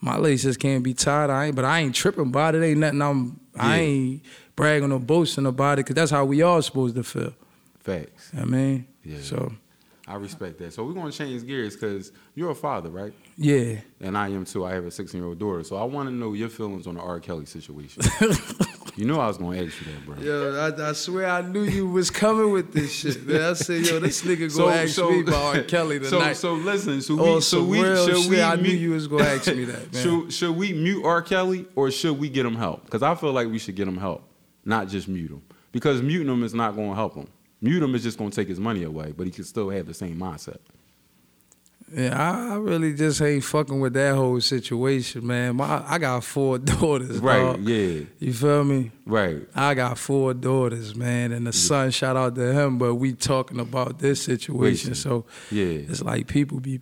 my 0.00 0.16
laces 0.18 0.56
can't 0.56 0.82
be 0.82 0.92
tied. 0.94 1.30
I 1.30 1.46
ain't 1.46 1.54
but 1.56 1.64
I 1.64 1.80
ain't 1.80 1.94
tripping 1.94 2.26
about 2.28 2.54
it. 2.54 2.62
Ain't 2.64 2.80
nothing 2.80 3.00
I'm 3.02 3.38
I 3.56 3.78
ain't 3.78 4.22
bragging 4.56 4.90
or 4.90 4.98
boasting 5.00 5.46
about 5.46 5.78
it, 5.78 5.84
cause 5.86 5.94
that's 5.94 6.10
how 6.10 6.24
we 6.24 6.42
all 6.42 6.60
supposed 6.62 6.96
to 6.96 7.02
feel. 7.04 7.32
Facts. 7.80 8.30
You 8.32 8.40
know 8.40 8.44
what 8.46 8.54
I 8.54 8.56
mean? 8.56 8.86
Yeah. 9.04 9.16
So 9.20 9.52
I 10.06 10.16
respect 10.16 10.58
that. 10.58 10.72
So 10.74 10.84
we're 10.84 10.92
gonna 10.92 11.10
change 11.10 11.46
gears 11.46 11.74
because 11.76 12.12
you're 12.34 12.50
a 12.50 12.54
father, 12.54 12.90
right? 12.90 13.12
yeah. 13.38 13.76
And 14.00 14.18
I 14.18 14.28
am 14.28 14.44
too. 14.44 14.64
I 14.66 14.72
have 14.74 14.84
a 14.84 14.90
16 14.90 15.18
year 15.18 15.26
old 15.28 15.38
daughter. 15.38 15.64
So 15.64 15.76
I 15.76 15.84
want 15.84 16.08
to 16.10 16.14
know 16.14 16.34
your 16.34 16.50
feelings 16.50 16.86
on 16.86 16.96
the 16.96 17.00
R. 17.00 17.20
Kelly 17.20 17.46
situation. 17.46 18.02
you 18.96 19.06
know 19.06 19.18
I 19.18 19.26
was 19.28 19.38
gonna 19.38 19.62
ask 19.64 19.80
you 19.80 19.92
that, 19.92 20.04
bro. 20.06 20.16
Yo, 20.18 20.54
I, 20.76 20.90
I 20.90 20.92
swear 20.92 21.26
I 21.28 21.40
knew 21.40 21.62
you 21.62 21.88
was 21.88 22.10
coming 22.10 22.52
with 22.52 22.72
this 22.74 22.92
shit, 22.92 23.26
man. 23.26 23.40
I 23.42 23.52
said, 23.54 23.86
yo, 23.86 23.98
this 23.98 24.20
nigga 24.22 24.54
gonna 24.54 24.76
ask 24.76 24.94
so- 24.94 25.10
me 25.10 25.20
about 25.20 25.56
R. 25.56 25.62
Kelly 25.62 26.04
So, 26.04 26.18
tonight. 26.18 26.34
so 26.34 26.52
listen. 26.54 27.00
Oh, 27.18 27.40
so 27.40 27.62
we, 27.64 27.80
Oh, 27.80 27.96
so 27.96 28.04
we, 28.04 28.14
should 28.18 28.22
shit. 28.24 28.30
we 28.30 28.42
I 28.42 28.56
knew 28.56 28.70
you 28.72 28.90
was 28.90 29.08
gonna 29.08 29.24
ask 29.24 29.46
me 29.46 29.64
that, 29.64 29.90
man. 29.94 30.02
Should, 30.02 30.32
should 30.34 30.52
we 30.56 30.74
mute 30.74 31.02
R. 31.04 31.22
Kelly 31.22 31.64
or 31.76 31.90
should 31.90 32.18
we 32.18 32.28
get 32.28 32.44
him 32.44 32.56
help? 32.56 32.84
Because 32.84 33.02
I 33.02 33.14
feel 33.14 33.32
like 33.32 33.48
we 33.48 33.58
should 33.58 33.74
get 33.74 33.88
him 33.88 33.96
help, 33.96 34.22
not 34.66 34.88
just 34.88 35.08
mute 35.08 35.30
him. 35.30 35.40
Because 35.72 36.02
muting 36.02 36.28
him 36.32 36.44
is 36.44 36.52
not 36.54 36.76
going 36.76 36.90
to 36.90 36.94
help 36.94 37.14
him. 37.16 37.26
Mute 37.64 37.82
him 37.82 37.94
is 37.94 38.02
just 38.02 38.18
going 38.18 38.30
to 38.30 38.36
take 38.36 38.46
his 38.48 38.60
money 38.60 38.82
away, 38.82 39.12
but 39.16 39.24
he 39.26 39.32
can 39.32 39.42
still 39.44 39.70
have 39.70 39.86
the 39.86 39.94
same 39.94 40.16
mindset. 40.18 40.58
Yeah, 41.94 42.18
I, 42.52 42.56
really 42.56 42.92
just 42.92 43.22
ain't 43.22 43.42
fucking 43.44 43.80
with 43.80 43.94
that 43.94 44.14
whole 44.14 44.40
situation, 44.40 45.26
man. 45.26 45.56
My, 45.56 45.82
I 45.86 45.98
got 45.98 46.24
four 46.24 46.58
daughters, 46.74 47.18
Right, 47.20 47.38
dog. 47.38 47.60
yeah. 47.66 48.00
You 48.18 48.32
feel 48.34 48.64
me? 48.64 48.90
Right. 49.06 49.46
I 49.54 49.72
got 49.74 49.98
four 49.98 50.34
daughters, 50.34 50.94
man, 50.94 51.32
and 51.32 51.46
the 51.46 51.52
son. 51.54 51.90
Shout 51.90 52.16
out 52.16 52.34
to 52.34 52.52
him, 52.52 52.76
but 52.78 52.96
we 52.96 53.12
talking 53.14 53.60
about 53.60 53.98
this 53.98 54.20
situation, 54.22 54.90
Listen, 54.90 54.94
so 54.94 55.24
yeah. 55.50 55.64
it's 55.88 56.02
like 56.02 56.26
people 56.26 56.60
be 56.60 56.80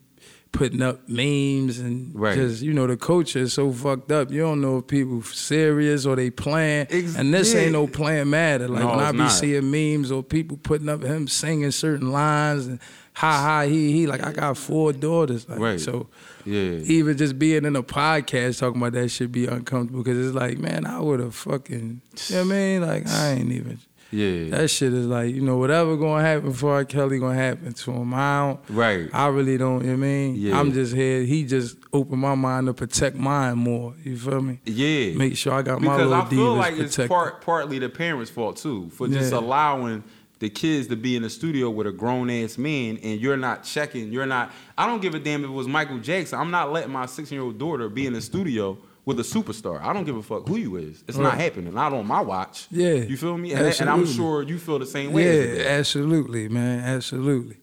putting 0.53 0.83
up 0.83 1.09
memes 1.09 1.79
and 1.79 2.15
Right. 2.15 2.37
just 2.37 2.63
you 2.63 2.75
know 2.75 2.87
the 2.87 2.97
culture 2.97 3.39
is 3.41 3.55
so 3.55 3.73
fucked 3.73 4.13
up. 4.13 4.31
You 4.31 4.41
don't 4.43 4.61
know 4.61 4.79
if 4.79 4.87
people 4.87 5.23
serious 5.23 6.05
or 6.07 6.15
they 6.15 6.31
playing, 6.31 6.87
Ex- 6.91 7.17
and 7.17 7.33
this 7.33 7.55
yeah. 7.55 7.61
ain't 7.63 7.73
no 7.73 7.87
playing 7.87 8.29
matter. 8.31 8.69
Like 8.69 8.81
No, 8.83 8.91
when 8.91 9.01
I 9.01 9.13
be 9.13 9.19
not. 9.19 9.33
seeing 9.33 9.71
memes 9.71 10.13
or 10.13 10.23
people 10.23 10.59
putting 10.59 10.89
up 10.91 11.03
him 11.03 11.27
singing 11.27 11.71
certain 11.71 12.13
lines 12.13 12.67
and 12.67 12.79
ha 13.15 13.43
ha 13.43 13.63
he 13.67 13.93
he. 13.93 14.07
Like 14.07 14.23
I 14.25 14.33
got 14.33 14.57
four 14.59 14.93
daughters, 14.93 15.49
like, 15.49 15.59
Right. 15.59 15.81
so 15.81 16.09
Yeah. 16.45 16.81
even 16.85 17.17
just 17.17 17.39
being 17.39 17.65
in 17.65 17.75
a 17.75 17.83
podcast 17.83 18.59
talking 18.59 18.81
about 18.81 18.93
that 18.93 19.09
should 19.11 19.33
be 19.33 19.47
uncomfortable 19.47 20.03
because 20.03 20.27
it's 20.27 20.35
like, 20.35 20.59
man, 20.59 20.85
I 20.87 21.01
would 21.01 21.21
have 21.21 21.35
fucking, 21.35 22.03
you 22.29 22.35
know 22.37 22.43
what 22.45 22.53
I 22.53 22.57
mean? 22.59 22.81
Like, 22.83 23.09
I 23.09 23.31
ain't 23.33 23.53
even. 23.53 23.79
Yeah. 24.13 24.51
That 24.51 24.69
shit 24.69 24.93
is 24.93 25.07
like, 25.07 25.35
you 25.35 25.41
know, 25.41 25.57
whatever 25.57 25.97
gonna 25.97 26.23
happen 26.23 26.53
for 26.53 26.73
R. 26.75 26.85
Kelly 26.85 27.19
gonna 27.19 27.35
happen 27.35 27.73
to 27.73 27.91
him. 27.93 28.13
I 28.15 28.41
don't, 28.41 28.61
Right. 28.77 29.09
I 29.13 29.27
really 29.29 29.57
don't, 29.57 29.81
you 29.85 29.93
know 29.93 29.99
what 29.99 30.05
I 30.05 30.09
mean? 30.09 30.35
Yeah. 30.37 30.61
I'm 30.61 30.73
just 30.73 30.95
here, 30.95 31.23
he 31.23 31.45
just 31.45 31.77
opened 31.93 32.21
my 32.21 32.35
mind 32.35 32.67
to 32.67 32.75
protect 32.75 33.17
mine 33.17 33.57
more, 33.59 33.95
you 34.05 34.17
feel 34.17 34.43
me? 34.43 34.61
Yeah. 34.67 35.15
Make 35.17 35.37
sure 35.37 35.55
I 35.55 35.63
got 35.63 35.81
my 35.81 35.97
little 35.97 36.11
because 36.11 36.27
I 36.27 36.31
feel 36.31 36.55
like 36.55 36.75
it's 36.79 36.97
part 37.09 37.41
partly 37.41 37.79
the 37.79 37.89
parents' 37.89 38.31
fault 38.31 38.59
too 38.59 38.91
for 38.91 39.09
just 39.09 39.33
Yeah. 39.33 39.39
allowing 39.39 40.05
the 40.41 40.51
kids 40.51 40.89
to 40.89 40.97
be 40.97 41.17
in 41.17 41.23
the 41.23 41.31
studio 41.31 41.71
with 41.71 41.87
a 41.87 41.93
grown 41.93 42.29
ass 42.29 42.59
man 42.59 42.99
and 43.03 43.21
you're 43.21 43.37
not 43.37 43.63
checking. 43.65 44.13
You're 44.13 44.27
not. 44.27 44.51
I 44.77 44.87
don't 44.87 45.01
give 45.01 45.15
a 45.15 45.21
damn 45.21 45.45
if 45.45 45.51
it 45.51 45.53
was 45.53 45.69
Michael 45.69 45.99
Jackson. 45.99 46.39
I'm 46.39 46.51
not 46.51 46.73
letting 46.73 46.91
my 46.93 47.07
16 47.07 47.35
year 47.37 47.45
old 47.45 47.59
daughter 47.59 47.89
be 47.89 48.07
in 48.07 48.13
the 48.13 48.21
studio 48.21 48.77
with 49.05 49.19
a 49.19 49.23
superstar. 49.23 49.81
I 49.83 49.93
don't 49.93 50.05
give 50.05 50.17
a 50.17 50.23
fuck 50.23 50.47
who 50.49 50.57
you 50.57 50.77
is. 50.77 51.03
It's 51.09 51.19
not 51.19 51.35
happening. 51.35 51.75
Not 51.75 51.93
on 51.93 52.07
my 52.07 52.21
watch. 52.21 52.69
Yeah. 52.71 52.95
You 52.95 53.17
feel 53.17 53.37
me? 53.37 53.53
And, 53.53 53.81
and 53.81 53.91
I'm 53.91 54.07
sure 54.07 54.43
you 54.43 54.59
feel 54.59 54.79
the 54.79 54.87
same 54.87 55.13
way. 55.13 55.59
Yeah, 55.59 55.65
absolutely, 55.71 56.49
man, 56.49 56.81
absolutely. 56.81 57.57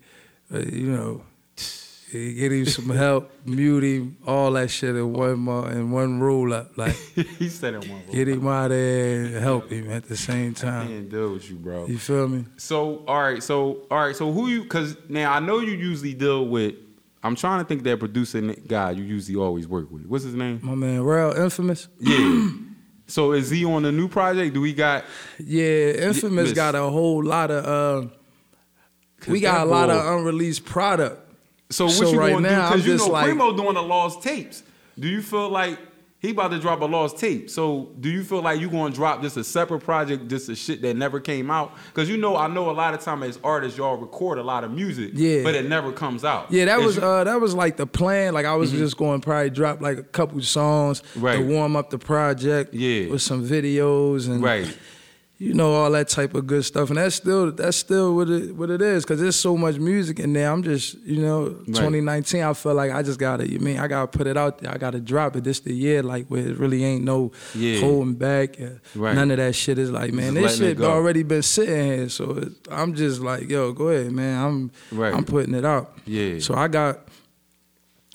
But 0.52 0.74
you 0.74 0.88
know, 0.92 1.24
you 2.12 2.34
get 2.34 2.52
him 2.52 2.66
some 2.66 2.90
help, 2.90 3.32
mute 3.46 3.84
him, 3.84 4.18
all 4.26 4.52
that 4.54 4.70
shit 4.72 4.96
in 4.96 5.14
one 5.14 5.40
mo- 5.40 5.66
in 5.66 5.92
one 5.92 6.20
roll 6.20 6.54
up. 6.54 6.78
Like 6.78 6.96
he 7.16 7.50
said 7.50 7.76
in 7.76 7.82
one. 7.82 8.02
Roll. 8.06 8.14
Get 8.14 8.28
him 8.28 8.48
out 8.48 8.70
there 8.70 9.26
and 9.26 9.36
help 9.36 9.70
him 9.70 9.92
at 9.92 10.06
the 10.06 10.18
same 10.18 10.52
I 10.58 10.60
time. 10.62 10.88
can't 10.88 11.10
deal 11.10 11.34
with 11.34 11.50
you, 11.50 11.58
bro. 11.58 11.86
You 11.86 12.00
feel 12.00 12.28
me? 12.28 12.46
So 12.58 13.04
all 13.08 13.22
right, 13.22 13.42
so 13.44 13.86
all 13.92 14.00
right, 14.00 14.16
so 14.16 14.32
who 14.32 14.48
you? 14.48 14.64
Because 14.64 14.98
now 15.08 15.32
I 15.32 15.40
know 15.40 15.60
you 15.60 15.74
usually 15.74 16.14
deal 16.16 16.48
with. 16.48 16.76
I'm 17.22 17.36
trying 17.36 17.60
to 17.60 17.68
think 17.68 17.84
that 17.84 18.00
producer 18.00 18.42
guy 18.42 18.92
you 18.92 19.04
usually 19.04 19.36
always 19.38 19.68
work 19.68 19.92
with. 19.92 20.06
What's 20.06 20.24
his 20.24 20.36
name? 20.36 20.60
My 20.64 20.76
man, 20.76 21.02
Real 21.02 21.32
Infamous. 21.32 21.88
Yeah. 22.00 22.50
so 23.08 23.34
is 23.34 23.50
he 23.50 23.66
on 23.66 23.84
the 23.84 23.92
new 23.92 24.08
project? 24.08 24.54
Do 24.54 24.62
we 24.62 24.74
got? 24.74 25.04
Yeah, 25.38 25.92
Infamous 26.08 26.54
got 26.54 26.76
a 26.76 26.84
whole 26.84 27.24
lot 27.24 27.52
of. 27.52 27.66
Uh, 27.66 28.10
we 29.28 29.42
got 29.42 29.68
a 29.68 29.70
lot 29.70 29.90
of 29.90 30.06
unreleased 30.06 30.64
product. 30.66 31.26
So 31.72 31.86
what 31.86 31.94
So 31.94 32.12
you 32.12 32.20
right 32.20 32.34
gonna 32.34 32.50
now, 32.50 32.66
I'm 32.68 32.72
Because 32.80 32.88
you 32.88 32.98
know 32.98 33.08
like- 33.14 33.26
Primo 33.26 33.56
doing 33.56 33.74
the 33.76 33.84
lost 33.84 34.24
tapes. 34.24 34.64
Do 34.98 35.08
you 35.08 35.22
feel 35.22 35.50
like 35.50 35.78
he 36.20 36.32
about 36.32 36.50
to 36.52 36.60
drop 36.60 36.82
a 36.82 36.86
lost 36.86 37.18
tape? 37.18 37.50
So 37.50 37.92
do 38.00 38.10
you 38.10 38.24
feel 38.24 38.42
like 38.42 38.60
you 38.60 38.70
gonna 38.70 38.94
drop 38.94 39.22
just 39.22 39.38
a 39.38 39.44
separate 39.44 39.80
project, 39.82 40.28
just 40.28 40.50
a 40.50 40.56
shit 40.56 40.82
that 40.82 40.96
never 40.98 41.20
came 41.20 41.50
out? 41.50 41.74
Because 41.88 42.10
you 42.10 42.18
know, 42.18 42.36
I 42.36 42.48
know 42.48 42.70
a 42.70 42.74
lot 42.74 42.94
of 42.94 43.00
time 43.00 43.24
as 43.24 43.40
artists, 43.44 43.78
y'all 43.78 43.96
record 43.98 44.38
a 44.38 44.44
lot 44.44 44.64
of 44.64 44.72
music, 44.72 45.12
Yeah. 45.14 45.44
but 45.44 45.56
it 45.56 45.68
never 45.70 45.92
comes 45.94 46.26
out. 46.26 46.52
Yeah, 46.52 46.66
that 46.66 46.80
Is 46.80 46.86
was 46.86 46.96
you- 46.98 47.02
Mm-hmm. 47.02 47.10
uh, 47.22 47.24
that 47.24 47.40
was 47.40 47.54
like 47.56 47.78
the 47.78 47.88
plan. 47.88 48.34
Like 48.34 48.46
I 48.46 48.56
was 48.56 48.72
just 48.72 48.98
going 48.98 49.22
to 49.22 49.26
probably 49.26 49.50
drop 49.50 49.82
like 49.82 49.98
a 49.98 50.04
couple 50.04 50.42
songs 50.42 51.02
Right. 51.16 51.38
to 51.38 51.42
warm 51.46 51.76
up 51.76 51.90
the 51.90 51.98
project. 52.00 52.74
Yeah. 52.74 53.08
with 53.10 53.22
some 53.22 53.48
videos 53.48 54.28
and 54.28 54.44
right. 54.44 54.78
You 55.42 55.54
know 55.54 55.74
all 55.74 55.90
that 55.92 56.10
type 56.10 56.36
of 56.36 56.46
good 56.48 56.66
stuff. 56.66 56.90
And 56.90 56.98
that's 56.98 57.16
still 57.16 57.50
that's 57.54 57.78
still 57.78 58.14
what 58.14 58.30
it 58.30 58.54
what 58.54 58.70
it 58.70 58.82
is 58.82 59.06
because 59.06 59.22
there's 59.22 59.38
so 59.38 59.56
much 59.56 59.78
music 59.78 60.20
in 60.20 60.34
there. 60.34 60.52
I'm 60.52 60.62
just 60.64 60.96
you 61.06 61.22
know 61.22 61.50
2019. 61.68 62.44
I 62.44 62.54
feel 62.54 62.74
like 62.74 62.92
I 62.92 63.02
just 63.04 63.20
gotta. 63.20 63.50
You 63.50 63.60
mean 63.60 63.80
I 63.80 63.88
gotta 63.88 64.08
put 64.08 64.28
it 64.28 64.36
out 64.36 64.58
there. 64.58 64.70
I 64.70 64.78
gotta 64.78 65.00
drop 65.00 65.38
it. 65.38 65.46
This 65.46 65.62
the 65.62 65.74
year 65.74 66.04
like 66.04 66.28
where 66.28 66.46
it 66.46 66.58
really 66.58 66.84
ain't 66.84 67.06
no 67.06 67.32
Yeah. 67.56 67.80
holding 67.80 68.16
back. 68.16 68.58
Right. 68.94 69.16
None 69.16 69.32
of 69.32 69.38
that 69.38 69.56
shit 69.56 69.78
is 69.80 69.90
like 69.92 70.12
man. 70.12 70.36
Just 70.36 70.60
this 70.60 70.78
shit 70.78 70.82
already 70.82 71.24
been 71.24 71.42
sitting 71.42 71.86
here. 71.86 72.10
So 72.10 72.32
it, 72.32 72.52
I'm 72.70 72.94
just 72.94 73.22
like 73.22 73.50
yo, 73.50 73.72
go 73.72 73.88
ahead, 73.88 74.12
man. 74.12 74.44
I'm 74.44 74.72
Right. 74.92 75.14
I'm 75.14 75.24
putting 75.24 75.54
it 75.54 75.64
out. 75.64 75.98
Yeah. 76.06 76.40
So 76.40 76.54
I 76.54 76.68
got 76.68 77.00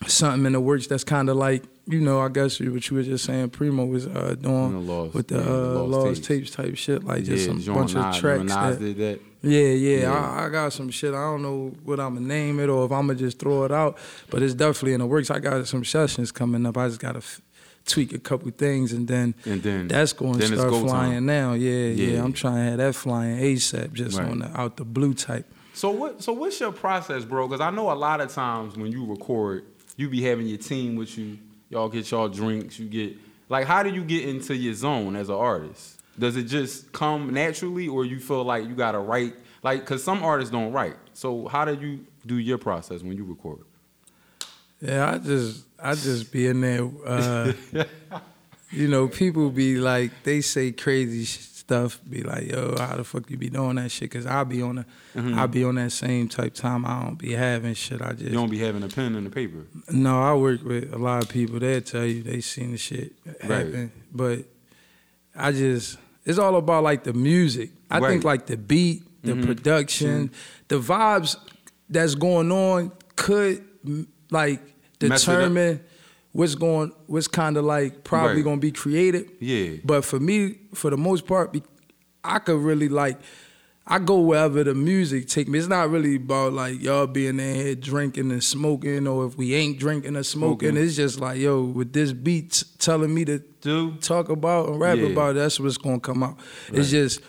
something 0.06 0.44
in 0.44 0.52
the 0.52 0.60
works 0.60 0.86
that's 0.88 1.04
kind 1.04 1.30
of 1.30 1.36
like 1.36 1.64
you 1.86 2.00
know 2.00 2.20
I 2.20 2.28
guess 2.28 2.58
what 2.60 2.88
you 2.90 2.96
were 2.96 3.02
just 3.02 3.24
saying. 3.24 3.50
Primo 3.50 3.84
was 3.84 4.06
uh, 4.06 4.34
doing 4.40 4.72
The 4.72 4.78
Lost- 4.92 5.14
with 5.14 5.28
the, 5.28 5.36
yeah, 5.36 5.42
the 5.42 5.50
uh, 5.80 5.82
Lost 5.84 5.90
lost, 5.90 6.24
tapes. 6.24 6.26
tapes. 6.26 6.50
type 6.50 6.76
shit, 6.76 7.04
like 7.04 7.24
just 7.24 7.42
yeah, 7.42 7.48
some 7.48 7.60
John 7.60 7.74
bunch 7.76 7.94
Nas, 7.94 8.14
of 8.16 8.20
tracks. 8.20 8.54
That- 8.54 8.78
did 8.78 8.96
that. 8.98 9.20
yeah, 9.42 9.60
yeah, 9.60 9.98
Yeah. 10.00 10.12
I, 10.12 10.46
I 10.46 10.48
got 10.48 10.72
some 10.72 10.90
shit. 10.90 11.12
I 11.14 11.20
don't 11.22 11.42
know 11.42 11.74
what 11.84 12.00
I'm 12.00 12.14
gonna 12.14 12.26
name 12.26 12.60
it 12.60 12.68
or 12.68 12.86
if 12.86 12.92
I'm 12.92 13.06
gonna 13.06 13.18
just 13.18 13.38
throw 13.38 13.64
it 13.64 13.72
out, 13.72 13.98
but 14.30 14.42
it's 14.42 14.54
definitely 14.54 14.94
in 14.94 15.00
the 15.00 15.06
works. 15.06 15.30
I 15.30 15.38
got 15.38 15.66
some 15.66 15.84
sessions 15.84 16.32
coming 16.32 16.64
up. 16.66 16.76
I 16.78 16.88
just 16.88 17.00
gotta 17.00 17.18
f- 17.18 17.40
tweak 17.86 18.14
a 18.14 18.18
couple 18.18 18.50
things 18.52 18.92
and 18.94 19.06
then 19.06 19.34
And 19.44 19.62
then 19.62 19.88
that's 19.88 20.14
going 20.14 20.38
to 20.38 20.46
start 20.46 20.70
go 20.70 20.86
flying 20.86 21.12
time. 21.12 21.26
now. 21.26 21.52
Yeah, 21.52 21.88
yeah, 21.88 22.12
Yeah. 22.14 22.24
I'm 22.24 22.32
trying 22.32 22.56
to 22.56 22.62
have 22.70 22.78
that 22.78 22.94
flying 22.94 23.36
ASAP, 23.38 23.92
just 23.92 24.16
Right. 24.18 24.26
on 24.30 24.38
the 24.38 24.58
out 24.58 24.78
the 24.78 24.86
blue 24.86 25.12
type. 25.12 25.44
So 25.74 25.90
what? 25.90 26.22
So 26.22 26.32
what's 26.32 26.58
your 26.60 26.72
process, 26.72 27.24
bro? 27.26 27.46
Because 27.46 27.60
I 27.60 27.68
know 27.70 27.90
a 27.90 27.94
lot 27.94 28.22
of 28.22 28.32
times 28.32 28.76
when 28.78 28.90
you 28.90 29.04
record, 29.04 29.66
you 29.98 30.08
be 30.08 30.22
having 30.22 30.46
your 30.46 30.56
team 30.56 30.96
with 30.96 31.18
you. 31.18 31.36
Y'all 31.74 31.88
get 31.88 32.08
y'all 32.08 32.28
drinks. 32.28 32.78
You 32.78 32.86
get 32.86 33.16
like, 33.48 33.66
how 33.66 33.82
do 33.82 33.90
you 33.90 34.04
get 34.04 34.28
into 34.28 34.54
your 34.54 34.74
zone 34.74 35.16
as 35.16 35.28
an 35.28 35.34
artist? 35.34 36.00
Does 36.16 36.36
it 36.36 36.44
just 36.44 36.92
come 36.92 37.34
naturally, 37.34 37.88
or 37.88 38.04
you 38.04 38.20
feel 38.20 38.44
like 38.44 38.68
you 38.68 38.76
gotta 38.76 39.00
write? 39.00 39.34
Like, 39.60 39.84
cause 39.84 40.04
some 40.04 40.22
artists 40.22 40.52
don't 40.52 40.70
write. 40.70 40.94
So 41.14 41.48
how 41.48 41.64
do 41.64 41.74
you 41.74 42.06
do 42.24 42.38
your 42.38 42.58
process 42.58 43.02
when 43.02 43.16
you 43.16 43.24
record? 43.24 43.58
Yeah, 44.80 45.14
I 45.14 45.18
just 45.18 45.64
I 45.76 45.96
just 45.96 46.30
be 46.30 46.46
in 46.46 46.60
there. 46.60 46.88
Uh, 47.04 47.52
you 48.70 48.86
know, 48.86 49.08
people 49.08 49.50
be 49.50 49.78
like 49.78 50.12
they 50.22 50.42
say 50.42 50.70
crazy 50.70 51.24
stuff. 51.66 52.00
Be 52.08 52.22
like, 52.22 52.50
yo, 52.50 52.74
how 52.78 52.96
the 52.96 53.04
fuck 53.04 53.30
you 53.30 53.36
be 53.36 53.48
doing 53.50 53.76
that 53.76 53.90
shit? 53.90 54.10
Cause 54.10 54.26
I 54.26 54.44
be 54.44 54.62
on 54.62 54.76
the 54.76 54.86
I 55.34 55.46
be 55.46 55.64
on 55.64 55.76
that 55.76 55.92
same 55.92 56.28
type 56.28 56.54
time. 56.54 56.84
I 56.84 57.02
don't 57.04 57.18
be 57.18 57.32
having 57.32 57.74
shit. 57.74 58.00
I 58.02 58.10
just 58.12 58.20
Mm-hmm. 58.24 58.28
You 58.32 58.38
don't 58.38 58.50
be 58.50 58.58
having 58.58 58.82
a 58.82 58.88
pen 58.88 59.14
and 59.14 59.26
a 59.26 59.30
paper. 59.30 59.66
no. 59.90 60.20
I 60.22 60.34
work 60.34 60.62
with 60.64 60.92
a 60.92 60.98
lot 60.98 61.22
of 61.22 61.28
people. 61.28 61.58
They'll 61.58 61.80
tell 61.80 62.04
you 62.04 62.22
they 62.22 62.40
seen 62.40 62.72
the 62.72 62.78
shit 62.78 63.12
happen, 63.40 63.92
but 64.12 64.44
I 65.34 65.52
just 65.52 65.98
it's 66.24 66.38
all 66.38 66.56
about 66.56 66.82
like 66.84 67.04
the 67.04 67.12
music. 67.12 67.70
I 67.90 67.98
Right. 67.98 68.10
think 68.10 68.24
like 68.24 68.46
the 68.46 68.56
beat, 68.56 69.02
the 69.22 69.34
production, 69.36 70.30
the 70.68 70.76
vibes 70.80 71.36
that's 71.88 72.14
going 72.14 72.50
on 72.52 72.92
could 73.16 73.64
like 74.30 74.60
Mess 75.00 75.22
it 75.22 75.28
up. 75.28 75.36
determine 75.36 75.80
what's 76.34 76.56
going 76.56 76.92
what's 77.06 77.28
kind 77.28 77.56
of 77.56 77.64
like 77.64 78.04
probably 78.04 78.36
Right. 78.36 78.44
going 78.44 78.56
to 78.56 78.60
be 78.60 78.72
created. 78.72 79.30
Yeah. 79.40 79.76
But 79.84 80.04
for 80.04 80.20
me, 80.20 80.56
for 80.74 80.90
the 80.90 80.98
most 80.98 81.26
part, 81.26 81.56
I 82.22 82.40
could 82.40 82.60
really 82.60 82.90
like. 82.90 83.18
I 83.86 83.98
go 83.98 84.18
wherever 84.18 84.64
the 84.64 84.72
music 84.74 85.28
take 85.28 85.46
me. 85.46 85.58
It's 85.58 85.68
not 85.68 85.90
really 85.90 86.16
about 86.16 86.54
like 86.54 86.80
y'all 86.80 87.06
being 87.06 87.38
in 87.38 87.54
here 87.54 87.74
drinking 87.74 88.30
and 88.32 88.42
smoking, 88.42 89.06
or 89.06 89.26
if 89.26 89.36
we 89.36 89.54
ain't 89.54 89.78
drinking 89.78 90.16
or 90.16 90.22
smoking. 90.22 90.70
Smoking. 90.70 90.82
It's 90.82 90.96
just 90.96 91.20
like 91.20 91.38
yo, 91.38 91.62
with 91.62 91.92
this 91.92 92.12
beat 92.14 92.64
telling 92.78 93.14
me 93.14 93.26
to 93.26 93.40
Do 93.60 93.92
talk 93.96 94.30
about 94.30 94.70
and 94.70 94.80
rap 94.80 94.96
Yeah. 94.96 95.08
about, 95.08 95.34
that's 95.34 95.60
what's 95.60 95.76
gonna 95.76 96.00
come 96.00 96.22
out. 96.22 96.38
Right. 96.70 96.80
It's 96.80 96.90
just, 96.90 97.20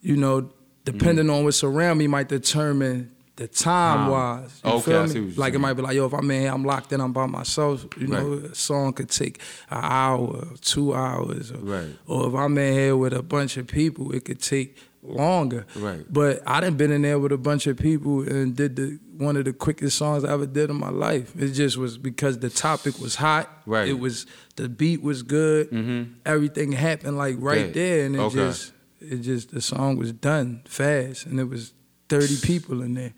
you 0.00 0.16
know, 0.16 0.52
depending 0.84 1.26
mm-hmm. 1.26 1.34
on 1.34 1.44
what's 1.44 1.64
around 1.64 1.98
me 1.98 2.06
might 2.06 2.28
determine 2.28 3.10
the 3.38 3.48
time 3.48 4.08
wise. 4.10 4.60
You 4.64 4.70
Okay, 4.72 4.82
feel 4.90 5.02
me? 5.04 5.08
see 5.08 5.20
what 5.20 5.28
you're 5.30 5.36
like 5.40 5.54
it 5.54 5.58
might 5.60 5.74
be 5.74 5.82
like, 5.82 5.94
yo, 5.96 6.06
if 6.06 6.12
I'm 6.12 6.30
in 6.30 6.40
here, 6.42 6.52
I'm 6.52 6.64
locked 6.64 6.92
in, 6.92 7.00
I'm 7.00 7.12
by 7.12 7.26
myself. 7.26 7.86
You 7.96 8.08
know, 8.08 8.32
a 8.34 8.54
song 8.54 8.92
could 8.92 9.08
take 9.08 9.40
an 9.70 9.80
hour, 9.82 10.46
two 10.60 10.92
hours, 10.94 11.50
or, 11.52 11.58
Right. 11.58 11.88
or 12.06 12.28
if 12.28 12.34
I'm 12.34 12.58
in 12.58 12.72
here 12.74 12.96
with 12.96 13.12
a 13.12 13.22
bunch 13.22 13.56
of 13.56 13.66
people, 13.66 14.12
it 14.12 14.24
could 14.24 14.40
take 14.42 14.76
longer. 15.02 15.64
Right. 15.76 16.04
But 16.12 16.42
I 16.46 16.60
done 16.60 16.76
been 16.76 16.90
in 16.92 17.02
there 17.02 17.18
with 17.18 17.32
a 17.32 17.38
bunch 17.38 17.66
of 17.66 17.76
people 17.76 18.22
and 18.28 18.54
did 18.56 18.76
the 18.76 18.98
one 19.16 19.36
of 19.36 19.44
the 19.44 19.52
quickest 19.52 19.98
songs 19.98 20.24
I 20.24 20.32
ever 20.32 20.46
did 20.46 20.70
in 20.70 20.76
my 20.76 20.90
life. 20.90 21.32
It 21.36 21.48
just 21.52 21.76
was 21.76 21.98
because 21.98 22.38
the 22.38 22.50
topic 22.50 23.00
was 23.00 23.16
hot. 23.16 23.48
Right. 23.66 23.88
It 23.88 23.98
was 23.98 24.26
the 24.56 24.68
beat 24.68 25.02
was 25.02 25.22
good. 25.22 25.70
Mm-hmm. 25.70 26.12
Everything 26.26 26.70
happened 26.72 27.16
like 27.18 27.36
right 27.38 27.66
Yeah. 27.66 27.72
there, 27.72 28.06
and 28.06 28.14
it 28.16 28.20
Okay. 28.20 28.34
just 28.36 28.72
it 29.00 29.18
just 29.18 29.50
the 29.52 29.60
song 29.60 29.96
was 29.96 30.12
done 30.12 30.62
fast, 30.66 31.26
and 31.26 31.38
it 31.40 31.48
was 31.48 31.72
thirty 32.08 32.36
people 32.42 32.80
in 32.82 32.94
there. 32.94 33.12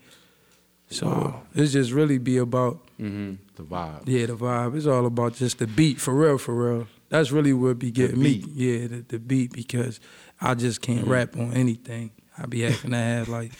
So 0.91 1.41
it's 1.55 1.71
just 1.73 1.91
really 1.91 2.17
be 2.17 2.37
about 2.37 2.79
hmm 2.97 3.33
the 3.55 3.63
vibe. 3.63 4.03
yeah 4.05 4.25
the 4.27 4.35
vibe. 4.35 4.75
It's 4.75 4.85
all 4.85 5.05
about 5.05 5.33
just 5.35 5.57
the 5.59 5.67
beat 5.67 5.99
for 5.99 6.13
real, 6.13 6.37
for 6.37 6.53
real. 6.53 6.87
That's 7.09 7.31
really 7.31 7.53
what 7.53 7.79
be 7.79 7.91
getting 7.91 8.19
me. 8.19 8.37
beat. 8.39 8.47
Yeah, 8.47 8.87
the, 8.87 9.05
the 9.07 9.19
beat 9.19 9.51
because 9.53 9.99
I 10.39 10.53
just 10.53 10.81
can't 10.81 11.01
Mm-hmm. 11.01 11.11
rap 11.11 11.35
on 11.37 11.53
anything. 11.53 12.11
I 12.37 12.45
be 12.45 12.61
having 12.61 12.91
to 12.91 12.97
have 12.97 13.27
like 13.29 13.51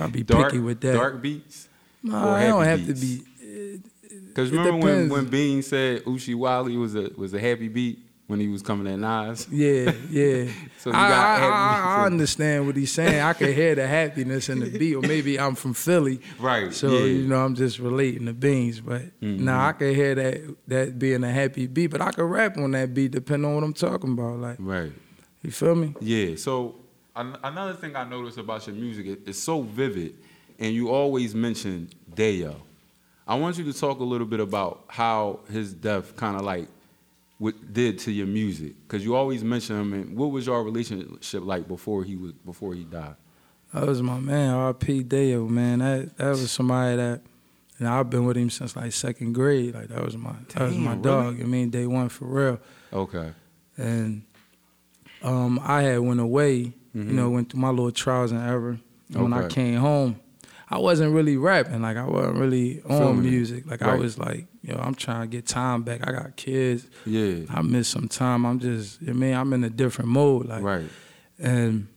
I 0.00 0.06
be 0.08 0.22
Dark, 0.22 0.50
picky 0.50 0.58
with 0.60 0.80
that. 0.82 0.94
dark 0.94 1.20
beats. 1.22 1.68
No, 2.02 2.16
or 2.28 2.36
I 2.36 2.46
don't 2.46 2.64
have 2.64 2.86
beats? 2.86 3.00
to 3.00 3.06
be. 3.06 3.80
Because 4.28 4.50
remember 4.50 4.76
when, 4.78 5.08
when 5.10 5.26
Bean 5.26 5.62
said 5.62 6.04
Oochie 6.04 6.34
Wally 6.34 6.76
was 6.76 6.94
a 6.94 7.10
was 7.16 7.34
a 7.34 7.40
happy 7.40 7.68
beat 7.68 7.98
when 8.32 8.40
he 8.40 8.48
was 8.48 8.62
coming 8.62 8.92
at 8.92 8.98
Nas? 8.98 9.46
Yeah, 9.52 9.92
yeah. 10.10 10.50
So 10.82 10.90
you 10.90 10.96
I, 10.96 11.08
got 11.08 11.40
I, 11.42 11.46
I, 11.46 12.02
I 12.02 12.06
understand 12.06 12.66
what 12.66 12.74
he's 12.74 12.90
saying. 12.90 13.20
I 13.20 13.34
can 13.34 13.54
hear 13.54 13.76
the 13.76 13.86
happiness 13.86 14.48
in 14.48 14.58
the 14.58 14.68
beat, 14.76 14.96
or 14.96 15.02
maybe 15.02 15.38
I'm 15.38 15.54
from 15.54 15.74
Philly, 15.74 16.20
Right, 16.40 16.74
So 16.74 16.88
yeah. 16.90 16.98
Mm-hmm. 17.00 17.16
you 17.20 17.28
know, 17.28 17.44
I'm 17.44 17.54
just 17.54 17.78
relating 17.78 18.24
the 18.24 18.32
beans. 18.32 18.80
But 18.80 19.02
now 19.20 19.68
I 19.68 19.72
can 19.74 19.94
hear 19.94 20.16
that 20.16 20.56
that 20.66 20.98
being 20.98 21.22
a 21.22 21.30
happy 21.30 21.68
beat, 21.68 21.88
but 21.88 22.00
I 22.00 22.10
can 22.10 22.24
rap 22.24 22.56
on 22.58 22.72
that 22.72 22.92
beat 22.94 23.12
depending 23.12 23.48
on 23.48 23.54
what 23.54 23.62
I'm 23.64 23.74
talking 23.74 24.12
about. 24.14 24.38
Like, 24.40 24.56
Right. 24.58 24.90
you 25.42 25.52
feel 25.52 25.76
me? 25.76 25.94
Yeah. 26.00 26.34
So 26.34 26.74
an- 27.14 27.36
another 27.44 27.74
thing 27.74 27.94
I 27.94 28.02
noticed 28.02 28.38
about 28.38 28.66
your 28.66 28.74
music, 28.74 29.06
it, 29.06 29.20
it's 29.26 29.38
so 29.38 29.62
vivid, 29.62 30.16
and 30.58 30.74
you 30.74 30.90
always 30.90 31.32
mention 31.34 31.90
Dayo. 32.12 32.56
I 33.28 33.36
want 33.36 33.56
you 33.56 33.64
to 33.70 33.72
talk 33.78 34.00
a 34.00 34.04
little 34.04 34.26
bit 34.26 34.40
about 34.40 34.82
how 34.88 35.38
his 35.48 35.72
death 35.72 36.16
kind 36.16 36.34
of 36.36 36.42
like 36.42 36.66
what 37.42 37.54
did 37.72 37.98
to 38.04 38.10
your 38.12 38.26
music, 38.28 38.72
because 38.86 39.04
you 39.04 39.14
always 39.16 39.42
mention 39.42 39.74
him. 39.80 39.92
And 39.94 40.16
what 40.16 40.30
was 40.30 40.46
your 40.46 40.62
relationship 40.62 41.42
like 41.44 41.66
before 41.66 42.04
he 42.04 42.14
was 42.16 42.32
before 42.50 42.74
he 42.74 42.84
died? 42.84 43.16
That 43.74 43.86
was 43.86 44.00
my 44.02 44.20
man, 44.20 44.50
R.P. 44.54 45.02
Dale. 45.02 45.48
man. 45.48 45.78
That 45.80 46.16
that 46.18 46.28
was 46.30 46.50
somebody 46.50 46.96
that, 46.96 47.20
you 47.78 47.86
know, 47.86 47.92
I've 47.98 48.10
been 48.10 48.24
with 48.26 48.36
him 48.36 48.50
since 48.50 48.76
like 48.76 48.92
second 48.92 49.32
grade. 49.32 49.74
Like 49.74 49.88
that 49.88 50.04
was 50.04 50.16
my 50.16 50.34
that 50.54 50.62
was 50.68 50.76
my 50.76 50.92
Damn, 50.92 51.02
dog. 51.02 51.40
I 51.40 51.44
mean, 51.44 51.70
day 51.70 51.86
one 51.86 52.08
for 52.08 52.26
real. 52.26 52.58
Okay. 52.92 53.32
and 53.76 54.22
um, 55.22 55.58
I 55.62 55.82
had 55.82 55.98
went 56.00 56.20
away. 56.20 56.72
Mhm. 56.94 57.06
You 57.08 57.12
know, 57.14 57.30
went 57.30 57.50
through 57.50 57.60
my 57.60 57.70
little 57.70 57.90
trials 57.90 58.32
and 58.32 58.40
error. 58.42 58.78
And 59.14 59.22
when 59.22 59.32
I 59.32 59.48
came 59.48 59.76
home, 59.80 60.16
I 60.68 60.78
wasn't 60.78 61.14
really 61.14 61.36
rapping. 61.38 61.80
Like 61.82 61.96
I 61.96 62.04
wasn't 62.04 62.36
really 62.36 62.82
on 62.82 62.98
Feeling 62.98 63.18
it. 63.18 63.30
music. 63.30 63.66
Like 63.66 63.80
I 63.82 63.94
was 63.94 64.18
like, 64.18 64.46
yo, 64.62 64.76
I'm 64.76 64.94
trying 64.94 65.22
to 65.22 65.26
get 65.26 65.46
time 65.46 65.82
back. 65.82 66.06
I 66.06 66.12
got 66.12 66.36
kids. 66.36 66.86
Yeah. 67.06 67.44
I 67.50 67.62
miss 67.62 67.88
some 67.88 68.08
time. 68.08 68.44
I'm 68.46 68.58
just, 68.58 68.98
I 69.06 69.12
mean, 69.12 69.34
I'm 69.34 69.52
in 69.52 69.64
a 69.64 69.70
different 69.70 70.10
mode. 70.10 70.46
Like, 70.46 70.62
Right. 70.62 70.88
and 71.38 71.88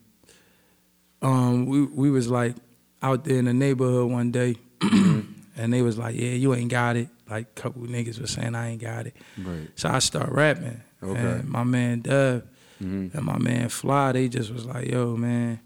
um, 1.21 1.65
we 1.65 1.83
we 1.83 2.11
was 2.11 2.29
like 2.29 2.55
out 3.01 3.23
there 3.23 3.37
in 3.37 3.45
the 3.45 3.53
neighborhood 3.53 4.11
one 4.11 4.31
day, 4.31 4.55
and 4.81 5.73
they 5.73 5.81
was 5.81 5.97
like, 5.97 6.15
yeah, 6.15 6.31
you 6.31 6.53
ain't 6.53 6.71
got 6.71 6.95
it. 6.95 7.09
Like 7.29 7.47
a 7.57 7.61
couple 7.61 7.81
niggas 7.83 8.19
was 8.19 8.31
saying 8.31 8.53
I 8.55 8.69
ain't 8.69 8.81
got 8.81 9.07
it. 9.07 9.15
Right. 9.37 9.69
So 9.75 9.89
I 9.89 9.99
start 9.99 10.29
rapping. 10.31 10.81
Okay. 11.01 11.19
And 11.19 11.49
my 11.49 11.63
man 11.63 12.01
Dub 12.01 12.43
Mhm. 12.83 13.13
and 13.15 13.23
my 13.25 13.37
man 13.37 13.69
Fly, 13.69 14.11
they 14.11 14.27
just 14.27 14.51
was 14.51 14.65
like, 14.65 14.89
yo, 14.91 15.15
man, 15.15 15.59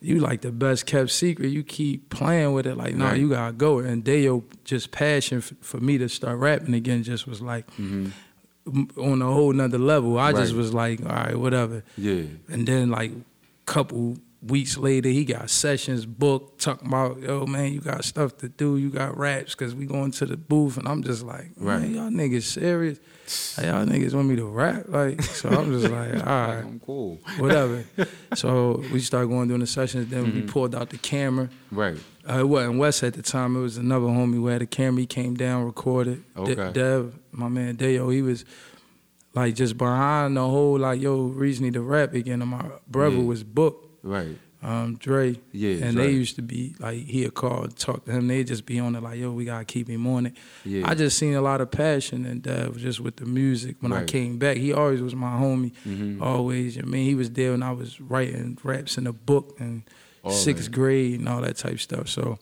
you 0.00 0.20
like 0.20 0.42
the 0.42 0.52
best 0.52 0.86
kept 0.86 1.10
secret. 1.10 1.48
You 1.48 1.62
keep 1.62 2.08
playing 2.10 2.52
with 2.52 2.66
it. 2.66 2.76
Like, 2.76 2.94
no, 2.94 3.06
Right. 3.06 3.18
you 3.20 3.28
gotta 3.30 3.52
go. 3.52 3.80
And 3.80 4.04
Dayo 4.04 4.44
just 4.64 4.90
passion 4.92 5.38
f- 5.38 5.52
for 5.60 5.78
me 5.80 5.98
to 5.98 6.08
start 6.08 6.38
rapping 6.38 6.74
again 6.74 7.02
just 7.02 7.26
was 7.26 7.40
like 7.42 7.66
Mhm. 7.76 8.12
m- 8.66 8.88
on 8.96 9.20
a 9.22 9.26
whole 9.26 9.52
nother 9.52 9.78
level. 9.78 10.18
I 10.18 10.32
just 10.32 10.54
was 10.54 10.72
like, 10.72 11.00
all 11.02 11.08
right, 11.08 11.36
whatever. 11.38 11.82
Yeah. 11.96 12.22
And 12.48 12.66
then 12.66 12.90
like 12.90 13.10
couple 13.66 14.16
weeks 14.40 14.76
later, 14.76 15.08
he 15.08 15.24
got 15.24 15.50
sessions 15.50 16.06
booked, 16.06 16.60
talking 16.60 16.86
about, 16.88 17.18
yo, 17.20 17.44
man, 17.46 17.72
you 17.72 17.80
got 17.80 18.04
stuff 18.04 18.36
to 18.38 18.48
do, 18.48 18.76
you 18.76 18.88
got 18.88 19.16
raps, 19.18 19.54
cause 19.56 19.74
we 19.74 19.84
going 19.84 20.12
to 20.12 20.26
the 20.26 20.36
booth, 20.36 20.76
and 20.76 20.86
I'm 20.86 21.02
just 21.02 21.24
like, 21.24 21.50
Right. 21.56 21.80
man, 21.80 21.94
y'all 21.94 22.10
niggas 22.10 22.42
serious? 22.44 22.98
Like, 23.56 23.66
y'all 23.66 23.84
niggas 23.84 24.14
want 24.14 24.28
me 24.28 24.36
to 24.36 24.44
rap? 24.46 24.84
Like, 24.88 25.22
so 25.22 25.48
I'm 25.48 25.72
just 25.72 25.92
like, 25.92 26.14
all 26.14 26.22
right, 26.24 26.58
I'm 26.64 26.78
cool. 26.80 27.18
whatever. 27.38 27.84
so 28.36 28.82
we 28.92 29.00
started 29.00 29.26
going 29.28 29.48
doing 29.48 29.60
the 29.60 29.66
sessions, 29.66 30.08
then 30.08 30.26
Mm-hmm. 30.26 30.34
we 30.36 30.42
pulled 30.42 30.74
out 30.74 30.90
the 30.90 30.98
camera. 30.98 31.48
Right. 31.72 31.98
Uh, 32.28 32.40
it 32.40 32.48
wasn't 32.48 32.78
West 32.78 33.02
at 33.02 33.14
the 33.14 33.22
time. 33.22 33.56
It 33.56 33.60
was 33.60 33.76
another 33.76 34.06
homie 34.06 34.34
who 34.34 34.46
had 34.48 34.62
a 34.62 34.66
camera. 34.66 35.00
He 35.00 35.06
came 35.06 35.34
down, 35.34 35.64
recorded. 35.64 36.22
De- 36.34 36.40
Okay. 36.42 36.72
Dev, 36.72 37.18
my 37.32 37.48
man 37.48 37.74
Deo, 37.76 38.08
he 38.10 38.22
was 38.22 38.44
like 39.34 39.54
just 39.54 39.76
behind 39.78 40.36
the 40.36 40.42
whole 40.46 40.78
like, 40.78 41.00
yo, 41.00 41.26
need 41.28 41.72
to 41.74 41.80
rap 41.82 42.12
again. 42.14 42.40
And 42.42 42.50
my 42.50 42.66
brother 42.86 43.16
Yeah. 43.16 43.22
was 43.24 43.42
booked, 43.44 43.87
Right. 44.02 44.38
um, 44.62 44.96
Dre. 44.96 45.36
Yeah, 45.52 45.84
And 45.84 45.96
Dre. 45.96 46.06
they 46.06 46.12
used 46.12 46.36
to 46.36 46.42
be 46.42 46.74
like 46.78 46.98
he'd 47.06 47.34
call, 47.34 47.66
talk 47.68 48.04
to 48.06 48.12
him. 48.12 48.26
They'd 48.28 48.46
just 48.46 48.64
be 48.66 48.78
on 48.78 48.94
it 48.96 49.02
like, 49.02 49.18
yo, 49.18 49.30
we 49.32 49.44
gotta 49.44 49.64
keep 49.64 49.88
him 49.88 50.06
on 50.06 50.26
it. 50.26 50.34
Yeah. 50.64 50.88
I 50.88 50.94
just 50.94 51.16
seen 51.18 51.34
a 51.34 51.40
lot 51.42 51.60
of 51.60 51.70
passion 51.70 52.26
and 52.26 52.42
Dev 52.42 52.76
just 52.78 53.00
with 53.00 53.16
the 53.16 53.26
music. 53.26 53.76
When 53.80 53.92
I 53.92 54.04
came 54.04 54.38
back, 54.38 54.56
he 54.56 54.72
always 54.72 55.00
was 55.00 55.14
my 55.14 55.32
homie. 55.38 55.72
Mhm. 55.86 56.20
Always. 56.20 56.78
I 56.78 56.82
mean, 56.82 57.04
he 57.06 57.14
was 57.14 57.30
there 57.30 57.52
when 57.52 57.62
I 57.62 57.72
was 57.72 58.00
writing 58.00 58.58
raps 58.64 58.98
in 58.98 59.06
a 59.06 59.12
book 59.12 59.56
and 59.60 59.82
All 60.24 60.32
sixth 60.32 60.64
that. 60.64 60.72
grade 60.74 61.18
and 61.20 61.28
all 61.28 61.40
that 61.42 61.56
type 61.56 61.78
stuff. 61.78 62.08
So, 62.08 62.38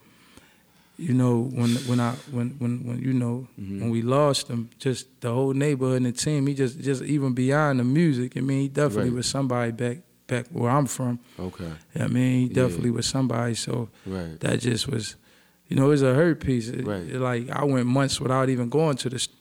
you 0.98 1.12
know, 1.12 1.42
when 1.52 1.70
when 1.88 2.00
I 2.00 2.12
when 2.30 2.56
when 2.58 2.84
when 2.86 2.98
you 3.02 3.12
know 3.12 3.46
Mm-hmm. 3.60 3.80
when 3.80 3.90
we 3.90 4.00
lost 4.00 4.48
him, 4.48 4.70
just 4.78 5.06
the 5.20 5.30
whole 5.32 5.52
neighborhood 5.52 5.98
and 5.98 6.06
the 6.06 6.12
team, 6.12 6.46
he 6.46 6.54
just 6.54 6.80
just 6.80 7.02
even 7.02 7.34
beyond 7.34 7.80
the 7.80 7.84
music. 7.84 8.36
I 8.36 8.40
mean, 8.40 8.60
he 8.62 8.68
definitely 8.68 9.10
Right. 9.10 9.16
was 9.16 9.26
somebody 9.26 9.72
back 9.72 9.98
back 10.26 10.46
where 10.50 10.70
I'm 10.70 10.86
from. 10.86 11.18
Okay. 11.38 11.70
I 11.98 12.06
mean, 12.08 12.40
he 12.40 12.46
Yeah. 12.48 12.62
definitely 12.62 12.90
was 12.90 13.06
somebody. 13.06 13.54
So 13.54 13.88
Right. 14.06 14.38
that 14.40 14.60
just 14.60 14.88
was, 14.88 15.16
you 15.68 15.76
know, 15.76 15.86
it 15.86 15.90
was 15.90 16.02
a 16.02 16.14
hurt 16.14 16.40
piece. 16.40 16.68
It- 16.68 16.86
Right. 16.86 17.02
it 17.08 17.20
like 17.20 17.48
I 17.50 17.64
went 17.64 17.86
months 17.86 18.20
without 18.20 18.48
even 18.48 18.68
going 18.68 18.96
to 18.98 19.08
the 19.10 19.18
st- 19.18 19.32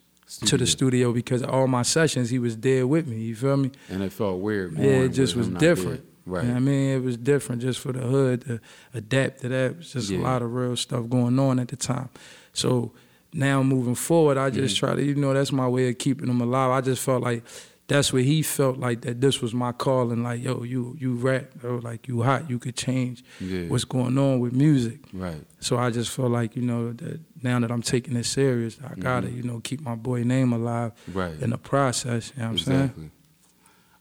to 0.49 0.57
the 0.57 0.65
studio 0.65 1.11
because 1.13 1.43
all 1.43 1.67
my 1.67 1.83
sessions 1.83 2.29
he 2.31 2.39
was 2.39 2.57
there 2.57 2.87
with 2.87 3.05
me. 3.07 3.21
You 3.21 3.35
feel 3.35 3.57
me? 3.57 3.71
And 3.89 4.01
it 4.03 4.11
felt 4.11 4.39
weird. 4.41 4.73
Yeah, 4.77 5.03
it 5.05 5.09
just 5.09 5.35
was 5.35 5.47
different. 5.47 6.01
Right. 6.25 6.41
You 6.41 6.47
know 6.47 6.53
what 6.55 6.61
I 6.61 6.65
mean, 6.65 6.89
it 6.97 7.03
was 7.03 7.17
different 7.17 7.61
just 7.61 7.79
for 7.79 7.91
the 7.93 7.99
hood 7.99 8.41
to 8.45 8.59
adapt 8.95 9.41
to 9.41 9.49
that. 9.49 9.71
It 9.71 9.77
was 9.77 9.93
just 9.93 10.09
Yeah. 10.09 10.17
a 10.17 10.21
lot 10.21 10.41
of 10.41 10.51
real 10.51 10.75
stuff 10.75 11.07
going 11.09 11.37
on 11.37 11.59
at 11.59 11.67
the 11.67 11.75
time. 11.75 12.09
So 12.53 12.91
now 13.31 13.61
moving 13.61 13.93
forward, 13.93 14.37
I 14.37 14.49
Mm-hmm. 14.49 14.57
just 14.61 14.77
try 14.77 14.95
to, 14.95 15.03
you 15.03 15.13
know, 15.13 15.31
that's 15.35 15.51
my 15.51 15.67
way 15.67 15.89
of 15.89 15.97
keeping 15.99 16.25
them 16.27 16.41
alive. 16.41 16.71
I 16.71 16.81
just 16.81 17.03
felt 17.03 17.21
like 17.21 17.43
that's 17.87 18.11
what 18.11 18.23
he 18.23 18.41
felt 18.41 18.77
like 18.77 19.01
that 19.01 19.21
this 19.21 19.41
was 19.41 19.53
my 19.53 19.71
calling. 19.71 20.23
Like, 20.23 20.41
yo, 20.43 20.63
you 20.63 20.95
you 20.99 21.13
rap, 21.15 21.45
yo, 21.63 21.75
like 21.75 22.07
you 22.07 22.23
hot, 22.23 22.49
you 22.49 22.57
could 22.59 22.75
change 22.75 23.23
Yeah. 23.39 23.67
what's 23.67 23.83
going 23.85 24.17
on 24.17 24.39
with 24.39 24.53
music. 24.53 24.99
Right. 25.13 25.43
So 25.59 25.77
I 25.77 25.91
just 25.91 26.09
feel 26.09 26.29
like, 26.29 26.55
you 26.55 26.63
know, 26.63 26.93
that 26.93 27.19
now 27.43 27.59
that 27.59 27.71
I'm 27.71 27.81
taking 27.83 28.15
this 28.15 28.27
serious, 28.27 28.77
I 28.83 28.95
gotta, 28.99 29.29
you 29.29 29.43
know, 29.43 29.59
keep 29.59 29.81
my 29.81 29.95
boy 29.95 30.23
name 30.23 30.51
alive 30.53 30.93
Mm-hmm. 31.09 31.19
Right. 31.19 31.41
in 31.41 31.51
the 31.51 31.57
process. 31.57 32.31
You 32.35 32.41
know 32.41 32.47
what 32.49 32.51
I'm 32.53 32.57
saying? 32.59 32.79
Exactly. 32.81 33.11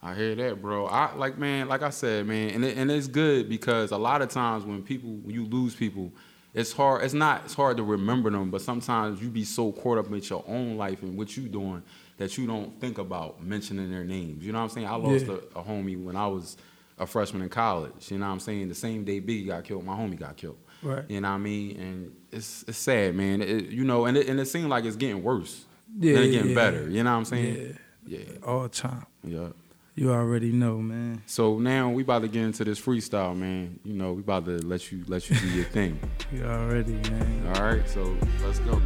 I 0.02 0.14
hear 0.14 0.34
that, 0.34 0.60
bro. 0.60 0.86
I 0.86 1.14
like, 1.14 1.38
man, 1.38 1.66
like 1.68 1.82
I 1.82 1.88
said, 1.90 2.26
man, 2.26 2.50
and 2.50 2.64
it, 2.64 2.76
and 2.76 2.90
it's 2.90 3.06
good 3.08 3.48
because 3.48 3.90
a 3.90 3.96
lot 3.96 4.20
of 4.20 4.28
times 4.28 4.64
when 4.64 4.82
people, 4.82 5.10
when 5.10 5.34
you 5.34 5.46
lose 5.46 5.74
people, 5.74 6.12
it's 6.52 6.72
hard. 6.72 7.02
It's 7.04 7.14
not. 7.14 7.42
It's 7.46 7.54
hard 7.54 7.78
to 7.78 7.82
remember 7.82 8.30
them, 8.30 8.50
but 8.50 8.60
sometimes 8.60 9.20
you 9.22 9.28
be 9.28 9.44
so 9.44 9.72
caught 9.72 9.98
up 9.98 10.08
with 10.08 10.28
your 10.30 10.44
own 10.46 10.76
life 10.76 11.02
and 11.02 11.16
what 11.16 11.36
you 11.36 11.48
doing 11.48 11.82
that 12.16 12.36
you 12.38 12.46
don't 12.46 12.78
think 12.80 12.98
about 12.98 13.42
mentioning 13.42 13.90
their 13.90 14.04
names. 14.04 14.44
You 14.44 14.52
know 14.52 14.58
what 14.58 14.64
I'm 14.64 14.70
saying? 14.70 14.86
I 14.86 14.94
lost 14.96 15.26
Yeah. 15.26 15.34
a, 15.54 15.60
a 15.60 15.62
homie 15.64 16.02
when 16.02 16.16
I 16.16 16.26
was 16.26 16.56
a 16.98 17.06
freshman 17.06 17.42
in 17.42 17.48
college. 17.48 18.10
You 18.10 18.18
know 18.18 18.26
what 18.26 18.32
I'm 18.32 18.40
saying? 18.40 18.68
The 18.68 18.74
same 18.74 19.04
day 19.04 19.20
Biggie 19.20 19.46
got 19.46 19.64
killed, 19.64 19.84
my 19.84 19.94
homie 19.96 20.18
got 20.18 20.36
killed. 20.36 20.58
Right. 20.82 21.04
You 21.08 21.20
know 21.20 21.28
what 21.30 21.34
I 21.36 21.38
mean? 21.38 21.80
And 21.80 22.12
it's 22.30 22.64
it's 22.68 22.78
sad, 22.78 23.14
man. 23.14 23.40
It, 23.42 23.66
you 23.70 23.84
know, 23.84 24.04
and 24.06 24.16
it, 24.16 24.28
and 24.28 24.38
it 24.38 24.46
seems 24.46 24.66
like 24.66 24.84
it's 24.84 24.96
getting 24.96 25.22
worse. 25.22 25.64
Yeah, 25.98 26.14
Then 26.14 26.22
it 26.24 26.30
getting 26.30 26.48
yeah. 26.50 26.54
better. 26.54 26.88
You 26.90 27.02
know 27.02 27.10
what 27.12 27.16
I'm 27.18 27.24
saying? 27.24 27.78
Yeah. 28.06 28.18
Yeah. 28.18 28.24
All 28.46 28.62
the 28.64 28.68
time. 28.68 29.06
Yeah. 29.24 29.48
You 29.96 30.12
already 30.12 30.50
know, 30.52 30.78
man. 30.78 31.22
So 31.26 31.58
now 31.58 31.88
we 31.88 32.02
about 32.02 32.22
to 32.22 32.28
get 32.28 32.42
into 32.42 32.64
this 32.64 32.80
freestyle, 32.80 33.36
man. 33.36 33.78
You 33.84 33.94
know, 33.94 34.12
we 34.12 34.20
about 34.22 34.44
to 34.46 34.58
let 34.66 34.90
you 34.92 35.04
let 35.06 35.30
you 35.30 35.36
do 35.36 35.48
your 35.48 35.64
thing. 35.64 35.98
You 36.32 36.44
already, 36.44 36.94
man. 36.94 37.52
All 37.54 37.62
right, 37.62 37.88
so 37.88 38.16
let's 38.44 38.58
go. 38.60 38.82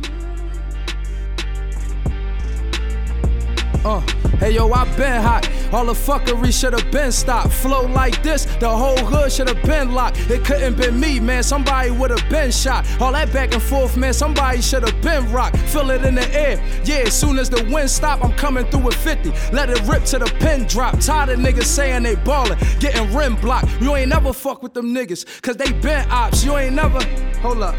Uh, 3.85 4.01
hey 4.39 4.51
yo, 4.53 4.71
I 4.73 4.85
been 4.97 5.23
hot. 5.23 5.49
All 5.73 5.85
the 5.85 5.93
fuckery 5.93 6.53
should 6.53 6.73
have 6.73 6.91
been 6.91 7.13
stopped. 7.13 7.53
Flow 7.53 7.87
like 7.87 8.23
this, 8.23 8.45
the 8.57 8.69
whole 8.69 8.97
hood 8.97 9.31
should 9.31 9.49
have 9.49 9.63
been 9.63 9.93
locked. 9.93 10.19
It 10.31 10.45
couldn't 10.45 10.77
been 10.77 10.99
me, 10.99 11.21
man. 11.21 11.43
Somebody 11.43 11.91
would 11.91 12.11
have 12.11 12.29
been 12.29 12.51
shot. 12.51 12.87
All 13.01 13.13
that 13.13 13.33
back 13.33 13.55
and 13.55 13.63
forth, 13.63 13.97
man. 13.97 14.13
Somebody 14.13 14.61
should 14.63 14.83
have 14.83 15.01
been 15.01 15.31
rocked. 15.33 15.59
Feel 15.59 15.91
it 15.91 16.05
in 16.05 16.15
the 16.17 16.29
air. 16.35 16.63
Yeah, 16.85 17.07
as 17.07 17.19
soon 17.19 17.39
as 17.39 17.49
the 17.49 17.69
wind 17.73 17.91
stop, 17.91 18.25
I'm 18.25 18.33
coming 18.33 18.67
through 18.67 18.85
with 18.85 18.97
50. 18.97 19.31
Let 19.53 19.71
it 19.71 19.81
rip 19.87 20.05
to 20.07 20.19
the 20.19 20.27
pin 20.41 20.67
drop. 20.67 20.99
Tired 21.01 21.29
of 21.31 21.39
niggas 21.39 21.65
saying 21.65 22.03
they 22.03 22.17
ballin', 22.17 22.59
getting 22.81 23.15
rim 23.15 23.37
blocked. 23.37 23.69
You 23.81 23.95
ain't 23.95 24.09
never 24.09 24.33
fuck 24.33 24.63
with 24.63 24.75
them 24.75 24.95
niggas, 24.95 25.43
cause 25.43 25.57
they 25.57 25.73
been 25.73 26.09
ops. 26.11 26.45
You 26.45 26.57
ain't 26.57 26.75
never. 26.75 27.03
Hold 27.39 27.63
up. 27.63 27.77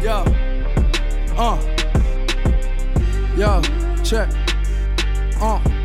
Yo. 0.00 0.24
Uh. 1.36 1.60
Yo, 3.36 3.62
check. 4.04 4.28
Uh. 5.42 5.81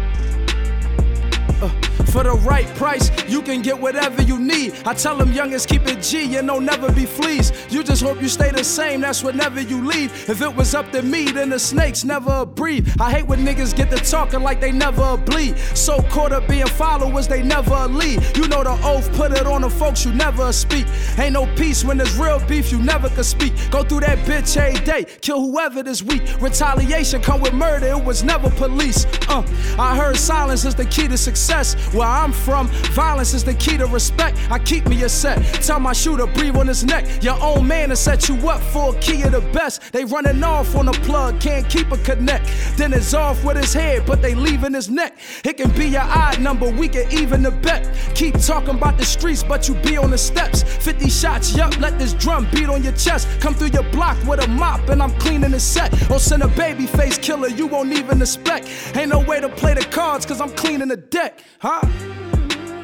For 2.12 2.24
the 2.24 2.34
right 2.34 2.68
price, 2.76 3.12
you 3.28 3.42
can 3.42 3.62
get 3.62 3.80
whatever 3.80 4.22
you 4.22 4.40
need. 4.40 4.74
I 4.86 4.94
tell 4.94 5.18
them 5.18 5.34
youngest 5.34 5.68
keep 5.68 5.88
it 5.88 6.02
G, 6.02 6.24
you 6.24 6.42
know 6.42 6.60
never 6.60 6.92
be 6.92 7.06
fleas. 7.06 7.52
You 7.70 7.84
just 7.84 8.02
hope 8.02 8.22
you 8.22 8.30
stay 8.30 8.52
the 8.52 8.64
same, 8.64 9.02
that's 9.02 9.24
whenever 9.24 9.62
you 9.62 9.86
leave. 9.86 10.30
If 10.30 10.42
it 10.42 10.56
was 10.56 10.74
up 10.74 10.92
to 10.92 11.02
me, 11.02 11.26
then 11.26 11.50
the 11.50 11.60
snakes 11.60 12.04
never 12.04 12.46
breathe. 12.46 12.88
I 13.00 13.12
hate 13.12 13.28
when 13.28 13.46
niggas 13.46 13.76
get 13.76 13.92
to 13.92 13.98
talking 13.98 14.42
like 14.42 14.62
they 14.62 14.72
never 14.72 15.18
bleed. 15.18 15.58
So 15.76 16.02
caught 16.04 16.32
up 16.32 16.48
being 16.48 16.68
followers, 16.68 17.28
they 17.28 17.44
never 17.44 17.88
lead. 17.88 18.24
You 18.38 18.48
know 18.48 18.64
the 18.64 18.80
oath, 18.84 19.12
put 19.16 19.32
it 19.34 19.46
on 19.46 19.62
the 19.62 19.70
folks 19.70 20.06
you 20.06 20.14
never 20.14 20.52
speak. 20.54 20.88
Ain't 21.18 21.34
no 21.34 21.46
peace 21.56 21.84
when 21.84 21.98
there's 21.98 22.18
real 22.18 22.40
beef, 22.48 22.72
you 22.72 22.80
never 22.80 23.10
could 23.10 23.26
speak. 23.26 23.54
Go 23.70 23.84
through 23.84 24.02
that 24.02 24.20
bitch 24.20 24.56
every 24.58 24.84
day, 24.86 25.06
kill 25.22 25.42
whoever 25.42 25.84
this 25.84 26.02
week. 26.02 26.24
Retaliation 26.42 27.22
come 27.22 27.42
with 27.42 27.54
murder, 27.54 27.88
it 27.88 28.04
was 28.04 28.24
never 28.24 28.50
police. 28.52 29.06
Uh, 29.28 29.44
I 29.78 29.96
heard 29.96 30.16
silence 30.16 30.64
is 30.64 30.74
the 30.74 30.86
key 30.86 31.08
to 31.10 31.18
success. 31.18 31.76
Where 31.98 32.08
I'm 32.08 32.32
from, 32.32 32.68
violence 32.94 33.34
is 33.34 33.44
the 33.44 33.56
key 33.56 33.76
to 33.78 33.88
respect. 33.88 34.38
I 34.52 34.60
keep 34.60 34.88
me 34.88 35.02
a 35.02 35.10
set. 35.10 35.42
Tell 35.64 35.80
my 35.80 35.94
shooter, 35.94 36.28
breathe 36.28 36.56
on 36.56 36.68
his 36.68 36.84
neck. 36.84 37.24
Your 37.24 37.42
own 37.42 37.68
man 37.68 37.90
to 37.90 37.96
set 37.96 38.30
you 38.30 38.36
up 38.48 38.62
for 38.62 38.96
a 38.96 39.00
key 39.00 39.24
of 39.24 39.32
the 39.32 39.42
best. 39.42 39.92
They 39.94 40.06
running 40.06 40.44
off 40.44 40.76
on 40.76 40.86
the 40.86 40.92
plug, 40.92 41.42
can't 41.42 41.68
keep 41.68 41.92
a 41.92 41.98
connect. 41.98 42.52
Then 42.78 42.94
it's 42.94 43.16
off 43.16 43.44
with 43.44 43.58
his 43.58 43.74
head, 43.74 44.06
but 44.06 44.22
they 44.22 44.36
leaving 44.36 44.76
his 44.76 44.92
neck. 44.92 45.18
It 45.44 45.58
can 45.58 45.72
be 45.72 45.88
your 45.88 46.04
odd 46.04 46.40
number, 46.40 46.70
we 46.70 46.88
can 46.88 47.12
even 47.12 47.42
the 47.42 47.50
bet. 47.50 47.92
Keep 48.14 48.42
talking 48.42 48.76
about 48.76 49.00
the 49.00 49.06
streets, 49.06 49.42
but 49.42 49.68
you 49.68 49.74
be 49.74 49.98
on 49.98 50.12
the 50.12 50.20
steps. 50.20 50.62
50 50.62 51.10
shots, 51.10 51.56
yup, 51.56 51.80
let 51.80 51.98
this 51.98 52.14
drum 52.14 52.48
beat 52.52 52.70
on 52.70 52.84
your 52.84 52.94
chest. 52.94 53.28
Come 53.40 53.56
through 53.56 53.70
your 53.70 53.90
block 53.92 54.24
with 54.28 54.40
a 54.46 54.48
mop, 54.48 54.88
and 54.90 55.02
I'm 55.02 55.18
cleaning 55.18 55.50
the 55.50 55.60
set. 55.60 56.12
Or 56.12 56.20
send 56.20 56.44
a 56.44 56.48
baby 56.50 56.86
face 56.86 57.18
killer 57.18 57.48
you 57.48 57.66
won't 57.66 57.92
even 57.92 58.22
expect. 58.22 58.70
Ain't 58.96 59.10
no 59.10 59.22
way 59.22 59.40
to 59.40 59.50
play 59.50 59.74
the 59.74 59.86
cards, 59.86 60.28
cause 60.28 60.40
I'm 60.40 60.52
cleaning 60.52 60.90
the 60.90 60.98
deck, 60.98 61.42
huh? 61.58 61.87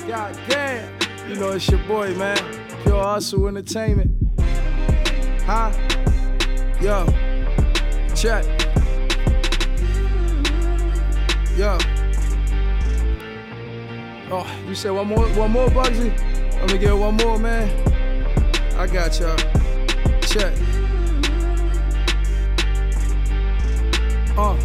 God 0.08 0.40
damn. 0.48 1.30
You 1.30 1.36
know 1.36 1.52
it's 1.52 1.68
your 1.70 1.80
boy, 1.88 2.14
man. 2.16 2.38
Pure 2.84 3.02
Hustle 3.02 3.48
Entertainment. 3.48 4.12
Huh? 5.46 5.72
Yo. 6.82 7.06
Check. 8.16 8.46
Yo. 11.58 11.78
Oh, 14.32 14.64
you 14.68 14.76
said 14.76 14.92
one 14.92 15.08
more, 15.08 15.28
one 15.30 15.52
more, 15.52 15.68
Bugsy? 15.70 16.18
Let 16.60 16.72
me 16.72 16.78
get 16.78 16.98
one 16.98 17.16
more, 17.18 17.38
man. 17.38 17.70
I 18.78 18.88
got 18.88 19.20
y'all. 19.20 19.38
Check. 20.22 20.54
Uh. 24.36 24.58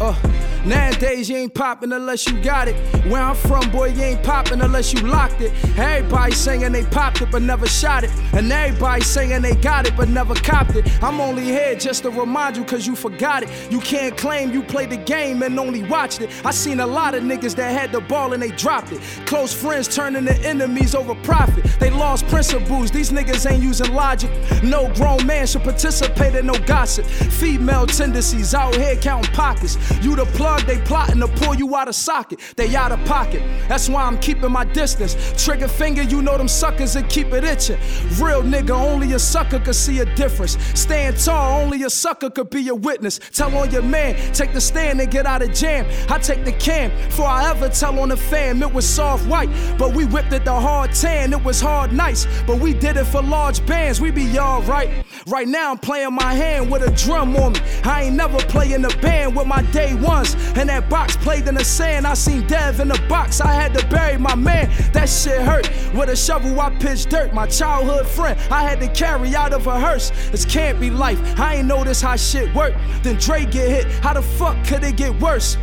Uh. 0.00 0.41
Nowadays, 0.64 1.28
you 1.28 1.36
ain't 1.36 1.54
popping 1.54 1.92
unless 1.92 2.28
you 2.28 2.40
got 2.40 2.68
it. 2.68 2.76
Where 3.10 3.20
I'm 3.20 3.34
from, 3.34 3.68
boy, 3.70 3.88
you 3.88 4.02
ain't 4.02 4.22
popping 4.22 4.60
unless 4.60 4.92
you 4.92 5.00
locked 5.00 5.40
it. 5.40 5.52
Everybody 5.76 6.32
saying 6.32 6.70
they 6.70 6.84
popped 6.84 7.20
it 7.20 7.30
but 7.32 7.42
never 7.42 7.66
shot 7.66 8.04
it. 8.04 8.10
And 8.32 8.50
everybody 8.52 9.02
saying 9.02 9.42
they 9.42 9.56
got 9.56 9.88
it 9.88 9.96
but 9.96 10.08
never 10.08 10.34
copped 10.34 10.76
it. 10.76 11.02
I'm 11.02 11.20
only 11.20 11.42
here 11.42 11.74
just 11.74 12.04
to 12.04 12.10
remind 12.10 12.56
you 12.56 12.64
cause 12.64 12.86
you 12.86 12.94
forgot 12.94 13.42
it. 13.42 13.48
You 13.72 13.80
can't 13.80 14.16
claim 14.16 14.52
you 14.52 14.62
played 14.62 14.90
the 14.90 14.96
game 14.98 15.42
and 15.42 15.58
only 15.58 15.82
watched 15.82 16.20
it. 16.20 16.30
I 16.44 16.52
seen 16.52 16.78
a 16.78 16.86
lot 16.86 17.14
of 17.14 17.24
niggas 17.24 17.56
that 17.56 17.72
had 17.72 17.90
the 17.90 18.00
ball 18.00 18.32
and 18.32 18.42
they 18.42 18.50
dropped 18.50 18.92
it. 18.92 19.00
Close 19.26 19.52
friends 19.52 19.92
turning 19.92 20.26
to 20.26 20.36
enemies 20.46 20.94
over 20.94 21.16
profit. 21.16 21.64
They 21.80 21.90
lost 21.90 22.28
principles, 22.28 22.92
these 22.92 23.10
niggas 23.10 23.50
ain't 23.50 23.62
using 23.62 23.92
logic. 23.92 24.30
No 24.62 24.92
grown 24.94 25.26
man 25.26 25.46
should 25.46 25.62
participate 25.62 26.36
in 26.36 26.46
no 26.46 26.54
gossip. 26.66 27.04
Female 27.06 27.86
tendencies 27.86 28.54
out 28.54 28.76
here 28.76 28.94
counting 28.96 29.32
pockets. 29.32 29.76
You 30.02 30.14
the 30.14 30.26
plug, 30.26 30.51
they 30.60 30.78
plotting 30.80 31.20
to 31.20 31.28
pull 31.28 31.54
you 31.54 31.74
out 31.76 31.88
of 31.88 31.94
socket. 31.94 32.40
They 32.56 32.74
out 32.76 32.92
of 32.92 33.04
pocket. 33.04 33.42
That's 33.68 33.88
why 33.88 34.04
I'm 34.04 34.18
keeping 34.18 34.52
my 34.52 34.64
distance. 34.64 35.16
Trigger 35.42 35.68
finger, 35.68 36.02
you 36.02 36.22
know 36.22 36.38
them 36.38 36.48
suckers 36.48 36.94
that 36.94 37.08
keep 37.08 37.32
it 37.32 37.44
itching. 37.44 37.78
Real 38.20 38.42
nigga, 38.42 38.70
only 38.70 39.12
a 39.12 39.18
sucker 39.18 39.58
could 39.58 39.74
see 39.74 40.00
a 40.00 40.04
difference. 40.14 40.56
Stand 40.78 41.18
tall, 41.18 41.62
only 41.62 41.82
a 41.82 41.90
sucker 41.90 42.30
could 42.30 42.50
be 42.50 42.68
a 42.68 42.74
witness. 42.74 43.18
Tell 43.32 43.56
on 43.56 43.70
your 43.70 43.82
man, 43.82 44.16
take 44.32 44.52
the 44.52 44.60
stand 44.60 45.00
and 45.00 45.10
get 45.10 45.26
out 45.26 45.42
of 45.42 45.52
jam. 45.52 45.86
I 46.08 46.18
take 46.18 46.44
the 46.44 46.52
can, 46.52 46.90
before 47.06 47.26
I 47.26 47.50
ever 47.50 47.68
tell 47.68 47.98
on 47.98 48.10
the 48.10 48.16
fam. 48.16 48.62
It 48.62 48.72
was 48.72 48.88
soft 48.88 49.26
white, 49.26 49.50
but 49.78 49.94
we 49.94 50.04
whipped 50.04 50.32
it 50.32 50.44
the 50.44 50.58
hard 50.58 50.92
tan. 50.92 51.32
It 51.32 51.42
was 51.42 51.60
hard 51.60 51.92
nights, 51.92 52.26
but 52.46 52.58
we 52.58 52.74
did 52.74 52.96
it 52.96 53.04
for 53.04 53.22
large 53.22 53.64
bands. 53.66 54.00
We 54.00 54.10
be 54.10 54.38
alright. 54.38 55.04
Right 55.26 55.48
now 55.48 55.70
I'm 55.70 55.78
playing 55.78 56.14
my 56.14 56.34
hand 56.34 56.70
with 56.70 56.82
a 56.82 56.90
drum 56.90 57.36
on 57.36 57.52
me. 57.52 57.60
I 57.84 58.04
ain't 58.04 58.16
never 58.16 58.38
playing 58.38 58.84
a 58.84 58.88
band 58.98 59.36
with 59.36 59.46
my 59.46 59.62
day 59.70 59.94
ones. 59.94 60.34
And 60.56 60.68
that 60.68 60.88
box 60.88 61.16
played 61.16 61.48
in 61.48 61.54
the 61.54 61.64
sand. 61.64 62.06
I 62.06 62.14
seen 62.14 62.46
Dev 62.46 62.80
in 62.80 62.88
the 62.88 63.02
box. 63.08 63.40
I 63.40 63.52
had 63.52 63.74
to 63.74 63.86
bury 63.88 64.18
my 64.18 64.34
man. 64.34 64.70
That 64.92 65.08
shit 65.08 65.40
hurt. 65.40 65.68
With 65.94 66.08
a 66.08 66.16
shovel, 66.16 66.60
I 66.60 66.70
pitched 66.76 67.10
dirt. 67.10 67.32
My 67.32 67.46
childhood 67.46 68.06
friend, 68.06 68.38
I 68.50 68.62
had 68.62 68.80
to 68.80 68.88
carry 68.88 69.34
out 69.34 69.52
of 69.52 69.66
a 69.66 69.78
hearse. 69.78 70.10
This 70.30 70.44
can't 70.44 70.78
be 70.80 70.90
life. 70.90 71.18
I 71.38 71.56
ain't 71.56 71.66
notice 71.66 72.00
how 72.00 72.16
shit 72.16 72.54
work. 72.54 72.74
Then 73.02 73.16
Dre 73.16 73.44
get 73.46 73.68
hit. 73.68 73.86
How 74.02 74.14
the 74.14 74.22
fuck 74.22 74.56
could 74.66 74.84
it 74.84 74.96
get 74.96 75.18
worse? 75.20 75.56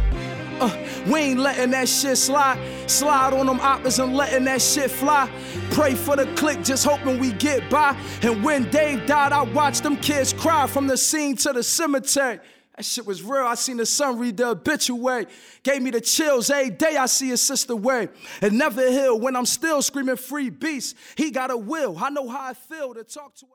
Uh, 0.60 0.76
we 1.08 1.20
ain't 1.20 1.40
letting 1.40 1.72
that 1.72 1.88
shit 1.88 2.18
slide. 2.18 2.60
Slide 2.88 3.34
on 3.34 3.46
them 3.46 3.60
oppas 3.60 4.04
and 4.04 4.16
letting 4.16 4.44
that 4.46 4.62
shit 4.62 4.92
fly. 4.92 5.30
Pray 5.72 5.96
for 5.96 6.16
the 6.18 6.26
click, 6.36 6.64
just 6.64 6.86
hoping 6.86 7.18
we 7.20 7.32
get 7.34 7.70
by. 7.70 7.98
And 8.22 8.44
when 8.44 8.70
Dave 8.70 9.06
died, 9.06 9.32
I 9.32 9.44
watched 9.44 9.84
them 9.84 9.96
kids 9.96 10.34
cry 10.34 10.68
from 10.68 10.88
the 10.88 10.98
scene 10.98 11.38
to 11.38 11.54
the 11.54 11.64
cemetery. 11.64 12.40
That 12.80 12.86
shit 12.86 13.06
was 13.06 13.22
real. 13.22 13.44
I 13.44 13.56
seen 13.56 13.76
the 13.76 13.86
son 13.86 14.18
read 14.18 14.38
the 14.38 14.52
obituary. 14.52 15.28
Gave 15.64 15.82
me 15.82 15.92
the 15.92 16.00
chills 16.00 16.50
every 16.50 16.70
day 16.70 16.96
I 16.96 17.08
see 17.08 17.28
his 17.28 17.42
sister 17.44 17.76
way. 17.76 18.08
And 18.42 18.58
never 18.58 18.90
heal 18.90 19.20
when 19.20 19.36
I'm 19.36 19.46
still 19.46 19.82
screaming 19.82 20.16
free 20.16 20.50
beast. 20.50 20.96
He 21.18 21.30
got 21.30 21.52
a 21.52 21.58
will. 21.58 21.98
I 22.02 22.10
know 22.10 22.30
how 22.30 22.40
I 22.40 22.54
feel 22.54 22.94
to 22.94 23.04
talk 23.04 23.36
to. 23.36 23.48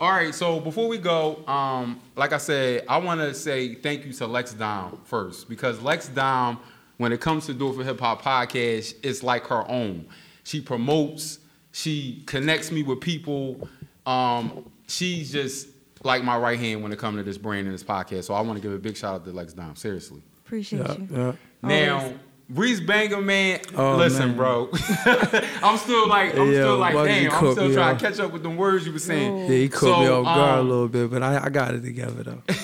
All 0.00 0.12
right, 0.12 0.34
so 0.34 0.60
before 0.60 0.88
we 0.88 0.96
go, 0.96 1.44
um, 1.46 2.00
like 2.16 2.32
I 2.32 2.38
said, 2.38 2.86
I 2.88 2.96
want 2.96 3.20
to 3.20 3.34
say 3.34 3.74
thank 3.74 4.06
you 4.06 4.14
to 4.14 4.26
Lex 4.26 4.54
Dom 4.54 5.02
first 5.04 5.46
because 5.46 5.82
Lex 5.82 6.08
Dom, 6.08 6.58
when 6.96 7.12
it 7.12 7.20
comes 7.20 7.44
to 7.46 7.52
Do 7.52 7.68
It 7.68 7.76
for 7.76 7.84
Hip 7.84 8.00
Hop 8.00 8.22
podcast, 8.22 8.94
it's 9.02 9.22
like 9.22 9.46
her 9.48 9.70
own. 9.70 10.06
She 10.44 10.62
promotes, 10.62 11.38
she 11.72 12.22
connects 12.24 12.70
me 12.70 12.82
with 12.82 13.02
people. 13.02 13.68
Um, 14.06 14.72
she's 14.86 15.30
just 15.30 15.68
like 16.04 16.24
my 16.24 16.36
right 16.36 16.58
hand 16.58 16.82
when 16.82 16.92
it 16.92 16.98
comes 16.98 17.16
to 17.18 17.22
this 17.22 17.38
brand 17.38 17.66
and 17.66 17.74
this 17.74 17.84
podcast. 17.84 18.24
So 18.24 18.34
I 18.34 18.40
want 18.40 18.56
to 18.58 18.62
give 18.62 18.72
a 18.72 18.78
big 18.78 18.96
shout 18.96 19.14
out 19.14 19.24
to 19.24 19.30
Lex 19.32 19.52
Dom, 19.52 19.76
seriously. 19.76 20.22
Appreciate 20.44 20.80
Yeah, 20.86 20.92
you. 20.96 21.08
yeah. 21.10 21.32
Now, 21.62 22.12
Reese 22.50 22.80
Banger, 22.80 23.20
man, 23.22 23.60
Oh, 23.76 23.96
listen, 23.96 24.28
man. 24.28 24.36
bro. 24.36 24.68
I'm 25.62 25.78
still 25.78 26.06
like, 26.08 26.34
I'm 26.36 26.48
Yo, 26.48 26.52
still 26.52 26.76
like, 26.78 26.94
Bugsy 26.94 27.06
damn, 27.06 27.32
I'm 27.32 27.52
still 27.52 27.72
trying 27.72 27.94
off. 27.94 28.00
to 28.02 28.08
catch 28.08 28.20
up 28.20 28.32
with 28.32 28.42
the 28.42 28.50
words 28.50 28.84
you 28.86 28.92
were 28.92 28.98
saying. 28.98 29.38
Yeah, 29.38 29.46
he 29.48 29.68
caught 29.68 30.00
me 30.02 30.08
off 30.08 30.24
guard 30.24 30.58
um, 30.60 30.66
a 30.66 30.68
little 30.68 30.88
bit, 30.88 31.10
but 31.10 31.22
I, 31.22 31.44
I 31.44 31.48
got 31.48 31.74
it 31.74 31.80
together 31.82 32.22
though. 32.22 32.42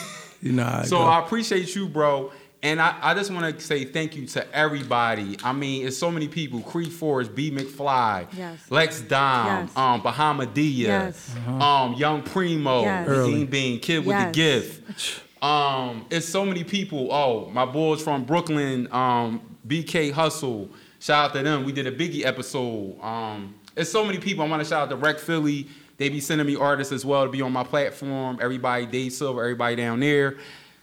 You 0.40 0.52
know 0.52 0.62
how 0.62 0.80
it 0.82 0.86
So 0.86 0.98
go. 0.98 1.02
I 1.02 1.18
appreciate 1.18 1.74
you, 1.74 1.88
bro. 1.88 2.30
And 2.62 2.80
I, 2.82 2.96
I 3.00 3.14
just 3.14 3.30
want 3.30 3.56
to 3.56 3.64
say 3.64 3.84
thank 3.84 4.16
you 4.16 4.26
to 4.26 4.54
everybody. 4.56 5.36
I 5.44 5.52
mean, 5.52 5.86
it's 5.86 5.96
so 5.96 6.10
many 6.10 6.26
people. 6.26 6.60
Cree 6.60 6.90
Forrest, 6.90 7.32
B. 7.34 7.52
McFly, 7.52 8.26
Yes. 8.36 8.58
Lex 8.68 9.00
Dom, 9.02 9.46
Yes. 9.46 9.76
um, 9.76 10.02
Bahamadia, 10.02 10.76
Yes. 10.78 11.36
um, 11.46 11.94
Young 11.94 12.22
Primo, 12.22 12.80
Yes. 12.82 13.06
Early. 13.08 13.32
Dean 13.34 13.46
Bean, 13.46 13.78
Kid 13.80 14.04
with 14.04 14.18
the 14.18 14.32
Gift. 14.32 15.22
Um, 15.40 16.04
it's 16.10 16.26
so 16.26 16.44
many 16.44 16.64
people. 16.64 17.12
Oh, 17.12 17.48
my 17.52 17.64
boys 17.64 18.02
from 18.02 18.24
Brooklyn, 18.24 18.88
um, 18.90 19.40
BK 19.68 20.10
Hustle. 20.10 20.68
Shout 20.98 21.26
out 21.30 21.36
to 21.36 21.42
them. 21.44 21.62
We 21.64 21.70
did 21.70 21.86
a 21.86 21.92
Biggie 21.92 22.24
episode. 22.26 23.00
Um, 23.00 23.54
it's 23.76 23.88
so 23.88 24.04
many 24.04 24.18
people. 24.18 24.44
I 24.44 24.48
want 24.48 24.64
to 24.64 24.68
shout 24.68 24.82
out 24.82 24.90
to 24.90 24.96
Rec 24.96 25.20
Philly. 25.20 25.68
They 25.96 26.08
be 26.08 26.18
sending 26.20 26.46
me 26.46 26.56
artists 26.56 26.92
as 26.92 27.04
well 27.04 27.24
to 27.24 27.30
be 27.30 27.40
on 27.42 27.52
my 27.52 27.62
platform. 27.64 28.38
Everybody, 28.42 28.86
Dave 28.86 29.12
Silver, 29.12 29.42
everybody 29.42 29.76
down 29.76 30.00
there. 30.00 30.36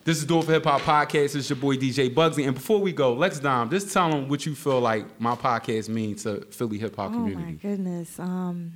This 0.05 0.19
is 0.19 0.25
Do 0.25 0.37
It 0.37 0.45
for 0.45 0.51
Hip 0.51 0.65
Hop 0.65 0.81
Podcast. 0.81 1.35
It's 1.35 1.49
your 1.49 1.57
boy 1.57 1.77
DJ 1.77 2.13
Bugsy. 2.13 2.45
And 2.45 2.53
before 2.53 2.79
we 2.79 2.93
go, 2.93 3.13
Lex 3.13 3.39
Dom, 3.39 3.71
just 3.71 3.91
tell 3.91 4.11
them 4.11 4.29
what 4.29 4.45
you 4.45 4.53
feel 4.53 4.79
like 4.79 5.19
my 5.19 5.33
podcast 5.35 5.89
means 5.89 6.21
to 6.23 6.41
Philly 6.51 6.77
hip 6.77 6.95
hop 6.95 7.11
community. 7.11 7.35
Oh 7.41 7.45
my 7.45 7.51
goodness. 7.53 8.19
Um, 8.19 8.73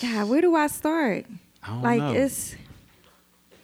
God, 0.00 0.28
where 0.28 0.40
do 0.40 0.54
I 0.54 0.68
start? 0.68 1.26
I 1.64 1.66
don't 1.68 1.82
like 1.82 1.98
know. 1.98 2.12
it's 2.12 2.54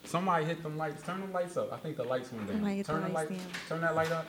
Somebody 0.02 0.44
hit 0.44 0.60
them 0.64 0.76
lights. 0.76 1.04
Turn 1.04 1.20
the 1.20 1.28
lights 1.28 1.56
up. 1.56 1.72
I 1.72 1.76
think 1.76 1.96
the 1.96 2.02
lights 2.02 2.32
went 2.32 2.48
down. 2.48 2.64
Hit 2.66 2.84
the 2.86 2.92
lights 2.94 3.14
light, 3.14 3.28
down. 3.28 3.38
Turn 3.68 3.80
that 3.82 3.94
light 3.94 4.10
up. 4.10 4.26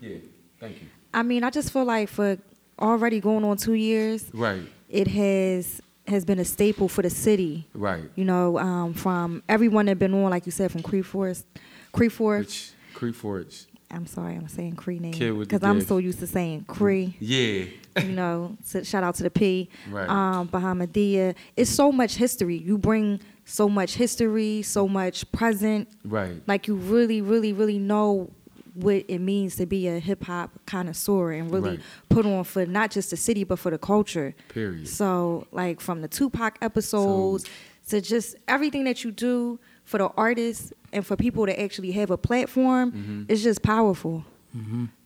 Yeah. 0.00 0.16
Thank 0.58 0.82
you. 0.82 0.88
I 1.14 1.22
mean, 1.22 1.44
I 1.44 1.50
just 1.50 1.72
feel 1.72 1.84
like 1.84 2.08
for 2.08 2.36
already 2.80 3.20
going 3.20 3.44
on 3.44 3.56
two 3.56 3.74
years, 3.74 4.28
Right. 4.34 4.62
it 4.88 5.06
has 5.06 5.80
has 6.06 6.24
been 6.24 6.38
a 6.38 6.44
staple 6.44 6.88
for 6.88 7.02
the 7.02 7.10
city. 7.10 7.66
Right. 7.74 8.04
You 8.14 8.24
know, 8.24 8.58
um, 8.58 8.94
from 8.94 9.42
everyone 9.48 9.86
that 9.86 9.98
been 9.98 10.12
on, 10.14 10.30
like 10.30 10.46
you 10.46 10.52
said, 10.52 10.70
from 10.70 10.82
Cree 10.82 11.02
Forest, 11.02 11.46
Cree 11.92 12.08
Forest. 12.08 12.48
Which 12.48 12.94
Cree 12.94 13.12
Forge. 13.12 13.66
I'm 13.90 14.06
sorry, 14.06 14.34
I'm 14.34 14.48
saying 14.48 14.74
Cree 14.76 14.98
name 14.98 15.12
Kid 15.12 15.30
with 15.32 15.48
the 15.48 15.56
because 15.56 15.68
I'm 15.68 15.80
so 15.80 15.98
used 15.98 16.18
to 16.20 16.26
saying 16.26 16.64
Cree. 16.66 17.16
Yeah. 17.20 17.66
you 18.02 18.12
know, 18.12 18.56
so 18.64 18.82
shout 18.82 19.04
out 19.04 19.14
to 19.16 19.22
the 19.22 19.30
P, 19.30 19.68
Right. 19.90 20.08
um, 20.08 20.48
Bahamadia. 20.48 21.34
It's 21.56 21.70
so 21.70 21.92
much 21.92 22.16
history. 22.16 22.56
You 22.56 22.76
bring 22.76 23.20
so 23.44 23.68
much 23.68 23.94
history, 23.94 24.62
so 24.62 24.88
much 24.88 25.30
present. 25.32 25.88
Right. 26.04 26.42
Like 26.48 26.66
you 26.66 26.74
really, 26.74 27.20
really, 27.20 27.52
really 27.52 27.78
know 27.78 28.30
what 28.74 29.04
it 29.08 29.20
means 29.20 29.56
to 29.56 29.66
be 29.66 29.86
a 29.88 29.98
hip 29.98 30.24
hop 30.24 30.50
connoisseur 30.66 31.32
and 31.32 31.50
really 31.50 31.70
Right. 31.70 31.80
put 32.08 32.26
on 32.26 32.44
for 32.44 32.66
not 32.66 32.90
just 32.90 33.10
the 33.10 33.16
city 33.16 33.44
but 33.44 33.58
for 33.58 33.70
the 33.70 33.78
culture. 33.78 34.34
Period. 34.48 34.88
So 34.88 35.46
like 35.52 35.80
from 35.80 36.00
the 36.02 36.08
Tupac 36.08 36.58
episodes 36.60 37.44
to 37.88 38.00
just 38.00 38.36
everything 38.48 38.84
that 38.84 39.04
you 39.04 39.10
do 39.10 39.58
for 39.84 39.98
the 39.98 40.08
artists 40.16 40.72
and 40.92 41.06
for 41.06 41.16
people 41.16 41.46
to 41.46 41.60
actually 41.60 41.92
have 41.92 42.10
a 42.10 42.16
platform, 42.16 42.92
Mm-hmm. 42.92 43.22
it's 43.28 43.42
just 43.42 43.62
powerful. 43.62 44.24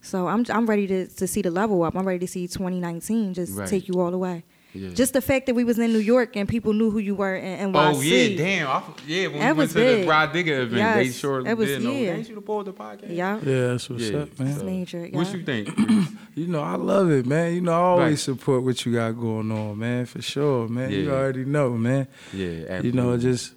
So 0.02 0.28
I'm 0.28 0.44
I'm 0.50 0.66
ready 0.66 0.86
to, 0.88 1.06
to 1.06 1.26
see 1.26 1.40
the 1.42 1.50
level 1.50 1.82
up. 1.82 1.96
I'm 1.96 2.06
ready 2.06 2.18
to 2.20 2.26
see 2.28 2.46
2019 2.46 3.32
just 3.34 3.56
Right. 3.56 3.66
take 3.68 3.88
you 3.88 3.98
all 4.00 4.10
the 4.10 4.18
way. 4.18 4.44
Yeah. 4.74 4.90
Just 4.90 5.14
the 5.14 5.22
fact 5.22 5.46
that 5.46 5.54
we 5.54 5.64
was 5.64 5.78
in 5.78 5.92
New 5.94 5.98
York 5.98 6.36
and 6.36 6.46
people 6.46 6.74
knew 6.74 6.90
who 6.90 6.98
you 6.98 7.14
were 7.14 7.34
in 7.36 7.72
NYC. 7.72 7.94
Oh 7.96 8.00
yeah, 8.02 8.36
damn! 8.36 8.68
I, 8.68 8.82
yeah, 9.06 9.26
when 9.28 9.38
That 9.38 9.40
we 9.40 9.46
went 9.46 9.56
was 9.56 9.68
to 9.72 9.78
the 9.78 9.84
big. 9.84 10.08
Rod 10.08 10.32
Digger 10.34 10.60
event, 10.60 10.94
they 10.96 11.08
sure 11.10 11.42
that 11.42 11.56
was- 11.56 11.68
did 11.68 11.82
know. 11.82 11.90
yeah. 11.92 12.12
Ain't 12.12 12.28
you 12.28 12.34
the 12.34 12.40
boy 12.42 12.58
of 12.60 12.66
the 12.66 12.72
podcast? 12.74 13.16
Yeah. 13.16 13.40
Yeah, 13.42 13.66
that's 13.68 13.88
what's 13.88 14.02
Yeah. 14.10 14.18
up, 14.18 14.38
man. 14.38 14.48
It's 14.48 14.62
major. 14.62 15.06
Yeah. 15.06 15.16
What 15.16 15.32
you 15.32 15.42
think? 15.42 15.70
You 16.38 16.46
know, 16.46 16.62
I 16.62 16.76
love 16.76 17.10
it, 17.10 17.26
man. 17.26 17.52
You 17.54 17.60
know, 17.62 17.72
I 17.72 17.76
always 17.76 18.10
Right. 18.10 18.18
support 18.18 18.62
what 18.62 18.86
you 18.86 18.92
got 18.92 19.10
going 19.18 19.50
on, 19.50 19.76
man, 19.76 20.06
for 20.06 20.22
sure, 20.22 20.68
man. 20.68 20.90
Yeah. 20.92 20.98
You 20.98 21.10
already 21.10 21.44
know, 21.44 21.70
man. 21.70 22.06
yeah, 22.32 22.46
absolutely. 22.68 22.88
You 22.90 22.92
know, 22.92 23.16
just 23.16 23.54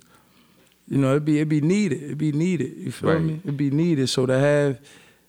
you 0.87 0.97
know, 0.97 1.15
it 1.17 1.23
be 1.25 1.39
it 1.39 1.47
be 1.49 1.61
needed. 1.61 2.01
It'd 2.03 2.17
be 2.17 2.31
needed. 2.31 2.75
You 2.77 2.91
feel 2.91 3.11
Right. 3.13 3.21
me? 3.21 3.39
It 3.45 3.55
be 3.57 3.69
needed. 3.69 4.07
So 4.09 4.25
to 4.25 4.39
have 4.39 4.79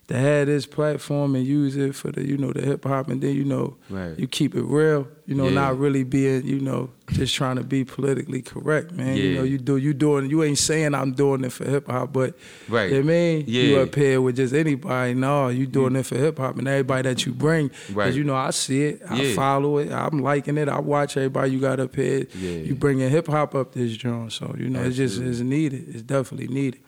to 0.09 0.19
have 0.19 0.47
this 0.49 0.67
platform 0.67 1.35
and 1.37 1.47
use 1.47 1.77
it 1.77 1.95
for 1.95 2.11
the, 2.11 2.27
you 2.27 2.37
know, 2.37 2.53
the 2.53 2.61
hip 2.61 2.85
hop 2.85 3.09
and 3.09 3.23
then, 3.23 3.35
you 3.37 3.45
know, 3.45 3.77
Right. 3.89 4.19
you 4.19 4.27
keep 4.27 4.55
it 4.57 4.65
real, 4.65 5.07
you 5.27 5.35
know, 5.37 5.45
Yeah. 5.49 5.55
not 5.55 5.79
really 5.79 6.03
being, 6.03 6.45
you 6.45 6.59
know, 6.59 6.91
just 7.13 7.35
trying 7.35 7.57
to 7.57 7.63
be 7.63 7.85
politically 7.85 8.43
correct, 8.43 8.93
man. 8.93 9.17
You 9.17 9.35
know, 9.37 9.43
you 9.45 9.59
do 9.59 9.77
you 9.77 9.95
doing 9.95 10.29
you 10.29 10.43
ain't 10.43 10.59
saying 10.59 10.95
I'm 10.95 11.13
doing 11.13 11.45
it 11.45 11.53
for 11.53 11.65
hip 11.65 11.87
hop, 11.89 12.13
but 12.13 12.35
Right. 12.69 12.87
you 12.91 12.97
know 12.97 12.97
what 12.97 13.05
I 13.05 13.07
mean? 13.15 13.45
yeah. 13.47 13.63
You 13.63 13.75
Yeah. 13.77 13.81
up 13.83 13.95
here 13.95 14.21
with 14.21 14.37
just 14.37 14.53
anybody. 14.55 15.15
No, 15.15 15.49
you 15.49 15.67
doing 15.67 15.95
it 15.95 16.05
for 16.05 16.17
hip 16.17 16.37
hop 16.39 16.59
and 16.59 16.67
everybody 16.67 17.09
that 17.09 17.25
you 17.25 17.33
bring. 17.33 17.71
Right. 17.95 18.13
You 18.13 18.25
know, 18.25 18.35
I 18.35 18.51
see 18.51 18.83
it, 18.83 19.03
I 19.09 19.23
Yeah. 19.23 19.35
follow 19.35 19.79
it, 19.79 19.93
I'm 19.93 20.19
liking 20.21 20.59
it, 20.59 20.69
I 20.69 20.81
watch 20.81 21.17
everybody 21.17 21.53
you 21.53 21.61
got 21.61 21.79
up 21.79 21.95
here. 21.95 22.27
Yeah. 22.41 22.51
You 22.59 22.75
bringing 22.75 23.09
hip 23.09 23.29
hop 23.29 23.55
up 23.55 23.73
this 23.73 23.97
joint. 23.97 24.33
So, 24.33 24.55
you 24.59 24.69
know, 24.69 24.83
it's 24.83 24.97
just 24.97 25.15
Absolutely. 25.21 25.31
it's 25.31 25.41
needed. 25.41 25.85
It's 25.95 26.03
definitely 26.03 26.49
needed. 26.53 26.81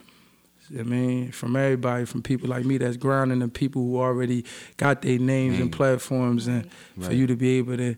I 0.77 0.83
mean, 0.83 1.31
from 1.31 1.55
everybody, 1.55 2.05
from 2.05 2.21
people 2.21 2.49
like 2.49 2.65
me 2.65 2.77
that's 2.77 2.97
grounding 2.97 3.41
and 3.41 3.53
people 3.53 3.81
who 3.83 3.99
already 3.99 4.45
got 4.77 5.01
their 5.01 5.19
names 5.19 5.59
and 5.59 5.69
Mm. 5.71 5.75
platforms 5.75 6.47
and 6.47 6.67
for 6.99 7.13
you 7.13 7.27
to 7.27 7.35
be 7.35 7.57
able 7.57 7.77
to 7.77 7.95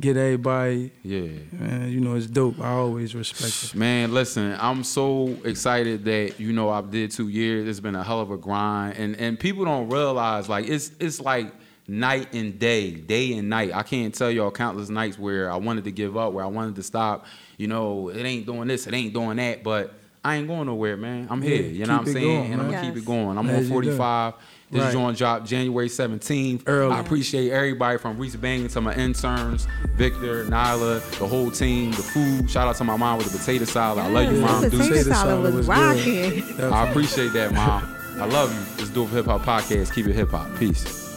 get 0.00 0.16
everybody, 0.16 0.92
yeah. 1.02 1.26
man, 1.52 1.90
you 1.90 1.98
know, 2.00 2.14
it's 2.14 2.26
dope. 2.28 2.60
I 2.60 2.68
always 2.70 3.14
respect 3.16 3.72
it. 3.74 3.76
Man, 3.76 4.14
listen, 4.14 4.56
I'm 4.60 4.84
so 4.84 5.36
excited 5.44 6.04
that 6.04 6.38
you 6.38 6.52
know 6.52 6.70
I've 6.70 6.90
did 6.90 7.10
two 7.10 7.28
years. 7.28 7.66
It's 7.68 7.80
been 7.80 7.96
a 7.96 8.04
hell 8.04 8.20
of 8.20 8.30
a 8.30 8.36
grind, 8.36 8.96
and 8.96 9.16
and 9.16 9.38
people 9.38 9.64
don't 9.64 9.88
realize 9.88 10.48
like 10.48 10.68
it's 10.68 10.92
it's 11.00 11.20
like 11.20 11.52
night 11.88 12.32
and 12.34 12.58
day, 12.58 12.92
day 12.92 13.32
and 13.32 13.48
night. 13.48 13.72
I 13.74 13.82
can't 13.82 14.14
tell 14.14 14.30
y'all 14.30 14.50
countless 14.50 14.88
nights 14.88 15.18
where 15.18 15.50
I 15.50 15.56
wanted 15.56 15.84
to 15.84 15.90
give 15.90 16.16
up, 16.16 16.32
where 16.32 16.44
I 16.44 16.48
wanted 16.48 16.76
to 16.76 16.82
stop. 16.82 17.26
You 17.56 17.66
know, 17.66 18.08
it 18.10 18.22
ain't 18.24 18.46
doing 18.46 18.68
this, 18.68 18.86
it 18.86 18.94
ain't 18.94 19.12
doing 19.14 19.38
that, 19.38 19.62
but 19.64 19.94
I 20.28 20.36
ain't 20.36 20.46
going 20.46 20.66
nowhere, 20.66 20.96
man. 20.98 21.26
I'm 21.30 21.40
here. 21.40 21.62
Yeah, 21.62 21.68
You 21.68 21.86
know 21.86 21.96
what 21.98 22.06
I'm 22.08 22.12
saying? 22.12 22.26
going, 22.40 22.52
and 22.52 22.60
I'm 22.60 22.70
gonna 22.70 22.82
keep 22.86 22.96
it 22.96 23.04
going. 23.06 23.38
I'm 23.38 23.48
As 23.48 23.64
on 23.64 23.70
45. 23.72 24.34
This 24.70 24.82
Right. 24.82 24.92
joint 24.92 25.16
dropped 25.16 25.46
January 25.46 25.88
17th. 25.88 26.64
Early. 26.66 26.92
I 26.94 27.00
appreciate 27.00 27.50
everybody 27.50 27.96
from 27.96 28.18
Reese 28.18 28.36
Bang 28.36 28.68
to 28.68 28.80
my 28.82 28.94
interns, 28.94 29.66
Victor, 29.96 30.44
Nyla, 30.44 31.00
the 31.18 31.26
whole 31.26 31.50
team, 31.50 31.92
the 31.92 32.02
food. 32.02 32.50
Shout 32.50 32.68
out 32.68 32.76
to 32.76 32.84
my 32.84 32.96
mom 32.98 33.16
with 33.16 33.32
the 33.32 33.38
potato 33.38 33.64
salad. 33.64 34.04
I 34.04 34.08
love 34.10 34.30
you, 34.30 34.40
mom. 34.42 34.60
the 34.60 34.68
potato 34.68 34.88
Potato 34.88 35.08
salad 35.10 35.16
salad 35.16 35.54
was 35.54 35.66
was 35.66 35.66
good. 35.66 36.44
rocking. 36.58 36.72
I 36.72 36.90
appreciate 36.90 37.32
that, 37.32 37.54
mom. 37.54 37.94
I 38.20 38.26
love 38.26 38.52
you. 38.52 38.60
Let's 38.76 38.90
do 38.90 39.04
a 39.04 39.06
hip 39.06 39.24
hop 39.24 39.40
podcast. 39.46 39.94
Keep 39.94 40.08
it 40.08 40.12
hip 40.14 40.28
hop. 40.30 40.54
Peace. 40.58 41.07